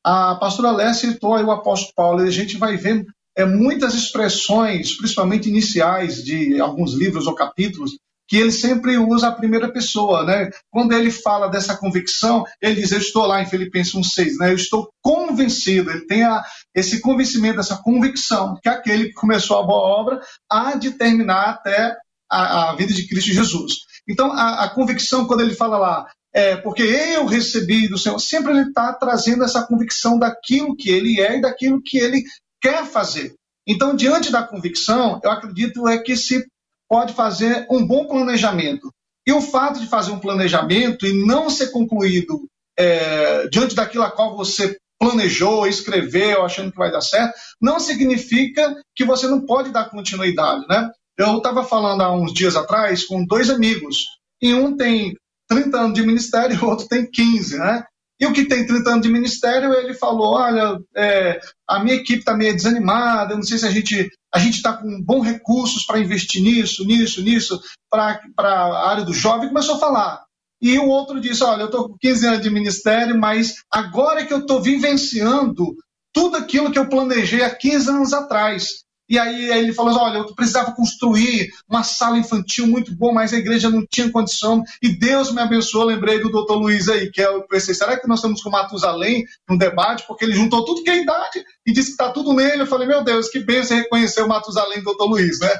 A 0.04 0.34
pastora 0.34 0.70
Léa 0.70 0.92
citou 0.92 1.30
o 1.42 1.50
apóstolo 1.50 1.94
Paulo 1.96 2.24
e 2.24 2.28
a 2.28 2.32
gente 2.32 2.58
vai 2.58 2.76
ver 2.76 3.06
é, 3.36 3.46
muitas 3.46 3.94
expressões, 3.94 4.96
principalmente 4.96 5.48
iniciais 5.48 6.22
de 6.22 6.60
alguns 6.60 6.92
livros 6.92 7.26
ou 7.26 7.34
capítulos, 7.34 7.96
que 8.28 8.36
ele 8.36 8.52
sempre 8.52 8.96
usa 8.98 9.28
a 9.28 9.32
primeira 9.32 9.70
pessoa, 9.70 10.24
né? 10.24 10.50
Quando 10.70 10.92
ele 10.92 11.10
fala 11.10 11.48
dessa 11.48 11.76
convicção, 11.76 12.44
ele 12.60 12.80
diz: 12.80 12.92
Eu 12.92 12.98
estou 12.98 13.26
lá 13.26 13.42
em 13.42 13.46
Filipenses 13.46 13.94
1,6, 13.94 14.38
né? 14.38 14.50
Eu 14.50 14.56
estou 14.56 14.90
convencido. 15.02 15.90
Ele 15.90 16.06
tem 16.06 16.22
a, 16.22 16.42
esse 16.74 17.00
convencimento, 17.00 17.60
essa 17.60 17.76
convicção, 17.76 18.58
que 18.62 18.68
aquele 18.68 19.08
que 19.08 19.14
começou 19.14 19.58
a 19.58 19.62
boa 19.62 20.00
obra 20.00 20.20
há 20.50 20.74
de 20.74 20.92
terminar 20.92 21.50
até 21.50 21.96
a, 22.30 22.70
a 22.70 22.76
vida 22.76 22.92
de 22.92 23.06
Cristo 23.06 23.32
Jesus. 23.32 23.84
Então, 24.08 24.32
a, 24.32 24.64
a 24.64 24.68
convicção, 24.70 25.26
quando 25.26 25.40
ele 25.40 25.54
fala 25.54 25.78
lá, 25.78 26.10
é 26.32 26.56
porque 26.56 26.82
eu 26.82 27.26
recebi 27.26 27.88
do 27.88 27.96
Senhor, 27.96 28.18
sempre 28.18 28.52
ele 28.52 28.68
está 28.68 28.92
trazendo 28.92 29.44
essa 29.44 29.64
convicção 29.64 30.18
daquilo 30.18 30.76
que 30.76 30.90
ele 30.90 31.20
é 31.20 31.38
e 31.38 31.40
daquilo 31.40 31.80
que 31.82 31.96
ele 31.96 32.24
quer 32.60 32.84
fazer. 32.84 33.34
Então, 33.66 33.94
diante 33.94 34.30
da 34.30 34.42
convicção, 34.42 35.20
eu 35.22 35.30
acredito 35.30 35.88
é 35.88 35.98
que 35.98 36.16
se 36.16 36.44
pode 36.88 37.14
fazer 37.14 37.66
um 37.70 37.86
bom 37.86 38.06
planejamento. 38.06 38.90
E 39.26 39.32
o 39.32 39.40
fato 39.40 39.80
de 39.80 39.86
fazer 39.86 40.10
um 40.10 40.18
planejamento 40.18 41.06
e 41.06 41.24
não 41.24 41.48
ser 41.48 41.68
concluído 41.68 42.46
é, 42.78 43.48
diante 43.48 43.74
daquilo 43.74 44.04
a 44.04 44.10
qual 44.10 44.36
você 44.36 44.76
planejou, 44.98 45.66
escreveu, 45.66 46.44
achando 46.44 46.70
que 46.70 46.78
vai 46.78 46.90
dar 46.90 47.00
certo, 47.00 47.34
não 47.60 47.80
significa 47.80 48.74
que 48.94 49.04
você 49.04 49.26
não 49.26 49.44
pode 49.44 49.70
dar 49.70 49.90
continuidade, 49.90 50.66
né? 50.68 50.90
Eu 51.18 51.38
estava 51.38 51.64
falando 51.64 52.02
há 52.02 52.12
uns 52.12 52.32
dias 52.32 52.56
atrás 52.56 53.04
com 53.04 53.24
dois 53.24 53.50
amigos, 53.50 54.04
e 54.42 54.52
um 54.52 54.76
tem 54.76 55.14
30 55.48 55.78
anos 55.78 55.94
de 55.94 56.06
ministério 56.06 56.56
e 56.56 56.58
o 56.64 56.68
outro 56.68 56.88
tem 56.88 57.08
15, 57.10 57.58
né? 57.58 57.84
E 58.20 58.26
o 58.26 58.32
que 58.32 58.46
tem 58.46 58.64
30 58.64 58.90
anos 58.90 59.02
de 59.02 59.12
ministério, 59.12 59.72
ele 59.74 59.94
falou: 59.94 60.34
olha, 60.34 60.78
é, 60.96 61.40
a 61.68 61.82
minha 61.82 61.96
equipe 61.96 62.20
está 62.20 62.34
meio 62.34 62.54
desanimada, 62.54 63.32
eu 63.32 63.36
não 63.36 63.42
sei 63.42 63.58
se 63.58 63.66
a 63.66 63.70
gente 63.70 64.08
a 64.32 64.38
gente 64.38 64.56
está 64.56 64.72
com 64.72 65.00
bons 65.02 65.24
recursos 65.24 65.84
para 65.86 66.00
investir 66.00 66.42
nisso, 66.42 66.84
nisso, 66.84 67.22
nisso, 67.22 67.60
para 67.88 68.20
a 68.36 68.90
área 68.90 69.04
do 69.04 69.12
jovem, 69.12 69.48
começou 69.48 69.76
a 69.76 69.80
falar. 69.80 70.24
E 70.60 70.78
o 70.78 70.86
outro 70.86 71.20
disse: 71.20 71.42
olha, 71.44 71.62
eu 71.62 71.66
estou 71.66 71.88
com 71.88 71.98
15 71.98 72.26
anos 72.26 72.40
de 72.40 72.50
ministério, 72.50 73.18
mas 73.18 73.54
agora 73.70 74.24
que 74.24 74.32
eu 74.32 74.40
estou 74.40 74.62
vivenciando 74.62 75.74
tudo 76.12 76.36
aquilo 76.36 76.70
que 76.70 76.78
eu 76.78 76.88
planejei 76.88 77.42
há 77.42 77.54
15 77.54 77.90
anos 77.90 78.12
atrás. 78.12 78.83
E 79.08 79.18
aí, 79.18 79.50
ele 79.50 79.72
falou: 79.72 79.98
olha, 79.98 80.18
eu 80.18 80.34
precisava 80.34 80.72
construir 80.72 81.50
uma 81.68 81.82
sala 81.82 82.18
infantil 82.18 82.66
muito 82.66 82.94
boa, 82.96 83.12
mas 83.12 83.32
a 83.32 83.36
igreja 83.36 83.70
não 83.70 83.84
tinha 83.90 84.10
condição. 84.10 84.62
E 84.82 84.98
Deus 84.98 85.32
me 85.32 85.40
abençoou. 85.40 85.84
Lembrei 85.84 86.20
do 86.20 86.30
doutor 86.30 86.56
Luiz 86.56 86.88
aí, 86.88 87.10
que 87.10 87.20
é 87.20 87.26
eu 87.26 87.46
pensei: 87.46 87.74
será 87.74 87.98
que 87.98 88.08
nós 88.08 88.18
estamos 88.18 88.42
com 88.42 88.50
Matusalém 88.50 89.24
no 89.48 89.58
debate? 89.58 90.04
Porque 90.06 90.24
ele 90.24 90.34
juntou 90.34 90.64
tudo 90.64 90.82
que 90.82 90.90
é 90.90 91.02
idade 91.02 91.44
e 91.66 91.72
disse 91.72 91.88
que 91.88 92.02
está 92.02 92.10
tudo 92.10 92.32
nele. 92.32 92.62
Eu 92.62 92.66
falei: 92.66 92.88
meu 92.88 93.04
Deus, 93.04 93.28
que 93.28 93.40
bênção 93.40 93.76
reconhecer 93.76 94.22
o 94.22 94.28
Matusalém 94.28 94.78
do 94.78 94.84
doutor 94.84 95.06
Luiz, 95.06 95.38
né? 95.40 95.54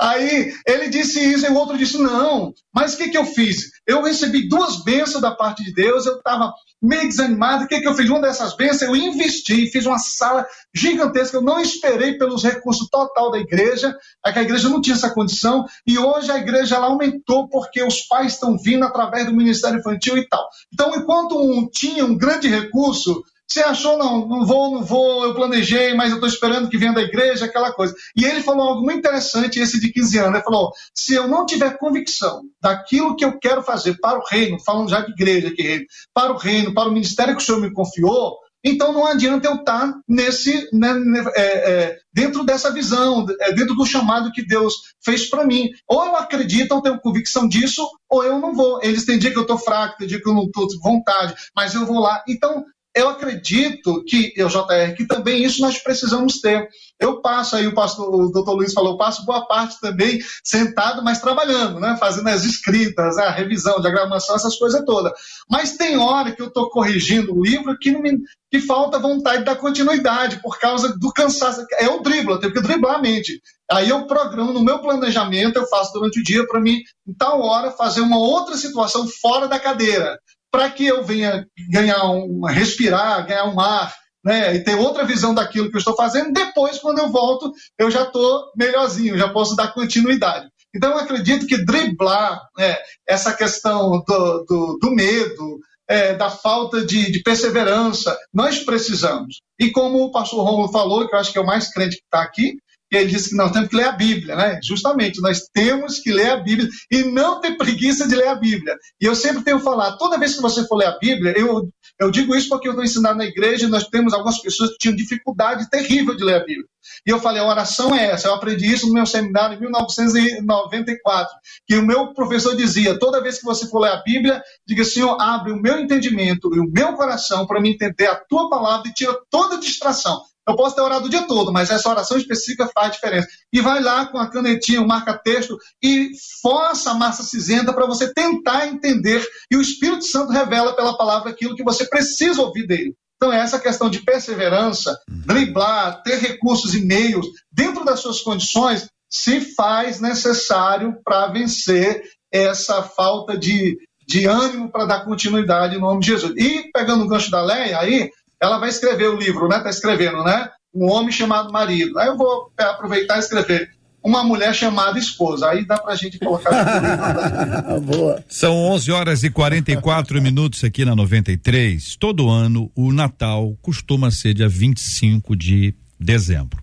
Aí 0.00 0.52
ele 0.66 0.88
disse 0.88 1.20
isso 1.20 1.46
e 1.46 1.48
o 1.48 1.54
outro 1.54 1.78
disse: 1.78 1.98
não. 1.98 2.52
Mas 2.74 2.94
o 2.94 2.96
que, 2.96 3.10
que 3.10 3.18
eu 3.18 3.24
fiz? 3.24 3.70
Eu 3.86 4.02
recebi 4.02 4.48
duas 4.48 4.82
bênçãos 4.82 5.20
da 5.20 5.32
parte 5.32 5.62
de 5.62 5.72
Deus, 5.72 6.06
eu 6.06 6.16
estava 6.16 6.52
meio 6.80 7.08
desanimado. 7.08 7.64
O 7.64 7.68
que, 7.68 7.80
que 7.80 7.86
eu 7.86 7.94
fiz? 7.94 8.08
Uma 8.08 8.20
dessas 8.20 8.56
bênçãos, 8.56 8.82
eu 8.82 8.96
investi, 8.96 9.70
fiz 9.70 9.86
uma 9.86 9.98
sala 9.98 10.46
gigantesca. 10.74 11.36
Eu 11.36 11.42
não 11.42 11.60
esperei 11.60 12.18
pelos 12.18 12.42
recursos 12.42 12.88
total 12.88 13.30
da 13.30 13.38
igreja, 13.38 13.96
é 14.24 14.32
que 14.32 14.38
a 14.38 14.42
igreja 14.42 14.68
não 14.68 14.80
tinha 14.80 14.96
essa 14.96 15.10
condição. 15.10 15.64
E 15.86 15.98
hoje 15.98 16.30
a 16.30 16.38
igreja 16.38 16.76
ela 16.76 16.86
aumentou 16.86 17.48
porque 17.48 17.82
os 17.82 18.00
pais 18.02 18.32
estão 18.32 18.56
vindo 18.58 18.84
através 18.84 19.26
do 19.26 19.34
Ministério 19.34 19.78
Infantil 19.78 20.16
e 20.18 20.28
tal. 20.28 20.48
Então, 20.72 20.94
enquanto 20.96 21.38
um 21.38 21.68
tinha 21.68 22.04
um 22.04 22.16
grande 22.16 22.48
recurso, 22.48 23.22
Você 23.52 23.60
achou, 23.60 23.98
não, 23.98 24.26
não 24.26 24.46
vou, 24.46 24.72
não 24.72 24.82
vou, 24.82 25.24
eu 25.24 25.34
planejei, 25.34 25.92
mas 25.92 26.08
eu 26.08 26.14
estou 26.14 26.28
esperando 26.28 26.70
que 26.70 26.78
venha 26.78 26.94
da 26.94 27.02
igreja, 27.02 27.44
aquela 27.44 27.70
coisa. 27.70 27.94
E 28.16 28.24
ele 28.24 28.42
falou 28.42 28.66
algo 28.66 28.82
muito 28.82 29.00
interessante, 29.00 29.60
esse 29.60 29.78
de 29.78 29.92
15 29.92 30.18
anos. 30.18 30.34
Ele 30.36 30.44
falou: 30.44 30.72
se 30.94 31.12
eu 31.12 31.28
não 31.28 31.44
tiver 31.44 31.76
convicção 31.76 32.40
daquilo 32.62 33.14
que 33.14 33.24
eu 33.24 33.38
quero 33.38 33.62
fazer 33.62 33.98
para 34.00 34.18
o 34.18 34.24
reino, 34.24 34.58
falando 34.64 34.88
já 34.88 35.02
de 35.02 35.12
igreja 35.12 35.48
aqui, 35.48 35.84
para 36.14 36.32
o 36.32 36.38
reino, 36.38 36.72
para 36.72 36.88
o 36.88 36.92
ministério 36.92 37.36
que 37.36 37.42
o 37.42 37.44
Senhor 37.44 37.60
me 37.60 37.70
confiou, 37.70 38.38
então 38.64 38.90
não 38.90 39.04
adianta 39.06 39.48
eu 39.48 39.56
estar 39.56 39.92
nesse, 40.08 40.70
né, 40.72 40.94
né, 40.94 41.24
é, 41.34 41.42
é, 41.42 41.98
dentro 42.10 42.44
dessa 42.44 42.72
visão, 42.72 43.26
é, 43.38 43.52
dentro 43.52 43.74
do 43.74 43.84
chamado 43.84 44.32
que 44.32 44.46
Deus 44.46 44.76
fez 45.04 45.28
para 45.28 45.44
mim. 45.44 45.68
Ou 45.86 46.06
eu 46.06 46.16
acredito, 46.16 46.72
ou 46.72 46.80
tenho 46.80 47.00
convicção 47.00 47.46
disso, 47.46 47.86
ou 48.08 48.24
eu 48.24 48.38
não 48.38 48.54
vou. 48.54 48.80
Eles 48.82 49.04
têm 49.04 49.18
dia 49.18 49.30
que 49.30 49.38
eu 49.38 49.42
estou 49.42 49.58
fraco, 49.58 49.98
tem 49.98 50.06
dia 50.06 50.22
que 50.22 50.28
eu 50.28 50.34
não 50.34 50.44
estou 50.44 50.66
com 50.68 50.90
vontade, 50.90 51.34
mas 51.54 51.74
eu 51.74 51.84
vou 51.84 52.00
lá. 52.00 52.22
Então 52.26 52.64
eu 52.94 53.08
acredito 53.08 54.04
que, 54.04 54.32
eu, 54.36 54.48
JR, 54.48 54.94
que 54.94 55.06
também 55.06 55.42
isso 55.42 55.62
nós 55.62 55.78
precisamos 55.78 56.40
ter. 56.40 56.68
Eu 57.00 57.22
passo 57.22 57.56
aí, 57.56 57.66
o, 57.66 57.74
pastor, 57.74 58.14
o 58.14 58.30
doutor 58.30 58.54
Luiz 58.54 58.72
falou, 58.74 58.92
eu 58.92 58.98
passo 58.98 59.24
boa 59.24 59.46
parte 59.46 59.80
também 59.80 60.20
sentado, 60.44 61.02
mas 61.02 61.20
trabalhando, 61.20 61.80
né? 61.80 61.96
fazendo 61.98 62.28
as 62.28 62.44
escritas, 62.44 63.16
a 63.16 63.30
revisão, 63.30 63.80
diagramação, 63.80 64.36
essas 64.36 64.58
coisas 64.58 64.84
todas. 64.84 65.12
Mas 65.50 65.76
tem 65.76 65.96
hora 65.96 66.32
que 66.32 66.42
eu 66.42 66.48
estou 66.48 66.68
corrigindo 66.68 67.34
o 67.34 67.42
livro 67.42 67.78
que, 67.78 67.90
me, 67.92 68.18
que 68.50 68.60
falta 68.60 68.98
vontade 68.98 69.42
da 69.42 69.56
continuidade, 69.56 70.40
por 70.42 70.58
causa 70.58 70.94
do 70.98 71.10
cansaço. 71.12 71.64
É 71.78 71.88
o 71.88 72.00
dribla, 72.00 72.34
eu 72.34 72.40
tenho 72.40 72.52
que 72.52 72.60
driblar 72.60 72.96
a 72.96 73.02
mente. 73.02 73.40
Aí 73.70 73.88
eu 73.88 74.06
programo 74.06 74.52
no 74.52 74.62
meu 74.62 74.80
planejamento, 74.80 75.56
eu 75.56 75.66
faço 75.66 75.94
durante 75.94 76.20
o 76.20 76.22
dia 76.22 76.46
para 76.46 76.60
mim, 76.60 76.82
em 77.08 77.14
tal 77.14 77.40
hora, 77.40 77.70
fazer 77.70 78.02
uma 78.02 78.18
outra 78.18 78.54
situação 78.54 79.08
fora 79.08 79.48
da 79.48 79.58
cadeira 79.58 80.18
para 80.52 80.70
que 80.70 80.86
eu 80.86 81.02
venha 81.02 81.46
ganhar 81.70 82.04
um, 82.10 82.44
respirar, 82.44 83.26
ganhar 83.26 83.46
um 83.46 83.58
ar, 83.58 83.92
né, 84.24 84.54
e 84.54 84.62
ter 84.62 84.74
outra 84.74 85.04
visão 85.04 85.34
daquilo 85.34 85.70
que 85.70 85.76
eu 85.76 85.80
estou 85.80 85.96
fazendo. 85.96 86.32
Depois, 86.32 86.78
quando 86.78 86.98
eu 86.98 87.10
volto, 87.10 87.50
eu 87.78 87.90
já 87.90 88.02
estou 88.02 88.52
melhorzinho, 88.56 89.18
já 89.18 89.28
posso 89.30 89.56
dar 89.56 89.72
continuidade. 89.72 90.46
Então, 90.74 90.90
eu 90.90 90.98
acredito 90.98 91.46
que 91.46 91.64
driblar 91.64 92.40
né, 92.56 92.76
essa 93.08 93.32
questão 93.32 94.02
do, 94.06 94.44
do, 94.44 94.78
do 94.80 94.90
medo, 94.94 95.58
é, 95.88 96.14
da 96.14 96.30
falta 96.30 96.84
de, 96.84 97.10
de, 97.10 97.22
perseverança, 97.22 98.16
nós 98.32 98.60
precisamos. 98.60 99.40
E 99.58 99.70
como 99.70 100.04
o 100.04 100.12
pastor 100.12 100.44
Romulo 100.44 100.70
falou, 100.70 101.06
que 101.08 101.14
eu 101.14 101.18
acho 101.18 101.32
que 101.32 101.38
é 101.38 101.42
o 101.42 101.46
mais 101.46 101.72
crente 101.72 101.96
que 101.96 102.04
está 102.04 102.22
aqui, 102.22 102.56
e 102.92 102.96
ele 102.96 103.10
disse 103.10 103.30
que 103.30 103.36
nós 103.36 103.52
temos 103.52 103.70
que 103.70 103.76
ler 103.76 103.86
a 103.86 103.92
Bíblia, 103.92 104.36
né? 104.36 104.60
Justamente, 104.62 105.20
nós 105.22 105.48
temos 105.54 105.98
que 106.00 106.12
ler 106.12 106.30
a 106.30 106.36
Bíblia 106.36 106.68
e 106.90 107.04
não 107.04 107.40
ter 107.40 107.56
preguiça 107.56 108.06
de 108.06 108.14
ler 108.14 108.28
a 108.28 108.36
Bíblia. 108.36 108.76
E 109.00 109.06
eu 109.06 109.16
sempre 109.16 109.42
tenho 109.42 109.60
falado, 109.60 109.98
toda 109.98 110.18
vez 110.18 110.36
que 110.36 110.42
você 110.42 110.66
for 110.66 110.76
ler 110.76 110.88
a 110.88 110.98
Bíblia, 110.98 111.34
eu, 111.36 111.70
eu 112.00 112.10
digo 112.10 112.36
isso 112.36 112.50
porque 112.50 112.68
eu 112.68 112.72
estou 112.72 112.84
ensinando 112.84 113.18
na 113.18 113.24
igreja 113.24 113.66
e 113.66 113.70
nós 113.70 113.88
temos 113.88 114.14
algumas 114.14 114.40
pessoas 114.40 114.72
que 114.72 114.78
tinham 114.78 114.96
dificuldade 114.96 115.70
terrível 115.70 116.14
de 116.16 116.22
ler 116.24 116.36
a 116.36 116.44
Bíblia. 116.44 116.66
E 117.06 117.10
eu 117.10 117.20
falei, 117.20 117.40
a 117.40 117.48
oração 117.48 117.94
é 117.94 118.10
essa. 118.10 118.28
Eu 118.28 118.34
aprendi 118.34 118.70
isso 118.72 118.86
no 118.88 118.94
meu 118.94 119.06
seminário 119.06 119.56
em 119.56 119.60
1994, 119.60 121.32
que 121.66 121.76
o 121.76 121.82
meu 121.86 122.12
professor 122.12 122.54
dizia, 122.56 122.98
toda 122.98 123.22
vez 123.22 123.38
que 123.38 123.44
você 123.44 123.66
for 123.68 123.80
ler 123.80 123.92
a 123.92 124.02
Bíblia, 124.02 124.42
diga, 124.66 124.84
Senhor, 124.84 125.16
abre 125.20 125.52
o 125.52 125.60
meu 125.60 125.78
entendimento 125.80 126.54
e 126.54 126.60
o 126.60 126.70
meu 126.70 126.94
coração 126.94 127.46
para 127.46 127.60
me 127.60 127.72
entender 127.72 128.06
a 128.06 128.16
tua 128.16 128.50
palavra 128.50 128.88
e 128.88 128.94
tira 128.94 129.16
toda 129.30 129.58
distração. 129.58 130.22
Eu 130.48 130.56
posso 130.56 130.74
ter 130.74 130.82
orado 130.82 131.06
o 131.06 131.10
dia 131.10 131.26
todo, 131.26 131.52
mas 131.52 131.70
essa 131.70 131.88
oração 131.88 132.16
específica 132.16 132.68
faz 132.74 132.92
diferença. 132.92 133.28
E 133.52 133.60
vai 133.60 133.80
lá 133.80 134.06
com 134.06 134.18
a 134.18 134.28
canetinha, 134.28 134.82
o 134.82 134.88
marca-texto 134.88 135.56
e 135.82 136.10
força 136.42 136.90
a 136.90 136.94
massa 136.94 137.22
cinzenta 137.22 137.72
para 137.72 137.86
você 137.86 138.12
tentar 138.12 138.66
entender. 138.66 139.24
E 139.50 139.56
o 139.56 139.62
Espírito 139.62 140.04
Santo 140.04 140.32
revela 140.32 140.74
pela 140.74 140.96
palavra 140.96 141.30
aquilo 141.30 141.54
que 141.54 141.62
você 141.62 141.84
precisa 141.84 142.42
ouvir 142.42 142.66
dele. 142.66 142.94
Então, 143.16 143.32
é 143.32 143.38
essa 143.38 143.60
questão 143.60 143.88
de 143.88 144.00
perseverança, 144.00 144.98
driblar, 145.08 146.02
ter 146.02 146.18
recursos 146.18 146.74
e 146.74 146.84
meios 146.84 147.24
dentro 147.52 147.84
das 147.84 148.00
suas 148.00 148.20
condições, 148.20 148.88
se 149.08 149.40
faz 149.54 150.00
necessário 150.00 150.96
para 151.04 151.28
vencer 151.28 152.02
essa 152.32 152.82
falta 152.82 153.38
de, 153.38 153.78
de 154.08 154.26
ânimo 154.26 154.72
para 154.72 154.86
dar 154.86 155.04
continuidade 155.04 155.76
em 155.76 155.80
nome 155.80 156.00
de 156.00 156.06
Jesus. 156.08 156.34
E, 156.36 156.68
pegando 156.72 157.04
o 157.04 157.08
gancho 157.08 157.30
da 157.30 157.40
Leia 157.42 157.78
aí, 157.78 158.10
ela 158.42 158.58
vai 158.58 158.68
escrever 158.68 159.08
o 159.08 159.16
livro, 159.16 159.48
né? 159.48 159.58
Está 159.58 159.70
escrevendo, 159.70 160.24
né? 160.24 160.48
Um 160.74 160.90
homem 160.90 161.12
chamado 161.12 161.52
marido. 161.52 161.96
Aí 161.98 162.08
eu 162.08 162.16
vou 162.16 162.50
aproveitar 162.58 163.16
e 163.16 163.20
escrever 163.20 163.70
uma 164.02 164.24
mulher 164.24 164.52
chamada 164.52 164.98
esposa. 164.98 165.48
Aí 165.48 165.64
dá 165.64 165.78
pra 165.78 165.94
gente 165.94 166.18
colocar. 166.18 166.50
Boa. 167.80 168.24
São 168.28 168.56
11 168.56 168.90
horas 168.90 169.22
e 169.22 169.30
44 169.30 170.20
minutos 170.20 170.64
aqui 170.64 170.84
na 170.84 170.96
93. 170.96 171.94
Todo 171.94 172.28
ano 172.28 172.68
o 172.74 172.92
Natal 172.92 173.56
costuma 173.62 174.10
ser 174.10 174.34
dia 174.34 174.48
25 174.48 175.36
de 175.36 175.72
dezembro. 176.00 176.60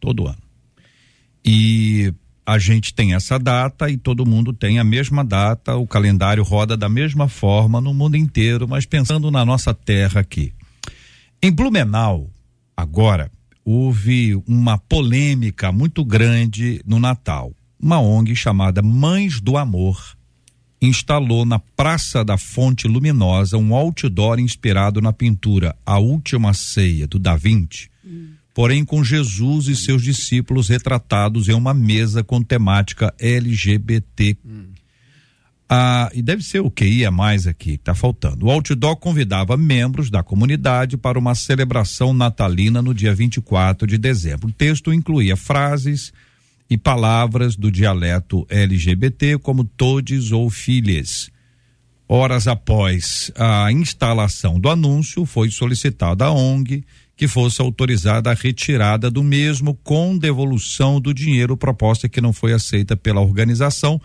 Todo 0.00 0.26
ano. 0.26 0.38
E 1.44 2.10
a 2.46 2.58
gente 2.58 2.94
tem 2.94 3.14
essa 3.14 3.38
data 3.38 3.90
e 3.90 3.98
todo 3.98 4.24
mundo 4.24 4.54
tem 4.54 4.78
a 4.78 4.84
mesma 4.84 5.22
data, 5.22 5.76
o 5.76 5.86
calendário 5.86 6.42
roda 6.42 6.74
da 6.74 6.88
mesma 6.88 7.28
forma 7.28 7.78
no 7.78 7.92
mundo 7.92 8.16
inteiro, 8.16 8.66
mas 8.66 8.86
pensando 8.86 9.30
na 9.30 9.44
nossa 9.44 9.74
terra 9.74 10.20
aqui. 10.22 10.54
Em 11.40 11.52
Blumenau, 11.52 12.28
agora, 12.76 13.30
houve 13.64 14.34
uma 14.44 14.76
polêmica 14.76 15.70
muito 15.70 16.04
grande 16.04 16.82
no 16.84 16.98
Natal. 16.98 17.52
Uma 17.80 18.00
ONG 18.00 18.34
chamada 18.34 18.82
Mães 18.82 19.40
do 19.40 19.56
Amor 19.56 20.16
instalou 20.82 21.44
na 21.44 21.60
Praça 21.60 22.24
da 22.24 22.36
Fonte 22.36 22.88
Luminosa 22.88 23.56
um 23.56 23.72
outdoor 23.72 24.40
inspirado 24.40 25.00
na 25.00 25.12
pintura 25.12 25.76
A 25.86 25.98
Última 25.98 26.52
Ceia, 26.54 27.06
do 27.06 27.20
Da 27.20 27.36
Vinci, 27.36 27.88
porém 28.52 28.84
com 28.84 29.04
Jesus 29.04 29.68
e 29.68 29.76
seus 29.76 30.02
discípulos 30.02 30.68
retratados 30.68 31.48
em 31.48 31.54
uma 31.54 31.72
mesa 31.72 32.24
com 32.24 32.42
temática 32.42 33.14
LGBT. 33.16 34.36
Ah, 35.70 36.10
e 36.14 36.22
deve 36.22 36.42
ser 36.42 36.60
o 36.60 36.70
que 36.70 36.86
ia 36.86 37.10
mais 37.10 37.46
aqui, 37.46 37.72
está 37.72 37.94
faltando. 37.94 38.46
O 38.46 38.50
outdoor 38.50 38.96
convidava 38.96 39.54
membros 39.54 40.08
da 40.10 40.22
comunidade 40.22 40.96
para 40.96 41.18
uma 41.18 41.34
celebração 41.34 42.14
natalina 42.14 42.80
no 42.80 42.94
dia 42.94 43.14
24 43.14 43.86
de 43.86 43.98
dezembro. 43.98 44.48
O 44.48 44.52
texto 44.52 44.92
incluía 44.94 45.36
frases 45.36 46.10
e 46.70 46.78
palavras 46.78 47.54
do 47.54 47.70
dialeto 47.70 48.46
LGBT, 48.48 49.38
como 49.38 49.62
todes 49.62 50.32
ou 50.32 50.48
filhas. 50.48 51.30
Horas 52.08 52.48
após 52.48 53.30
a 53.36 53.70
instalação 53.70 54.58
do 54.58 54.70
anúncio, 54.70 55.26
foi 55.26 55.50
solicitada 55.50 56.24
à 56.24 56.32
ONG 56.32 56.82
que 57.14 57.28
fosse 57.28 57.60
autorizada 57.60 58.30
a 58.30 58.34
retirada 58.34 59.10
do 59.10 59.22
mesmo 59.22 59.74
com 59.74 60.16
devolução 60.16 60.98
do 60.98 61.12
dinheiro, 61.12 61.56
proposta 61.56 62.08
que 62.08 62.20
não 62.20 62.32
foi 62.32 62.54
aceita 62.54 62.96
pela 62.96 63.20
organização 63.20 64.00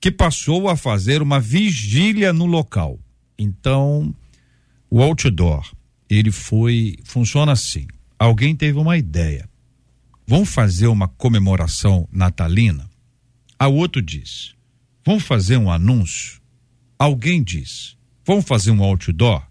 que 0.00 0.10
passou 0.10 0.68
a 0.68 0.76
fazer 0.76 1.22
uma 1.22 1.40
vigília 1.40 2.32
no 2.32 2.46
local. 2.46 2.98
Então, 3.38 4.14
o 4.90 5.02
outdoor, 5.02 5.70
ele 6.08 6.30
foi, 6.30 6.96
funciona 7.04 7.52
assim. 7.52 7.86
Alguém 8.18 8.54
teve 8.54 8.78
uma 8.78 8.96
ideia. 8.96 9.48
Vamos 10.26 10.48
fazer 10.48 10.86
uma 10.86 11.08
comemoração 11.08 12.08
natalina? 12.12 12.88
A 13.58 13.68
outro 13.68 14.02
diz. 14.02 14.54
Vamos 15.04 15.24
fazer 15.24 15.56
um 15.56 15.70
anúncio? 15.70 16.40
Alguém 16.98 17.42
diz. 17.42 17.96
Vamos 18.26 18.44
fazer 18.44 18.70
um 18.70 18.82
outdoor? 18.82 19.42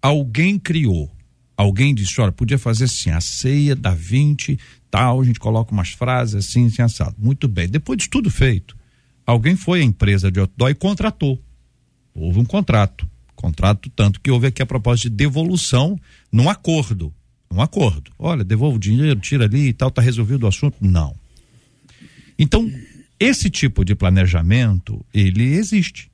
Alguém 0.00 0.58
criou. 0.58 1.10
Alguém 1.56 1.94
disse, 1.94 2.20
olha, 2.20 2.32
podia 2.32 2.58
fazer 2.58 2.84
assim, 2.84 3.10
a 3.10 3.20
ceia 3.20 3.76
da 3.76 3.94
20, 3.94 4.58
tal, 4.90 5.20
a 5.20 5.24
gente 5.24 5.38
coloca 5.38 5.72
umas 5.72 5.90
frases 5.90 6.34
assim, 6.34 6.66
assim, 6.66 6.82
assado. 6.82 7.16
Muito 7.18 7.48
bem. 7.48 7.68
Depois 7.68 7.98
de 7.98 8.08
tudo 8.08 8.30
feito, 8.30 8.76
alguém 9.26 9.56
foi 9.56 9.80
à 9.80 9.84
empresa 9.84 10.30
de 10.30 10.40
outdoor 10.40 10.70
e 10.70 10.74
contratou. 10.74 11.40
Houve 12.14 12.38
um 12.38 12.44
contrato. 12.44 13.08
Contrato 13.34 13.90
tanto 13.90 14.20
que 14.20 14.30
houve 14.30 14.46
aqui 14.46 14.62
a 14.62 14.66
proposta 14.66 15.08
de 15.08 15.14
devolução 15.14 15.98
num 16.32 16.48
acordo. 16.48 17.12
Um 17.50 17.60
acordo. 17.60 18.10
Olha, 18.18 18.42
devolve 18.42 18.76
o 18.76 18.80
dinheiro, 18.80 19.20
tira 19.20 19.44
ali 19.44 19.68
e 19.68 19.72
tal, 19.72 19.90
tá 19.90 20.00
resolvido 20.00 20.44
o 20.44 20.48
assunto? 20.48 20.76
Não. 20.80 21.14
Então, 22.38 22.70
esse 23.18 23.48
tipo 23.48 23.84
de 23.84 23.94
planejamento, 23.94 25.04
ele 25.12 25.54
existe. 25.54 26.10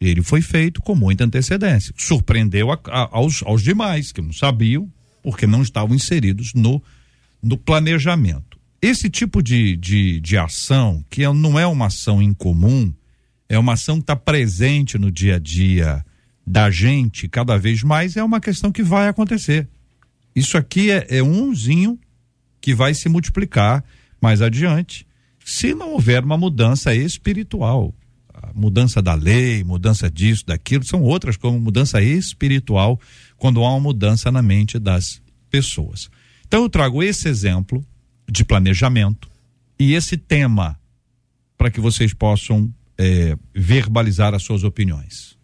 Ele 0.00 0.22
foi 0.22 0.42
feito 0.42 0.82
com 0.82 0.94
muita 0.94 1.24
antecedência. 1.24 1.92
Surpreendeu 1.96 2.70
a, 2.70 2.78
a, 2.88 3.08
aos, 3.12 3.42
aos 3.42 3.62
demais, 3.62 4.12
que 4.12 4.20
não 4.20 4.32
sabiam, 4.32 4.90
porque 5.22 5.46
não 5.46 5.62
estavam 5.62 5.94
inseridos 5.94 6.52
no, 6.54 6.82
no 7.42 7.56
planejamento. 7.56 8.53
Esse 8.84 9.08
tipo 9.08 9.42
de, 9.42 9.78
de, 9.78 10.20
de 10.20 10.36
ação, 10.36 11.02
que 11.08 11.24
é, 11.24 11.32
não 11.32 11.58
é 11.58 11.66
uma 11.66 11.86
ação 11.86 12.20
incomum, 12.20 12.92
é 13.48 13.58
uma 13.58 13.72
ação 13.72 13.96
que 13.96 14.02
está 14.02 14.14
presente 14.14 14.98
no 14.98 15.10
dia 15.10 15.36
a 15.36 15.38
dia 15.38 16.04
da 16.46 16.70
gente 16.70 17.26
cada 17.26 17.56
vez 17.56 17.82
mais, 17.82 18.14
é 18.14 18.22
uma 18.22 18.42
questão 18.42 18.70
que 18.70 18.82
vai 18.82 19.08
acontecer. 19.08 19.66
Isso 20.36 20.58
aqui 20.58 20.90
é, 20.90 21.06
é 21.08 21.22
umzinho 21.22 21.98
que 22.60 22.74
vai 22.74 22.92
se 22.92 23.08
multiplicar 23.08 23.82
mais 24.20 24.42
adiante, 24.42 25.06
se 25.42 25.74
não 25.74 25.92
houver 25.92 26.22
uma 26.22 26.36
mudança 26.36 26.94
espiritual. 26.94 27.94
mudança 28.54 29.00
da 29.00 29.14
lei, 29.14 29.64
mudança 29.64 30.10
disso, 30.10 30.44
daquilo, 30.44 30.84
são 30.84 31.00
outras 31.00 31.38
como 31.38 31.58
mudança 31.58 32.02
espiritual, 32.02 33.00
quando 33.38 33.64
há 33.64 33.70
uma 33.70 33.80
mudança 33.80 34.30
na 34.30 34.42
mente 34.42 34.78
das 34.78 35.22
pessoas. 35.48 36.10
Então 36.46 36.64
eu 36.64 36.68
trago 36.68 37.02
esse 37.02 37.30
exemplo 37.30 37.82
de 38.28 38.44
planejamento 38.44 39.28
e 39.78 39.94
esse 39.94 40.16
tema 40.16 40.78
para 41.56 41.70
que 41.70 41.80
vocês 41.80 42.12
possam 42.12 42.72
é, 42.98 43.36
verbalizar 43.54 44.34
as 44.34 44.42
suas 44.42 44.64
opiniões. 44.64 45.36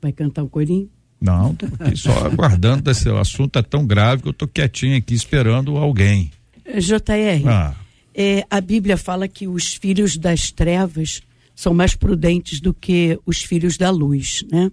Vai 0.00 0.12
cantar 0.12 0.42
o 0.42 0.46
um 0.46 0.48
corinho? 0.48 0.88
Não, 1.20 1.54
tô 1.54 1.66
aqui 1.66 1.96
só 1.96 2.12
aguardando. 2.24 2.90
Esse 2.90 3.08
assunto 3.10 3.58
é 3.58 3.62
tão 3.62 3.86
grave 3.86 4.22
que 4.22 4.28
eu 4.28 4.32
tô 4.32 4.48
quietinho 4.48 4.96
aqui 4.96 5.14
esperando 5.14 5.76
alguém. 5.76 6.30
JR, 6.64 7.48
ah. 7.48 7.74
é, 8.14 8.46
a 8.48 8.60
Bíblia 8.60 8.96
fala 8.96 9.28
que 9.28 9.46
os 9.46 9.74
filhos 9.74 10.16
das 10.16 10.50
trevas 10.50 11.22
são 11.54 11.74
mais 11.74 11.94
prudentes 11.94 12.60
do 12.60 12.72
que 12.72 13.18
os 13.26 13.42
filhos 13.42 13.76
da 13.76 13.90
luz, 13.90 14.44
né? 14.50 14.70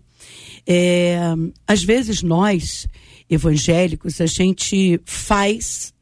É, 0.66 1.20
às 1.68 1.84
vezes 1.84 2.22
nós, 2.22 2.88
evangélicos, 3.30 4.22
a 4.22 4.26
gente 4.26 5.00
faz 5.06 5.94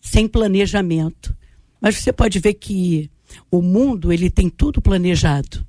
sem 0.00 0.26
planejamento. 0.26 1.36
Mas 1.80 1.96
você 1.96 2.12
pode 2.12 2.38
ver 2.38 2.54
que 2.54 3.10
o 3.50 3.60
mundo 3.60 4.12
ele 4.12 4.30
tem 4.30 4.48
tudo 4.48 4.80
planejado. 4.80 5.66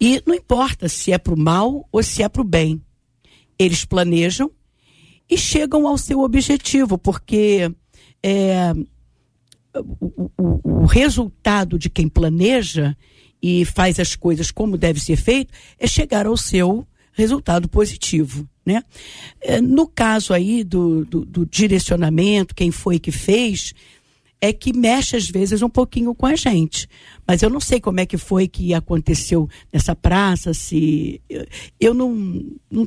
E 0.00 0.22
não 0.26 0.34
importa 0.34 0.88
se 0.88 1.12
é 1.12 1.18
para 1.18 1.34
o 1.34 1.38
mal 1.38 1.88
ou 1.90 2.02
se 2.02 2.22
é 2.22 2.28
para 2.28 2.42
o 2.42 2.44
bem. 2.44 2.80
Eles 3.58 3.84
planejam 3.84 4.50
e 5.28 5.36
chegam 5.36 5.86
ao 5.86 5.98
seu 5.98 6.20
objetivo, 6.20 6.96
porque 6.98 7.70
é, 8.22 8.72
o, 9.74 10.30
o, 10.36 10.82
o 10.82 10.86
resultado 10.86 11.78
de 11.78 11.90
quem 11.90 12.08
planeja 12.08 12.96
e 13.42 13.64
faz 13.64 13.98
as 13.98 14.14
coisas 14.14 14.50
como 14.50 14.78
deve 14.78 15.00
ser 15.00 15.16
feito 15.16 15.52
é 15.78 15.86
chegar 15.86 16.26
ao 16.26 16.36
seu 16.36 16.86
resultado 17.12 17.68
positivo. 17.68 18.48
Né? 18.66 18.82
É, 19.40 19.60
no 19.60 19.86
caso 19.86 20.34
aí 20.34 20.64
do, 20.64 21.04
do, 21.04 21.24
do, 21.24 21.46
direcionamento, 21.46 22.52
quem 22.52 22.72
foi 22.72 22.98
que 22.98 23.12
fez, 23.12 23.72
é 24.40 24.52
que 24.52 24.76
mexe 24.76 25.16
às 25.16 25.28
vezes 25.30 25.62
um 25.62 25.68
pouquinho 25.68 26.12
com 26.14 26.26
a 26.26 26.34
gente. 26.34 26.88
Mas 27.26 27.42
eu 27.42 27.48
não 27.48 27.60
sei 27.60 27.80
como 27.80 28.00
é 28.00 28.06
que 28.06 28.18
foi 28.18 28.48
que 28.48 28.74
aconteceu 28.74 29.48
nessa 29.72 29.94
praça, 29.94 30.52
se 30.52 31.20
eu 31.80 31.94
não, 31.94 32.44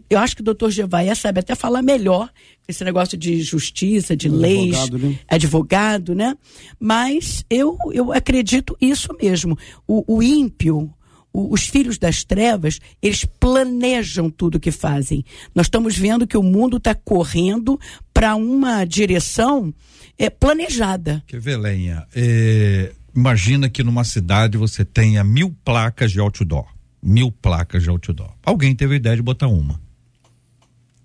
eu 0.09 0.19
acho 0.19 0.35
que 0.35 0.41
o 0.41 0.45
doutor 0.45 0.69
Gevaia 0.69 1.15
sabe 1.15 1.39
até 1.39 1.55
falar 1.55 1.81
melhor 1.81 2.29
esse 2.67 2.83
negócio 2.83 3.17
de 3.17 3.41
justiça, 3.41 4.15
de 4.15 4.29
leis, 4.29 4.75
advogado 4.75 4.97
né? 4.99 5.19
advogado, 5.27 6.15
né? 6.15 6.37
Mas 6.79 7.43
eu, 7.49 7.77
eu 7.91 8.11
acredito 8.13 8.77
isso 8.79 9.09
mesmo. 9.19 9.57
O, 9.87 10.17
o 10.17 10.21
ímpio, 10.21 10.93
os 11.33 11.67
filhos 11.67 11.97
das 11.97 12.23
trevas, 12.23 12.79
eles 13.01 13.25
planejam 13.25 14.29
tudo 14.29 14.59
que 14.59 14.71
fazem. 14.71 15.23
Nós 15.53 15.67
estamos 15.67 15.97
vendo 15.97 16.27
que 16.27 16.37
o 16.37 16.43
mundo 16.43 16.77
está 16.77 16.95
correndo 16.95 17.79
para 18.13 18.35
uma 18.35 18.83
direção 18.85 19.73
é, 20.17 20.29
planejada. 20.29 21.23
Que 21.27 21.37
Lenha, 21.37 22.05
é, 22.15 22.91
imagina 23.15 23.69
que 23.69 23.83
numa 23.83 24.03
cidade 24.03 24.57
você 24.57 24.83
tenha 24.83 25.23
mil 25.23 25.55
placas 25.63 26.11
de 26.11 26.19
outdoor. 26.19 26.65
Mil 27.01 27.31
placas 27.31 27.83
de 27.83 27.89
outdoor. 27.89 28.31
Alguém 28.43 28.75
teve 28.75 28.95
a 28.95 28.97
ideia 28.97 29.15
de 29.15 29.21
botar 29.21 29.47
uma. 29.47 29.79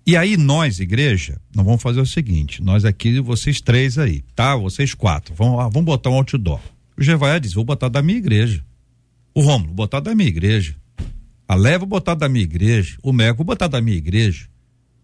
E 0.07 0.15
aí 0.15 0.37
nós, 0.37 0.79
igreja, 0.79 1.41
nós 1.55 1.65
vamos 1.65 1.81
fazer 1.81 1.99
o 1.99 2.05
seguinte, 2.05 2.61
nós 2.61 2.85
aqui, 2.85 3.19
vocês 3.19 3.59
três 3.59 3.97
aí, 3.97 4.21
tá? 4.35 4.55
Vocês 4.55 4.93
quatro, 4.93 5.33
vamos, 5.33 5.57
vamos 5.73 5.83
botar 5.83 6.11
um 6.11 6.15
outdoor. 6.15 6.59
O 6.95 7.01
Gevaia 7.01 7.39
diz, 7.39 7.53
vou 7.53 7.63
botar 7.63 7.89
da 7.89 8.03
minha 8.03 8.19
igreja. 8.19 8.63
O 9.35 9.41
Romulo, 9.41 9.73
botar 9.73 9.99
da 9.99 10.15
minha 10.15 10.29
igreja. 10.29 10.77
A 11.45 11.55
Leva, 11.55 11.85
botar 11.85 12.15
da 12.15 12.29
minha 12.29 12.45
igreja. 12.45 12.97
O 13.03 13.11
Meco, 13.11 13.43
botar 13.43 13.67
da 13.67 13.81
minha 13.81 13.97
igreja. 13.97 14.47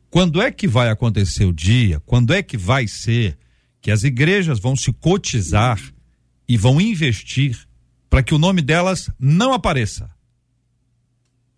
Quando 0.10 0.42
é 0.42 0.50
que 0.50 0.70
vai 0.70 0.90
acontecer 0.90 1.44
o 1.44 1.52
dia? 1.52 2.00
Quando 2.06 2.34
é 2.34 2.42
que 2.42 2.58
vai 2.58 2.88
ser 2.88 3.38
que 3.82 3.92
as 3.92 4.06
igrejas 4.06 4.58
vão 4.58 4.74
se 4.74 4.94
cotizar 4.94 5.82
e 6.48 6.56
vão 6.56 6.80
investir 6.80 7.60
para 8.10 8.24
que 8.24 8.34
o 8.34 8.38
nome 8.38 8.62
delas 8.62 9.10
não 9.20 9.52
apareça? 9.54 10.10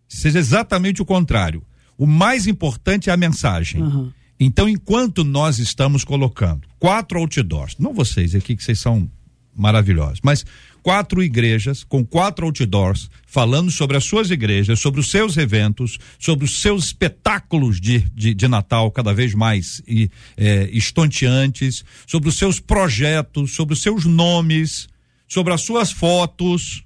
Seja 0.07 0.39
exatamente 0.39 0.99
o 0.99 1.05
contrário. 1.05 1.63
O 1.95 2.07
mais 2.07 2.47
importante 2.47 3.07
é 3.09 3.13
a 3.13 3.17
mensagem. 3.17 3.83
Uhum. 3.83 4.11
Então, 4.39 4.67
enquanto 4.67 5.23
nós 5.23 5.59
estamos 5.59 6.03
colocando 6.03 6.67
quatro 6.79 7.19
outdoors, 7.19 7.75
não 7.77 7.93
vocês 7.93 8.33
aqui 8.33 8.55
que 8.55 8.63
vocês 8.63 8.79
são 8.79 9.09
maravilhosos, 9.55 10.19
mas 10.23 10.45
quatro 10.83 11.23
igrejas 11.23 11.83
com 11.83 12.05
quatro 12.05 12.45
outdoors 12.45 13.09
falando 13.25 13.71
sobre 13.71 13.95
as 13.95 14.03
suas 14.03 14.29
igrejas, 14.29 14.79
sobre 14.79 14.99
os 14.99 15.09
seus 15.09 15.37
eventos, 15.37 15.97
sobre 16.19 16.45
os 16.45 16.59
seus 16.61 16.85
espetáculos 16.85 17.79
de, 17.79 17.99
de, 18.13 18.33
de 18.33 18.47
Natal 18.47 18.91
cada 18.91 19.13
vez 19.13 19.33
mais 19.33 19.81
e, 19.87 20.11
é, 20.35 20.69
estonteantes, 20.71 21.83
sobre 22.05 22.29
os 22.29 22.37
seus 22.37 22.59
projetos, 22.59 23.55
sobre 23.55 23.73
os 23.73 23.81
seus 23.81 24.05
nomes, 24.05 24.87
sobre 25.27 25.53
as 25.53 25.61
suas 25.61 25.91
fotos. 25.91 26.83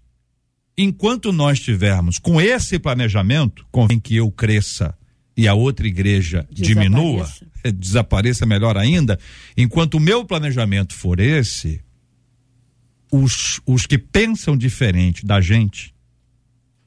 Enquanto 0.78 1.34
nós 1.34 1.60
tivermos 1.60 2.20
com 2.20 2.40
esse 2.40 2.78
planejamento, 2.78 3.66
convém 3.72 4.00
que 4.00 4.16
eu 4.16 4.30
cresça 4.30 4.96
e 5.36 5.48
a 5.48 5.54
outra 5.54 5.88
igreja 5.88 6.48
desapareça. 6.52 6.90
diminua, 6.90 7.30
desapareça 7.76 8.46
melhor 8.46 8.78
ainda, 8.78 9.20
enquanto 9.56 9.96
o 9.96 10.00
meu 10.00 10.24
planejamento 10.24 10.94
for 10.94 11.20
esse, 11.20 11.82
os, 13.12 13.60
os 13.66 13.86
que 13.86 13.98
pensam 13.98 14.58
diferente 14.58 15.26
da 15.26 15.40
gente 15.42 15.94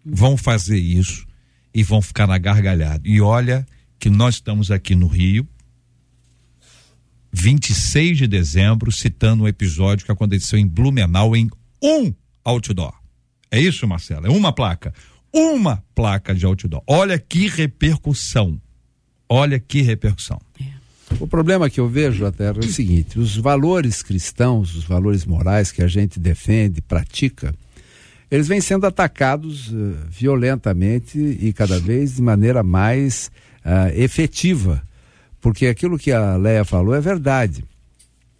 vão 0.04 0.36
fazer 0.36 0.78
isso 0.78 1.26
e 1.74 1.82
vão 1.82 2.02
ficar 2.02 2.26
na 2.26 2.38
gargalhada. 2.38 3.02
E 3.04 3.20
olha 3.20 3.66
que 3.98 4.10
nós 4.10 4.36
estamos 4.36 4.70
aqui 4.70 4.94
no 4.94 5.06
Rio, 5.06 5.46
26 7.32 8.18
de 8.18 8.26
dezembro, 8.26 8.90
citando 8.90 9.44
um 9.44 9.48
episódio 9.48 10.04
que 10.04 10.12
aconteceu 10.12 10.58
em 10.58 10.66
Blumenau 10.66 11.36
em 11.36 11.48
um 11.82 12.12
outdoor. 12.44 12.94
É 13.50 13.60
isso, 13.60 13.86
Marcelo? 13.86 14.26
É 14.26 14.30
uma 14.30 14.52
placa. 14.52 14.92
Uma 15.32 15.82
placa 15.94 16.34
de 16.34 16.44
outdoor. 16.44 16.82
Olha 16.86 17.18
que 17.18 17.48
repercussão. 17.48 18.60
Olha 19.28 19.60
que 19.60 19.80
repercussão. 19.80 20.40
O 21.18 21.26
problema 21.26 21.68
que 21.68 21.80
eu 21.80 21.88
vejo, 21.88 22.24
até 22.24 22.46
é 22.46 22.52
o 22.52 22.62
seguinte: 22.62 23.18
os 23.18 23.36
valores 23.36 24.02
cristãos, 24.02 24.74
os 24.76 24.84
valores 24.84 25.24
morais 25.24 25.72
que 25.72 25.82
a 25.82 25.88
gente 25.88 26.20
defende, 26.20 26.80
pratica, 26.80 27.54
eles 28.30 28.46
vêm 28.46 28.60
sendo 28.60 28.86
atacados 28.86 29.68
uh, 29.68 29.96
violentamente 30.08 31.18
e 31.18 31.52
cada 31.52 31.80
vez 31.80 32.16
de 32.16 32.22
maneira 32.22 32.62
mais 32.62 33.30
uh, 33.64 33.92
efetiva. 33.94 34.82
Porque 35.40 35.66
aquilo 35.66 35.98
que 35.98 36.12
a 36.12 36.36
Leia 36.36 36.64
falou 36.64 36.94
é 36.94 37.00
verdade. 37.00 37.64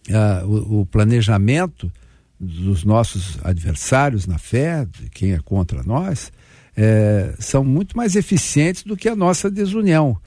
Uh, 0.07 0.47
o, 0.47 0.81
o, 0.81 0.85
planejamento 0.85 1.91
dos 2.39 2.83
nossos 2.83 3.37
adversários 3.43 4.25
na 4.25 4.37
fé, 4.37 4.85
de 4.85 5.09
quem 5.09 5.33
é 5.33 5.39
contra 5.39 5.83
nós, 5.83 6.31
é, 6.75 7.35
são 7.37 7.63
muito 7.63 7.95
mais 7.95 8.15
eficientes 8.15 8.81
do 8.81 8.97
que 8.97 9.07
a 9.07 9.15
nossa 9.15 9.51
desunião. 9.51 10.17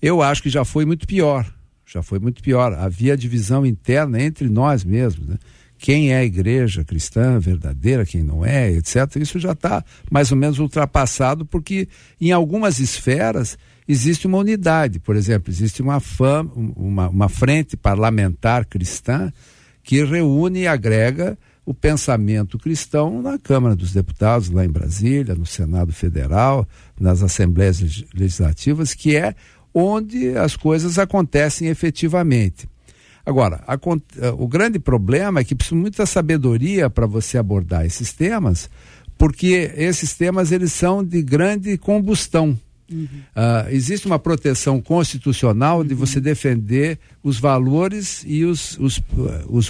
Eu 0.00 0.22
acho 0.22 0.40
que 0.40 0.50
já 0.50 0.64
foi 0.64 0.84
muito 0.84 1.04
pior 1.04 1.44
já 1.90 2.02
foi 2.02 2.18
muito 2.18 2.42
pior. 2.42 2.74
Havia 2.74 3.16
divisão 3.16 3.64
interna 3.64 4.20
entre 4.22 4.48
nós 4.48 4.84
mesmos, 4.84 5.26
né? 5.26 5.36
Quem 5.78 6.12
é 6.12 6.18
a 6.18 6.24
igreja 6.24 6.84
cristã 6.84 7.38
verdadeira, 7.38 8.04
quem 8.04 8.22
não 8.22 8.44
é, 8.44 8.72
etc. 8.72 9.16
Isso 9.20 9.38
já 9.38 9.52
está 9.52 9.84
mais 10.10 10.32
ou 10.32 10.36
menos 10.36 10.58
ultrapassado, 10.58 11.46
porque 11.46 11.88
em 12.20 12.32
algumas 12.32 12.80
esferas 12.80 13.56
existe 13.86 14.26
uma 14.26 14.38
unidade. 14.38 14.98
Por 14.98 15.14
exemplo, 15.14 15.50
existe 15.50 15.80
uma, 15.80 16.00
fam, 16.00 16.50
uma, 16.54 17.08
uma 17.08 17.28
frente 17.28 17.76
parlamentar 17.76 18.66
cristã 18.66 19.32
que 19.84 20.04
reúne 20.04 20.62
e 20.62 20.66
agrega 20.66 21.38
o 21.64 21.72
pensamento 21.72 22.58
cristão 22.58 23.22
na 23.22 23.38
Câmara 23.38 23.76
dos 23.76 23.92
Deputados, 23.92 24.50
lá 24.50 24.64
em 24.64 24.70
Brasília, 24.70 25.34
no 25.34 25.46
Senado 25.46 25.92
Federal, 25.92 26.66
nas 26.98 27.22
Assembleias 27.22 27.80
Legislativas, 28.14 28.94
que 28.94 29.14
é 29.14 29.34
onde 29.78 30.36
as 30.36 30.56
coisas 30.56 30.98
acontecem 30.98 31.68
efetivamente. 31.68 32.68
Agora, 33.24 33.62
a, 33.66 33.74
eh, 33.74 34.30
o 34.38 34.48
grande 34.48 34.78
problema 34.78 35.40
é 35.40 35.44
que 35.44 35.54
precisa 35.54 35.76
muita 35.76 36.06
sabedoria 36.06 36.88
para 36.88 37.06
você 37.06 37.38
abordar 37.38 37.84
esses 37.84 38.12
temas, 38.12 38.70
porque 39.16 39.70
esses 39.76 40.14
temas 40.14 40.50
eles 40.50 40.72
são 40.72 41.04
de 41.04 41.22
grande 41.22 41.76
combustão. 41.76 42.58
Uhum. 42.90 43.04
Uh, 43.04 43.68
existe 43.68 44.06
uma 44.06 44.18
proteção 44.18 44.80
constitucional 44.80 45.84
de 45.84 45.92
você 45.92 46.18
defender 46.22 46.98
os 47.22 47.38
valores 47.38 48.24
e 48.26 48.44
os, 48.44 48.78
os, 48.78 48.98
os, 49.46 49.68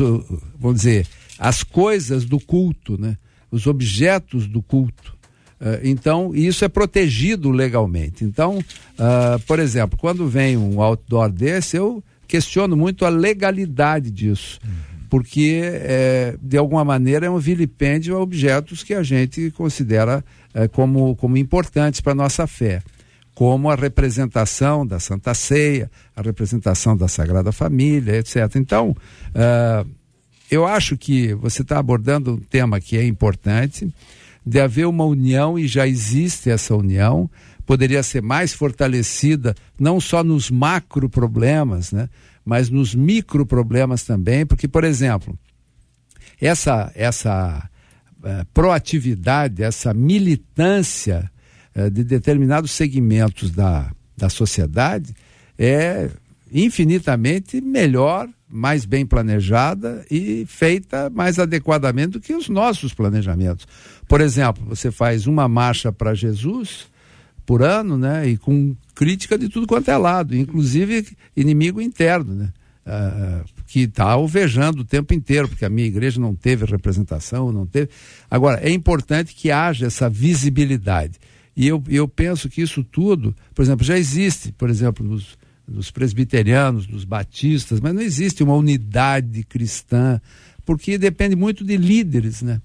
vamos 0.56 0.76
dizer, 0.76 1.04
as 1.36 1.64
coisas 1.64 2.24
do 2.24 2.38
culto, 2.38 2.96
né? 2.96 3.18
os 3.50 3.66
objetos 3.66 4.46
do 4.46 4.62
culto. 4.62 5.18
Uh, 5.61 5.80
então, 5.82 6.32
isso 6.34 6.64
é 6.64 6.68
protegido 6.68 7.50
legalmente. 7.50 8.24
Então, 8.24 8.59
uh, 8.59 9.38
por 9.46 9.59
exemplo, 9.59 9.98
quando 9.98 10.28
vem 10.28 10.56
um 10.56 10.80
outdoor 10.80 11.30
desse, 11.30 11.76
eu 11.76 12.02
questiono 12.26 12.76
muito 12.76 13.04
a 13.04 13.09
legalidade 13.09 14.11
disso. 14.11 14.61
Uhum. 14.64 14.98
porque 15.11 15.62
é, 15.64 16.36
de 16.40 16.59
alguma 16.59 16.84
maneira 16.84 17.24
é 17.24 17.30
um 17.30 17.38
vilipêndio 17.38 18.14
a 18.14 18.20
objetos 18.20 18.82
que 18.82 18.92
a 18.92 19.02
gente 19.02 19.50
considera 19.52 20.22
é, 20.52 20.68
como, 20.68 21.16
como 21.16 21.38
importantes 21.38 22.00
para 22.00 22.12
a 22.12 22.14
nossa 22.14 22.46
fé, 22.46 22.82
como 23.34 23.70
a 23.70 23.74
representação 23.74 24.86
da 24.86 24.98
Santa 24.98 25.32
Ceia, 25.32 25.90
a 26.14 26.20
representação 26.20 26.96
da 26.96 27.06
Sagrada 27.09 27.52
Família, 27.52 28.16
etc. 28.16 28.56
Então, 28.56 28.90
uh, 28.90 29.88
eu 30.50 30.66
acho 30.66 30.96
que 30.96 31.34
você 31.34 31.62
está 31.62 31.78
abordando 31.78 32.34
um 32.34 32.38
tema 32.38 32.80
que 32.80 32.96
é 32.96 33.06
importante, 33.06 33.88
de 34.49 34.61
haver 34.61 34.86
uma 34.86 35.05
união, 35.05 35.59
e 35.59 35.68
já 35.68 35.86
existe 35.86 36.49
essa 36.49 36.74
união, 36.74 37.30
poderia 37.66 38.03
ser 38.03 38.22
mais 38.22 38.55
fortalecida, 38.55 39.55
não 39.78 40.01
só 40.01 40.24
nos 40.24 40.51
macro 40.51 41.07
problemas, 41.07 41.92
né? 41.92 42.09
mas 42.46 42.70
nos 42.70 42.94
micro 42.94 43.44
problemas 43.44 44.05
também, 44.05 44.46
porque, 44.46 44.66
por 44.66 44.84
exemplo, 44.84 45.38
essa, 46.40 46.90
essa 46.94 47.68
uh, 48.20 48.46
proatividade, 48.55 49.62
essa 49.62 49.92
militância 49.92 51.30
uh, 51.76 51.90
de 51.90 52.03
determinados 52.03 52.70
segmentos 52.70 53.51
da, 53.51 53.92
da 54.16 54.30
sociedade 54.30 55.14
é 55.59 56.09
infinitamente 56.51 57.61
melhor, 57.61 58.26
mais 58.51 58.84
bem 58.84 59.05
planejada 59.05 60.05
e 60.11 60.44
feita 60.46 61.11
mais 61.11 61.38
adequadamente 61.38 62.12
do 62.12 62.20
que 62.20 62.34
os 62.34 62.49
nossos 62.49 62.94
planejamentos. 62.94 63.66
Por 64.07 64.20
exemplo, 64.20 64.64
você 64.66 64.90
faz 64.90 65.26
uma 65.26 65.46
marcha 65.46 65.92
para 65.92 66.14
Jesus 66.14 66.86
por 67.44 67.62
ano, 67.62 67.96
né? 67.96 68.28
E 68.28 68.36
com 68.36 68.74
crítica 68.94 69.38
de 69.38 69.49
tudo 69.49 69.66
quanto 69.66 69.90
é 69.90 69.96
lado, 69.96 70.36
inclusive 70.36 71.16
inimigo 71.36 71.80
interno, 71.80 72.34
né? 72.34 72.53
Uh, 72.86 73.44
que 73.66 73.80
está 73.80 74.05
alvejando 74.05 74.80
o 74.80 74.84
tempo 74.84 75.12
inteiro, 75.12 75.46
porque 75.46 75.64
a 75.64 75.68
minha 75.68 75.86
igreja 75.86 76.18
não 76.18 76.34
teve 76.34 76.64
representação, 76.64 77.53
não 77.53 77.66
teve. 77.66 77.90
Agora, 78.30 78.61
é 78.62 78.70
importante 78.70 79.34
que 79.34 79.51
haja 79.51 79.86
essa 79.86 80.09
visibilidade. 80.09 81.18
E 81.55 81.68
eu, 81.68 81.82
eu 81.88 82.09
penso 82.09 82.49
que 82.49 82.62
isso 82.62 82.82
tudo, 82.82 83.34
por 83.55 83.62
exemplo, 83.62 83.84
já 83.84 83.99
existe, 83.99 84.53
por 84.53 84.70
exemplo, 84.70 85.07
nos, 85.07 85.36
dos 85.69 85.91
presbiterianos, 85.91 86.87
dos 86.87 87.05
batistas, 87.05 87.81
mas 87.81 87.95
não 87.95 88.01
existe 88.01 88.43
uma 88.43 88.55
unidade 88.55 89.45
cristã, 89.45 90.21
porque 90.64 90.97
depende 90.97 91.37
muito 91.37 91.64
de 91.64 91.77
líderes, 91.77 92.43
né? 92.43 92.61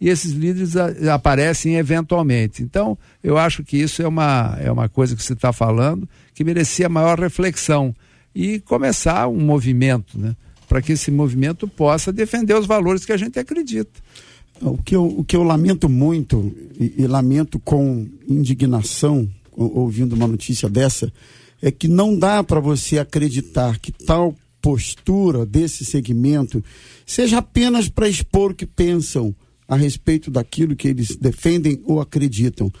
E 0.00 0.08
esses 0.08 0.32
líderes 0.32 0.76
a, 0.76 1.14
aparecem 1.14 1.76
eventualmente. 1.76 2.62
Então, 2.62 2.98
eu 3.22 3.38
acho 3.38 3.62
que 3.62 3.76
isso 3.76 4.02
é 4.02 4.08
uma, 4.08 4.56
é 4.60 4.70
uma 4.70 4.88
coisa 4.88 5.14
que 5.14 5.22
você 5.22 5.32
está 5.32 5.52
falando 5.52 6.08
que 6.34 6.44
merecia 6.44 6.88
maior 6.88 7.18
reflexão 7.18 7.94
e 8.34 8.60
começar 8.60 9.28
um 9.28 9.40
movimento, 9.40 10.18
né? 10.18 10.34
Para 10.68 10.82
que 10.82 10.92
esse 10.92 11.10
movimento 11.10 11.68
possa 11.68 12.12
defender 12.12 12.54
os 12.54 12.66
valores 12.66 13.04
que 13.04 13.12
a 13.12 13.16
gente 13.16 13.38
acredita. 13.38 14.00
O 14.60 14.78
que 14.78 14.96
eu, 14.96 15.06
o 15.06 15.24
que 15.24 15.36
eu 15.36 15.42
lamento 15.42 15.88
muito, 15.88 16.52
e, 16.78 16.94
e 16.98 17.06
lamento 17.06 17.58
com 17.58 18.06
indignação, 18.28 19.28
ouvindo 19.52 20.14
uma 20.14 20.26
notícia 20.26 20.68
dessa, 20.68 21.12
é 21.60 21.70
que 21.70 21.88
não 21.88 22.18
dá 22.18 22.42
para 22.44 22.60
você 22.60 22.98
acreditar 22.98 23.78
que 23.78 23.92
tal 23.92 24.34
postura 24.60 25.46
desse 25.46 25.84
segmento 25.84 26.62
seja 27.04 27.38
apenas 27.38 27.88
para 27.88 28.08
expor 28.08 28.50
o 28.50 28.54
que 28.54 28.66
pensam 28.66 29.34
a 29.68 29.76
respeito 29.76 30.30
daquilo 30.30 30.76
que 30.76 30.88
eles 30.88 31.16
defendem 31.16 31.80
ou 31.84 32.00
acreditam. 32.00 32.72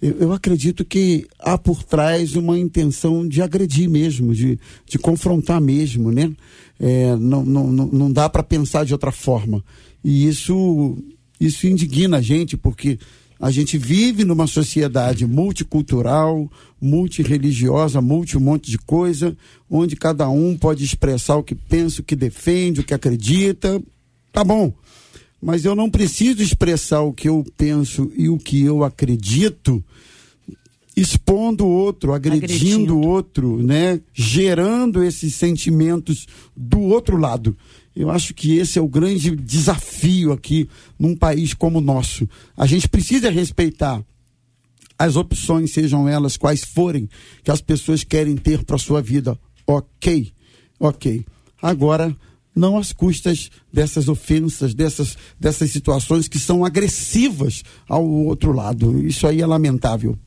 Eu, 0.00 0.16
eu, 0.18 0.32
acredito 0.32 0.84
que 0.84 1.26
há 1.38 1.56
por 1.56 1.84
trás 1.84 2.34
uma 2.34 2.58
intenção 2.58 3.26
de 3.26 3.40
agredir 3.40 3.88
mesmo, 3.88 4.34
de, 4.34 4.58
de 4.84 4.98
confrontar 4.98 5.60
mesmo, 5.60 6.10
né? 6.10 6.32
É, 6.80 7.14
não, 7.14 7.44
não, 7.44 7.70
não 7.70 8.12
dá 8.12 8.28
para 8.28 8.42
pensar 8.42 8.84
de 8.84 8.92
outra 8.92 9.12
forma. 9.12 9.64
E 10.02 10.26
isso, 10.26 10.98
isso 11.40 11.68
indigna 11.68 12.16
a 12.16 12.20
gente, 12.20 12.56
porque 12.56 12.98
a 13.42 13.50
gente 13.50 13.76
vive 13.76 14.24
numa 14.24 14.46
sociedade 14.46 15.26
multicultural, 15.26 16.48
multireligiosa, 16.80 18.00
multi 18.00 18.38
um 18.38 18.40
monte 18.40 18.70
de 18.70 18.78
coisa, 18.78 19.36
onde 19.68 19.96
cada 19.96 20.28
um 20.28 20.56
pode 20.56 20.84
expressar 20.84 21.34
o 21.34 21.42
que 21.42 21.56
pensa, 21.56 22.00
o 22.00 22.04
que 22.04 22.14
defende, 22.14 22.80
o 22.80 22.84
que 22.84 22.94
acredita. 22.94 23.82
Tá 24.32 24.44
bom. 24.44 24.72
Mas 25.42 25.64
eu 25.64 25.74
não 25.74 25.90
preciso 25.90 26.40
expressar 26.40 27.00
o 27.00 27.12
que 27.12 27.28
eu 27.28 27.44
penso 27.56 28.12
e 28.16 28.28
o 28.28 28.38
que 28.38 28.62
eu 28.62 28.84
acredito 28.84 29.82
expondo 30.96 31.64
o 31.64 31.70
outro, 31.70 32.12
agredindo 32.12 32.96
o 32.96 33.04
outro, 33.04 33.60
né? 33.60 34.00
Gerando 34.14 35.02
esses 35.02 35.34
sentimentos 35.34 36.28
do 36.56 36.78
outro 36.78 37.16
lado. 37.16 37.56
Eu 37.94 38.10
acho 38.10 38.32
que 38.32 38.56
esse 38.56 38.78
é 38.78 38.82
o 38.82 38.88
grande 38.88 39.34
desafio 39.36 40.32
aqui 40.32 40.68
num 40.98 41.14
país 41.14 41.52
como 41.52 41.78
o 41.78 41.82
nosso. 41.82 42.28
A 42.56 42.66
gente 42.66 42.88
precisa 42.88 43.30
respeitar 43.30 44.02
as 44.98 45.16
opções, 45.16 45.72
sejam 45.72 46.08
elas 46.08 46.36
quais 46.36 46.64
forem, 46.64 47.08
que 47.42 47.50
as 47.50 47.60
pessoas 47.60 48.04
querem 48.04 48.36
ter 48.36 48.64
para 48.64 48.78
sua 48.78 49.02
vida. 49.02 49.38
Ok, 49.66 50.32
ok. 50.78 51.24
Agora, 51.60 52.16
não 52.54 52.78
às 52.78 52.92
custas 52.92 53.50
dessas 53.72 54.08
ofensas, 54.08 54.74
dessas, 54.74 55.16
dessas 55.38 55.70
situações 55.70 56.28
que 56.28 56.38
são 56.38 56.64
agressivas 56.64 57.62
ao 57.88 58.06
outro 58.06 58.52
lado. 58.52 59.06
Isso 59.06 59.26
aí 59.26 59.40
é 59.40 59.46
lamentável 59.46 60.18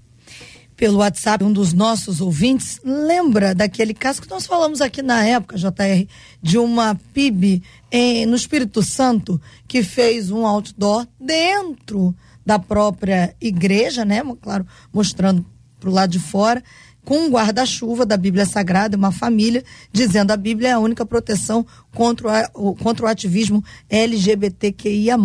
pelo 0.76 0.98
WhatsApp, 0.98 1.44
um 1.44 1.54
dos 1.54 1.74
nossos 1.74 2.20
ouvintes 2.20 2.80
lembra 2.84 3.56
daquele 3.56 3.94
caso 3.94 4.22
que 4.22 4.30
nós 4.30 4.46
falamos 4.46 4.82
aqui 4.82 5.02
na 5.02 5.24
época, 5.24 5.58
JR, 5.58 6.08
de 6.42 6.58
uma 6.58 6.96
PIB 7.14 7.64
em, 7.92 8.26
no 8.26 8.36
Espírito 8.36 8.84
Santo 8.84 9.40
que 9.68 9.82
fez 9.82 10.32
um 10.32 10.46
outdoor 10.46 11.08
dentro 11.20 12.16
da 12.46 12.60
própria 12.60 13.36
igreja, 13.40 14.04
né? 14.04 14.22
Claro, 14.42 14.68
mostrando 14.94 15.46
para 15.80 15.90
o 15.90 15.94
lado 15.94 16.12
de 16.12 16.20
fora, 16.20 16.64
com 17.06 17.20
um 17.20 17.30
guarda-chuva 17.30 18.06
da 18.06 18.18
Bíblia 18.18 18.46
Sagrada, 18.46 18.98
uma 18.98 19.12
família, 19.12 19.64
dizendo 19.92 20.32
a 20.32 20.38
Bíblia 20.38 20.70
é 20.70 20.72
a 20.74 20.80
única 20.80 21.06
proteção 21.06 21.66
contra 21.94 22.50
o, 22.54 22.76
contra 22.76 23.06
o 23.06 23.10
ativismo 23.10 23.64
LGBTQIA. 23.90 25.16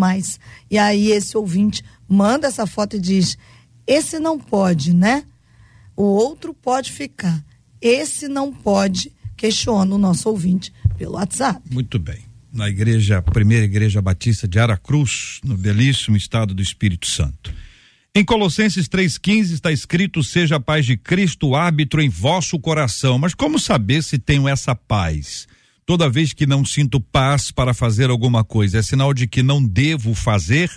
E 0.70 0.78
aí 0.78 1.10
esse 1.10 1.36
ouvinte 1.36 1.82
manda 2.06 2.46
essa 2.46 2.66
foto 2.66 2.96
e 2.96 3.00
diz: 3.00 3.36
esse 3.86 4.18
não 4.18 4.38
pode, 4.38 4.94
né? 4.94 5.24
O 5.96 6.02
outro 6.02 6.54
pode 6.54 6.92
ficar. 6.92 7.44
Esse 7.80 8.28
não 8.28 8.52
pode, 8.52 9.12
questiona 9.36 9.94
o 9.94 9.98
nosso 9.98 10.28
ouvinte 10.28 10.72
pelo 10.98 11.14
WhatsApp. 11.14 11.60
Muito 11.70 11.98
bem. 11.98 12.20
Na 12.52 12.68
igreja, 12.68 13.22
primeira 13.22 13.64
igreja 13.64 14.02
batista 14.02 14.48
de 14.48 14.58
Aracruz, 14.58 15.40
no 15.44 15.56
belíssimo 15.56 16.16
estado 16.16 16.52
do 16.52 16.60
Espírito 16.60 17.06
Santo. 17.06 17.54
Em 18.12 18.24
Colossenses 18.24 18.88
3,15 18.88 19.52
está 19.52 19.70
escrito: 19.70 20.22
Seja 20.24 20.56
a 20.56 20.60
paz 20.60 20.84
de 20.84 20.96
Cristo 20.96 21.54
árbitro 21.54 22.02
em 22.02 22.08
vosso 22.08 22.58
coração. 22.58 23.18
Mas 23.18 23.34
como 23.34 23.56
saber 23.58 24.02
se 24.02 24.18
tenho 24.18 24.48
essa 24.48 24.74
paz? 24.74 25.46
Toda 25.86 26.10
vez 26.10 26.32
que 26.32 26.44
não 26.44 26.64
sinto 26.64 27.00
paz 27.00 27.52
para 27.52 27.72
fazer 27.72 28.10
alguma 28.10 28.42
coisa, 28.42 28.78
é 28.78 28.82
sinal 28.82 29.14
de 29.14 29.28
que 29.28 29.42
não 29.42 29.64
devo 29.64 30.12
fazer? 30.12 30.70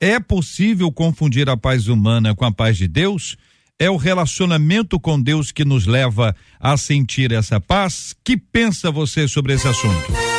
É 0.00 0.20
possível 0.20 0.92
confundir 0.92 1.48
a 1.48 1.56
paz 1.56 1.88
humana 1.88 2.34
com 2.34 2.44
a 2.44 2.52
paz 2.52 2.76
de 2.76 2.86
Deus? 2.86 3.36
É 3.78 3.90
o 3.90 3.96
relacionamento 3.96 4.98
com 4.98 5.20
Deus 5.20 5.52
que 5.52 5.62
nos 5.62 5.84
leva 5.84 6.34
a 6.58 6.78
sentir 6.78 7.30
essa 7.30 7.60
paz? 7.60 8.16
Que 8.24 8.34
pensa 8.34 8.90
você 8.90 9.28
sobre 9.28 9.52
esse 9.52 9.68
assunto? 9.68 10.35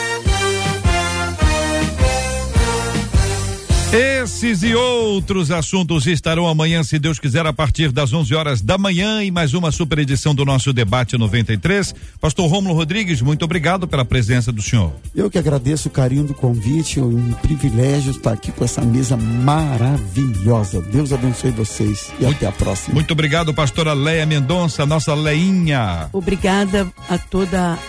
Esses 3.94 4.64
e 4.64 4.76
outros 4.76 5.50
assuntos 5.50 6.06
estarão 6.08 6.46
amanhã, 6.46 6.84
se 6.84 7.00
Deus 7.00 7.20
quiser, 7.20 7.46
a 7.46 7.54
partir 7.54 7.90
das 7.90 8.12
11 8.12 8.36
horas 8.36 8.62
da 8.62 8.78
manhã 8.78 9.24
e 9.24 9.32
mais 9.32 9.54
uma 9.54 9.72
super 9.72 10.00
edição 10.00 10.36
do 10.36 10.44
nosso 10.44 10.74
debate 10.74 11.18
93. 11.18 11.96
Pastor 12.20 12.52
Rômulo 12.52 12.76
Rodrigues, 12.76 13.22
muito 13.22 13.46
obrigado 13.46 13.88
pela 13.88 14.04
presença 14.04 14.52
do 14.52 14.62
senhor. 14.62 14.92
Eu 15.16 15.30
que 15.30 15.38
agradeço 15.38 15.88
o 15.88 15.92
carinho 15.92 16.26
do 16.26 16.34
convite, 16.34 17.00
é 17.00 17.04
um 17.04 17.32
privilégio 17.32 18.12
estar 18.12 18.34
aqui 18.34 18.52
com 18.52 18.66
essa 18.66 18.82
mesa 18.82 19.16
maravilhosa. 19.16 20.82
Deus 20.82 21.14
abençoe 21.14 21.52
vocês 21.52 22.12
e 22.20 22.24
muito, 22.24 22.36
até 22.36 22.48
a 22.48 22.52
próxima. 22.52 22.94
Muito 22.94 23.12
obrigado, 23.12 23.54
pastora 23.54 23.94
Leia 23.94 24.26
Mendonça, 24.26 24.86
nossa 24.86 25.14
Leinha. 25.14 26.10
Obrigada 26.12 26.92
a 27.10 27.18
toda 27.18 27.80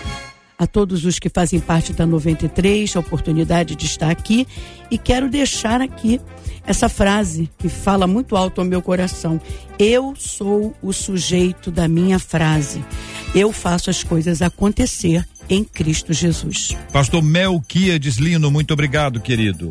a 0.59 0.67
todos 0.67 1.05
os 1.05 1.19
que 1.19 1.29
fazem 1.29 1.61
parte 1.61 1.93
da 1.93 2.05
93, 2.05 2.97
a 2.97 3.01
oportunidade 3.01 3.77
de 3.77 3.87
estar 3.87 4.11
aqui 4.11 4.47
e 4.91 4.99
quero 4.99 5.31
deixar 5.31 5.81
aqui 5.81 6.21
essa 6.67 6.89
frase 6.89 7.49
que 7.57 7.69
fala 7.69 8.07
muito 8.07 8.37
alto 8.37 8.61
ao 8.61 8.67
meu 8.67 8.83
coração. 8.83 9.41
Eu 9.79 10.15
sou 10.17 10.75
o 10.83 10.93
sujeito 10.93 11.71
da 11.71 11.87
minha 11.87 12.19
frase. 12.19 12.85
Eu 13.35 13.53
faço 13.53 13.89
as 13.89 14.03
coisas 14.03 14.43
acontecer 14.43 15.25
em 15.49 15.63
Cristo 15.63 16.13
Jesus. 16.13 16.77
Pastor 16.93 17.23
Melquiades 17.23 18.17
Lino, 18.17 18.51
muito 18.51 18.73
obrigado, 18.75 19.21
querido. 19.21 19.71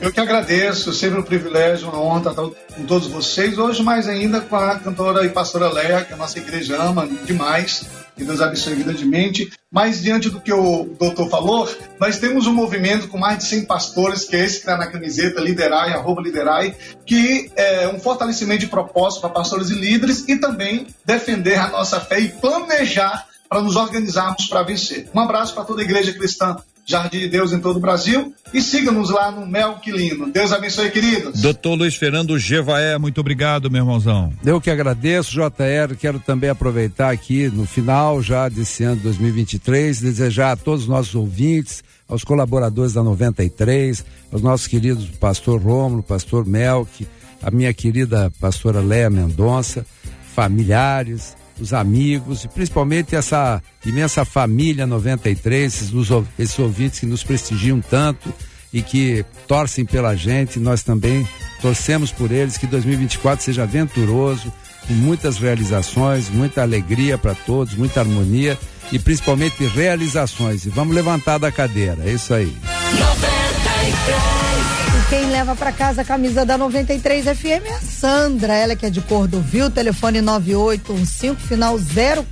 Eu 0.00 0.12
que 0.12 0.18
agradeço, 0.18 0.92
sempre 0.92 1.20
um 1.20 1.22
privilégio, 1.22 1.88
uma 1.88 2.00
honra 2.00 2.30
estar 2.30 2.34
com 2.34 2.86
todos 2.86 3.08
vocês. 3.08 3.58
Hoje, 3.58 3.82
mais 3.82 4.08
ainda 4.08 4.40
com 4.40 4.56
a 4.56 4.78
cantora 4.78 5.24
e 5.24 5.28
pastora 5.28 5.68
Léa, 5.70 6.04
que 6.04 6.12
a 6.12 6.16
nossa 6.16 6.38
igreja 6.38 6.80
ama 6.82 7.08
demais. 7.24 7.86
Que 8.16 8.24
Deus 8.24 8.40
abençoe 8.40 8.76
grandemente. 8.76 9.50
Mas, 9.70 10.02
diante 10.02 10.28
do 10.28 10.40
que 10.40 10.52
o 10.52 10.84
doutor 10.98 11.28
falou, 11.30 11.68
nós 11.98 12.18
temos 12.18 12.46
um 12.46 12.52
movimento 12.52 13.08
com 13.08 13.18
mais 13.18 13.38
de 13.38 13.44
100 13.46 13.64
pastores, 13.64 14.24
que 14.24 14.36
é 14.36 14.44
esse 14.44 14.54
que 14.54 14.60
está 14.60 14.76
na 14.76 14.86
camiseta, 14.86 15.40
Liderai, 15.40 15.92
arroba 15.92 16.20
Liderai, 16.20 16.76
que 17.06 17.50
é 17.56 17.88
um 17.88 17.98
fortalecimento 17.98 18.60
de 18.60 18.66
propósito 18.66 19.22
para 19.22 19.30
pastores 19.30 19.70
e 19.70 19.74
líderes 19.74 20.28
e 20.28 20.36
também 20.36 20.86
defender 21.04 21.58
a 21.58 21.68
nossa 21.68 22.00
fé 22.00 22.20
e 22.20 22.28
planejar 22.28 23.26
para 23.48 23.60
nos 23.60 23.76
organizarmos 23.76 24.46
para 24.46 24.62
vencer. 24.62 25.08
Um 25.14 25.20
abraço 25.20 25.54
para 25.54 25.64
toda 25.64 25.82
a 25.82 25.84
igreja 25.84 26.12
cristã 26.12 26.56
Jardim 26.84 27.20
de 27.20 27.28
Deus 27.28 27.52
em 27.52 27.60
todo 27.60 27.76
o 27.76 27.80
Brasil 27.80 28.34
e 28.52 28.60
siga-nos 28.60 29.10
lá 29.10 29.30
no 29.30 29.46
Melquilino. 29.46 30.30
Deus 30.30 30.52
abençoe, 30.52 30.90
queridos. 30.90 31.40
Doutor 31.40 31.74
Luiz 31.74 31.94
Fernando 31.94 32.38
Gevaé, 32.38 32.98
muito 32.98 33.20
obrigado, 33.20 33.70
meu 33.70 33.82
irmãozão. 33.82 34.32
Eu 34.44 34.60
que 34.60 34.70
agradeço, 34.70 35.32
JR, 35.32 35.96
quero 35.98 36.18
também 36.18 36.50
aproveitar 36.50 37.10
aqui 37.10 37.48
no 37.48 37.66
final 37.66 38.20
já 38.20 38.48
desse 38.48 38.82
ano 38.84 39.00
2023, 39.02 40.00
desejar 40.00 40.52
a 40.52 40.56
todos 40.56 40.82
os 40.82 40.88
nossos 40.88 41.14
ouvintes, 41.14 41.84
aos 42.08 42.24
colaboradores 42.24 42.92
da 42.92 43.02
93, 43.02 44.04
aos 44.30 44.42
nossos 44.42 44.66
queridos 44.66 45.08
pastor 45.18 45.62
Rômulo, 45.62 46.02
pastor 46.02 46.46
Melk, 46.46 47.06
a 47.42 47.50
minha 47.50 47.72
querida 47.72 48.30
pastora 48.40 48.80
Léa 48.80 49.08
Mendonça, 49.08 49.86
familiares, 50.34 51.36
os 51.62 51.72
amigos 51.72 52.44
e 52.44 52.48
principalmente 52.48 53.14
essa 53.14 53.62
imensa 53.86 54.24
família 54.24 54.86
93, 54.86 55.72
esses, 55.72 55.92
esses 56.38 56.58
ouvintes 56.58 57.00
que 57.00 57.06
nos 57.06 57.22
prestigiam 57.22 57.80
tanto 57.80 58.32
e 58.72 58.82
que 58.82 59.24
torcem 59.46 59.84
pela 59.84 60.16
gente. 60.16 60.58
Nós 60.58 60.82
também 60.82 61.26
torcemos 61.60 62.10
por 62.10 62.32
eles 62.32 62.58
que 62.58 62.66
2024 62.66 63.44
seja 63.44 63.62
aventuroso, 63.62 64.52
com 64.86 64.94
muitas 64.94 65.38
realizações, 65.38 66.28
muita 66.28 66.62
alegria 66.62 67.16
para 67.16 67.34
todos, 67.34 67.74
muita 67.74 68.00
harmonia 68.00 68.58
e 68.90 68.98
principalmente 68.98 69.64
realizações. 69.66 70.66
E 70.66 70.68
vamos 70.68 70.94
levantar 70.94 71.38
da 71.38 71.52
cadeira, 71.52 72.02
é 72.04 72.12
isso 72.12 72.34
aí. 72.34 72.52
93. 72.98 74.71
Quem 75.12 75.26
leva 75.26 75.54
para 75.54 75.70
casa 75.72 76.00
a 76.00 76.04
camisa 76.06 76.42
da 76.42 76.56
93 76.56 77.26
FM 77.36 77.66
é 77.66 77.74
a 77.74 77.80
Sandra, 77.82 78.54
ela 78.54 78.74
que 78.74 78.86
é 78.86 78.88
de 78.88 79.02
Cordovil, 79.02 79.70
telefone 79.70 80.22
9815 80.22 81.36
final 81.36 81.76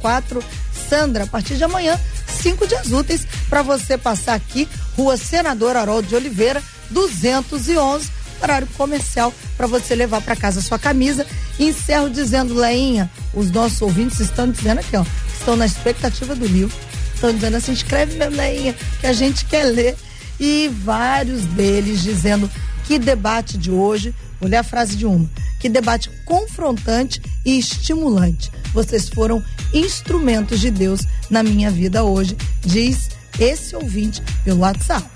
04 0.01 0.43
Sandra, 0.89 1.25
a 1.25 1.27
partir 1.27 1.57
de 1.57 1.65
amanhã, 1.65 2.01
cinco 2.27 2.67
dias 2.67 2.91
úteis 2.91 3.27
para 3.51 3.61
você 3.61 3.99
passar 3.99 4.33
aqui, 4.33 4.67
Rua 4.97 5.19
Senador 5.19 5.77
Haroldo 5.77 6.09
de 6.09 6.15
Oliveira, 6.15 6.63
211, 6.89 8.11
horário 8.41 8.67
comercial 8.69 9.31
para 9.59 9.67
você 9.67 9.95
levar 9.95 10.23
para 10.23 10.35
casa 10.35 10.61
a 10.61 10.63
sua 10.63 10.79
camisa. 10.79 11.27
E 11.59 11.69
encerro 11.69 12.09
dizendo, 12.09 12.55
Leinha, 12.55 13.11
os 13.35 13.51
nossos 13.51 13.83
ouvintes 13.83 14.21
estão 14.21 14.51
dizendo 14.51 14.79
aqui, 14.79 14.97
ó, 14.97 15.05
estão 15.39 15.55
na 15.55 15.67
expectativa 15.67 16.35
do 16.35 16.47
livro. 16.47 16.75
Estão 17.15 17.31
dizendo 17.31 17.59
assim, 17.59 17.73
escreve 17.73 18.17
meu 18.17 18.31
Leinha, 18.31 18.75
que 19.03 19.07
a 19.07 19.13
gente 19.13 19.45
quer 19.45 19.65
ler. 19.65 19.95
E 20.41 20.69
vários 20.69 21.45
deles 21.45 22.03
dizendo 22.03 22.51
que 22.87 22.99
debate 22.99 23.59
de 23.59 23.71
hoje, 23.71 24.15
ler 24.41 24.57
a 24.57 24.63
frase 24.63 24.97
de 24.97 25.05
uma. 25.05 25.29
Que 25.61 25.69
debate 25.69 26.11
confrontante 26.25 27.21
e 27.45 27.59
estimulante. 27.59 28.51
Vocês 28.73 29.11
foram 29.11 29.43
instrumentos 29.75 30.59
de 30.59 30.71
Deus 30.71 31.03
na 31.29 31.43
minha 31.43 31.71
vida 31.71 32.03
hoje, 32.03 32.35
diz 32.63 33.11
esse 33.39 33.77
ouvinte 33.77 34.23
pelo 34.43 34.61
WhatsApp. 34.61 35.07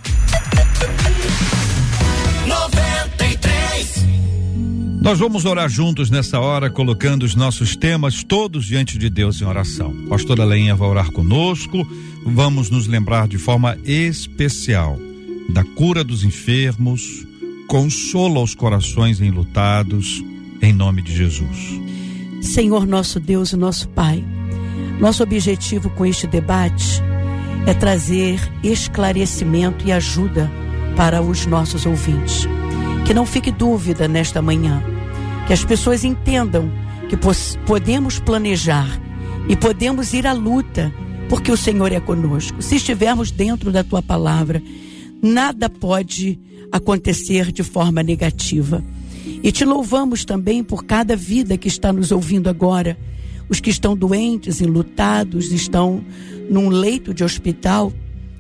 93. 2.47 4.05
Nós 5.01 5.19
vamos 5.19 5.47
orar 5.47 5.69
juntos 5.71 6.11
nessa 6.11 6.39
hora, 6.39 6.71
colocando 6.71 7.23
os 7.23 7.35
nossos 7.35 7.75
temas 7.75 8.23
todos 8.23 8.67
diante 8.67 8.99
de 8.99 9.09
Deus 9.09 9.41
em 9.41 9.47
oração. 9.47 9.95
Pastora 10.09 10.45
Leinha 10.45 10.75
vai 10.75 10.89
orar 10.89 11.11
conosco. 11.11 11.87
Vamos 12.27 12.69
nos 12.69 12.87
lembrar 12.87 13.27
de 13.27 13.39
forma 13.39 13.79
especial 13.85 14.99
da 15.49 15.65
cura 15.65 16.03
dos 16.03 16.25
enfermos, 16.25 17.27
consola 17.67 18.41
os 18.41 18.55
corações 18.55 19.21
enlutados, 19.21 20.25
em 20.61 20.73
nome 20.73 21.03
de 21.03 21.15
Jesus. 21.15 21.81
Senhor 22.41 22.87
nosso 22.87 23.19
Deus 23.19 23.53
e 23.53 23.57
nosso 23.57 23.89
Pai, 23.89 24.25
nosso 25.01 25.23
objetivo 25.23 25.91
com 25.91 26.05
este 26.07 26.27
debate 26.27 27.03
é 27.67 27.75
trazer 27.75 28.39
esclarecimento 28.63 29.87
e 29.87 29.93
ajuda 29.93 30.51
para 30.97 31.23
os 31.23 31.47
nossos 31.47 31.87
ouvintes. 31.87 32.47
Que 33.07 33.15
não 33.15 33.27
fique 33.27 33.51
dúvida 33.51 34.07
nesta 34.07 34.41
manhã, 34.41 34.83
que 35.47 35.53
as 35.53 35.65
pessoas 35.65 36.05
entendam 36.05 36.71
que 37.09 37.17
podemos 37.67 38.19
planejar 38.19 38.89
e 39.49 39.57
podemos 39.57 40.13
ir 40.15 40.27
à 40.27 40.33
luta, 40.33 40.93
porque 41.29 41.51
o 41.51 41.57
Senhor 41.57 41.93
é 41.93 42.01
conosco. 42.01 42.63
Se 42.63 42.77
estivermos 42.77 43.31
dentro 43.31 43.71
da 43.71 43.85
tua 43.85 44.03
palavra, 44.03 44.63
nada 45.25 45.71
pode 45.71 46.39
acontecer 46.71 47.51
de 47.51 47.63
forma 47.63 48.03
negativa. 48.03 48.85
E 49.43 49.51
te 49.51 49.65
louvamos 49.65 50.25
também 50.25 50.63
por 50.63 50.85
cada 50.85 51.17
vida 51.17 51.57
que 51.57 51.69
está 51.69 51.93
nos 51.93 52.13
ouvindo 52.13 52.49
agora. 52.49 52.97
Os 53.49 53.61
que 53.61 53.71
estão 53.71 53.97
doentes, 53.97 54.61
enlutados, 54.61 55.51
estão 55.51 56.05
num 56.51 56.69
leito 56.69 57.15
de 57.15 57.25
hospital, 57.25 57.93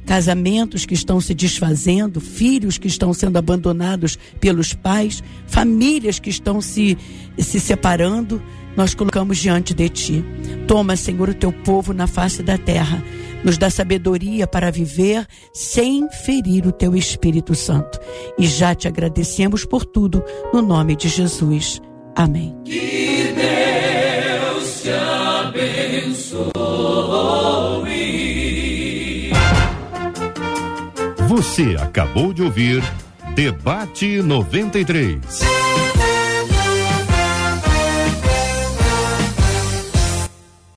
casamentos 0.05 0.85
que 0.85 0.95
estão 0.95 1.21
se 1.21 1.35
desfazendo, 1.35 2.21
filhos 2.21 2.77
que 2.77 2.89
estão 2.89 3.15
sendo 3.15 3.39
abandonados 3.39 4.19
pelos 4.41 4.75
pais, 4.75 5.23
famílias 5.47 6.19
que 6.19 6.29
estão 6.29 6.61
se, 6.61 6.99
se 7.39 7.61
separando, 7.61 8.43
nós 8.77 8.95
colocamos 8.95 9.39
diante 9.39 9.75
de 9.75 9.89
Ti. 9.89 10.25
Toma, 10.67 10.97
Senhor, 10.97 11.29
o 11.29 11.35
Teu 11.35 11.53
povo 11.53 11.93
na 11.93 12.07
face 12.07 12.43
da 12.43 12.59
terra 12.59 13.03
nos 13.45 13.59
dá 13.59 13.69
sabedoria 13.69 14.47
para 14.47 14.71
viver 14.71 15.27
sem 15.53 16.09
ferir 16.11 16.67
o 16.67 16.73
teu 16.73 16.97
Espírito 16.97 17.55
Santo. 17.55 18.01
E 18.39 18.47
já 18.47 18.75
te 18.75 18.89
agradecemos 18.89 19.65
por 19.67 19.85
tudo, 19.85 20.25
no 20.53 20.63
nome 20.63 20.97
de 20.97 21.09
Jesus. 21.09 21.81
Amém. 22.17 22.57
Que 22.65 23.35
Deus 23.35 24.83
te 24.83 24.91
abençoe. 24.91 26.53
Você 31.29 31.77
acabou 31.79 32.33
de 32.33 32.43
ouvir 32.43 32.83
Debate 33.35 34.23
93. 34.23 35.64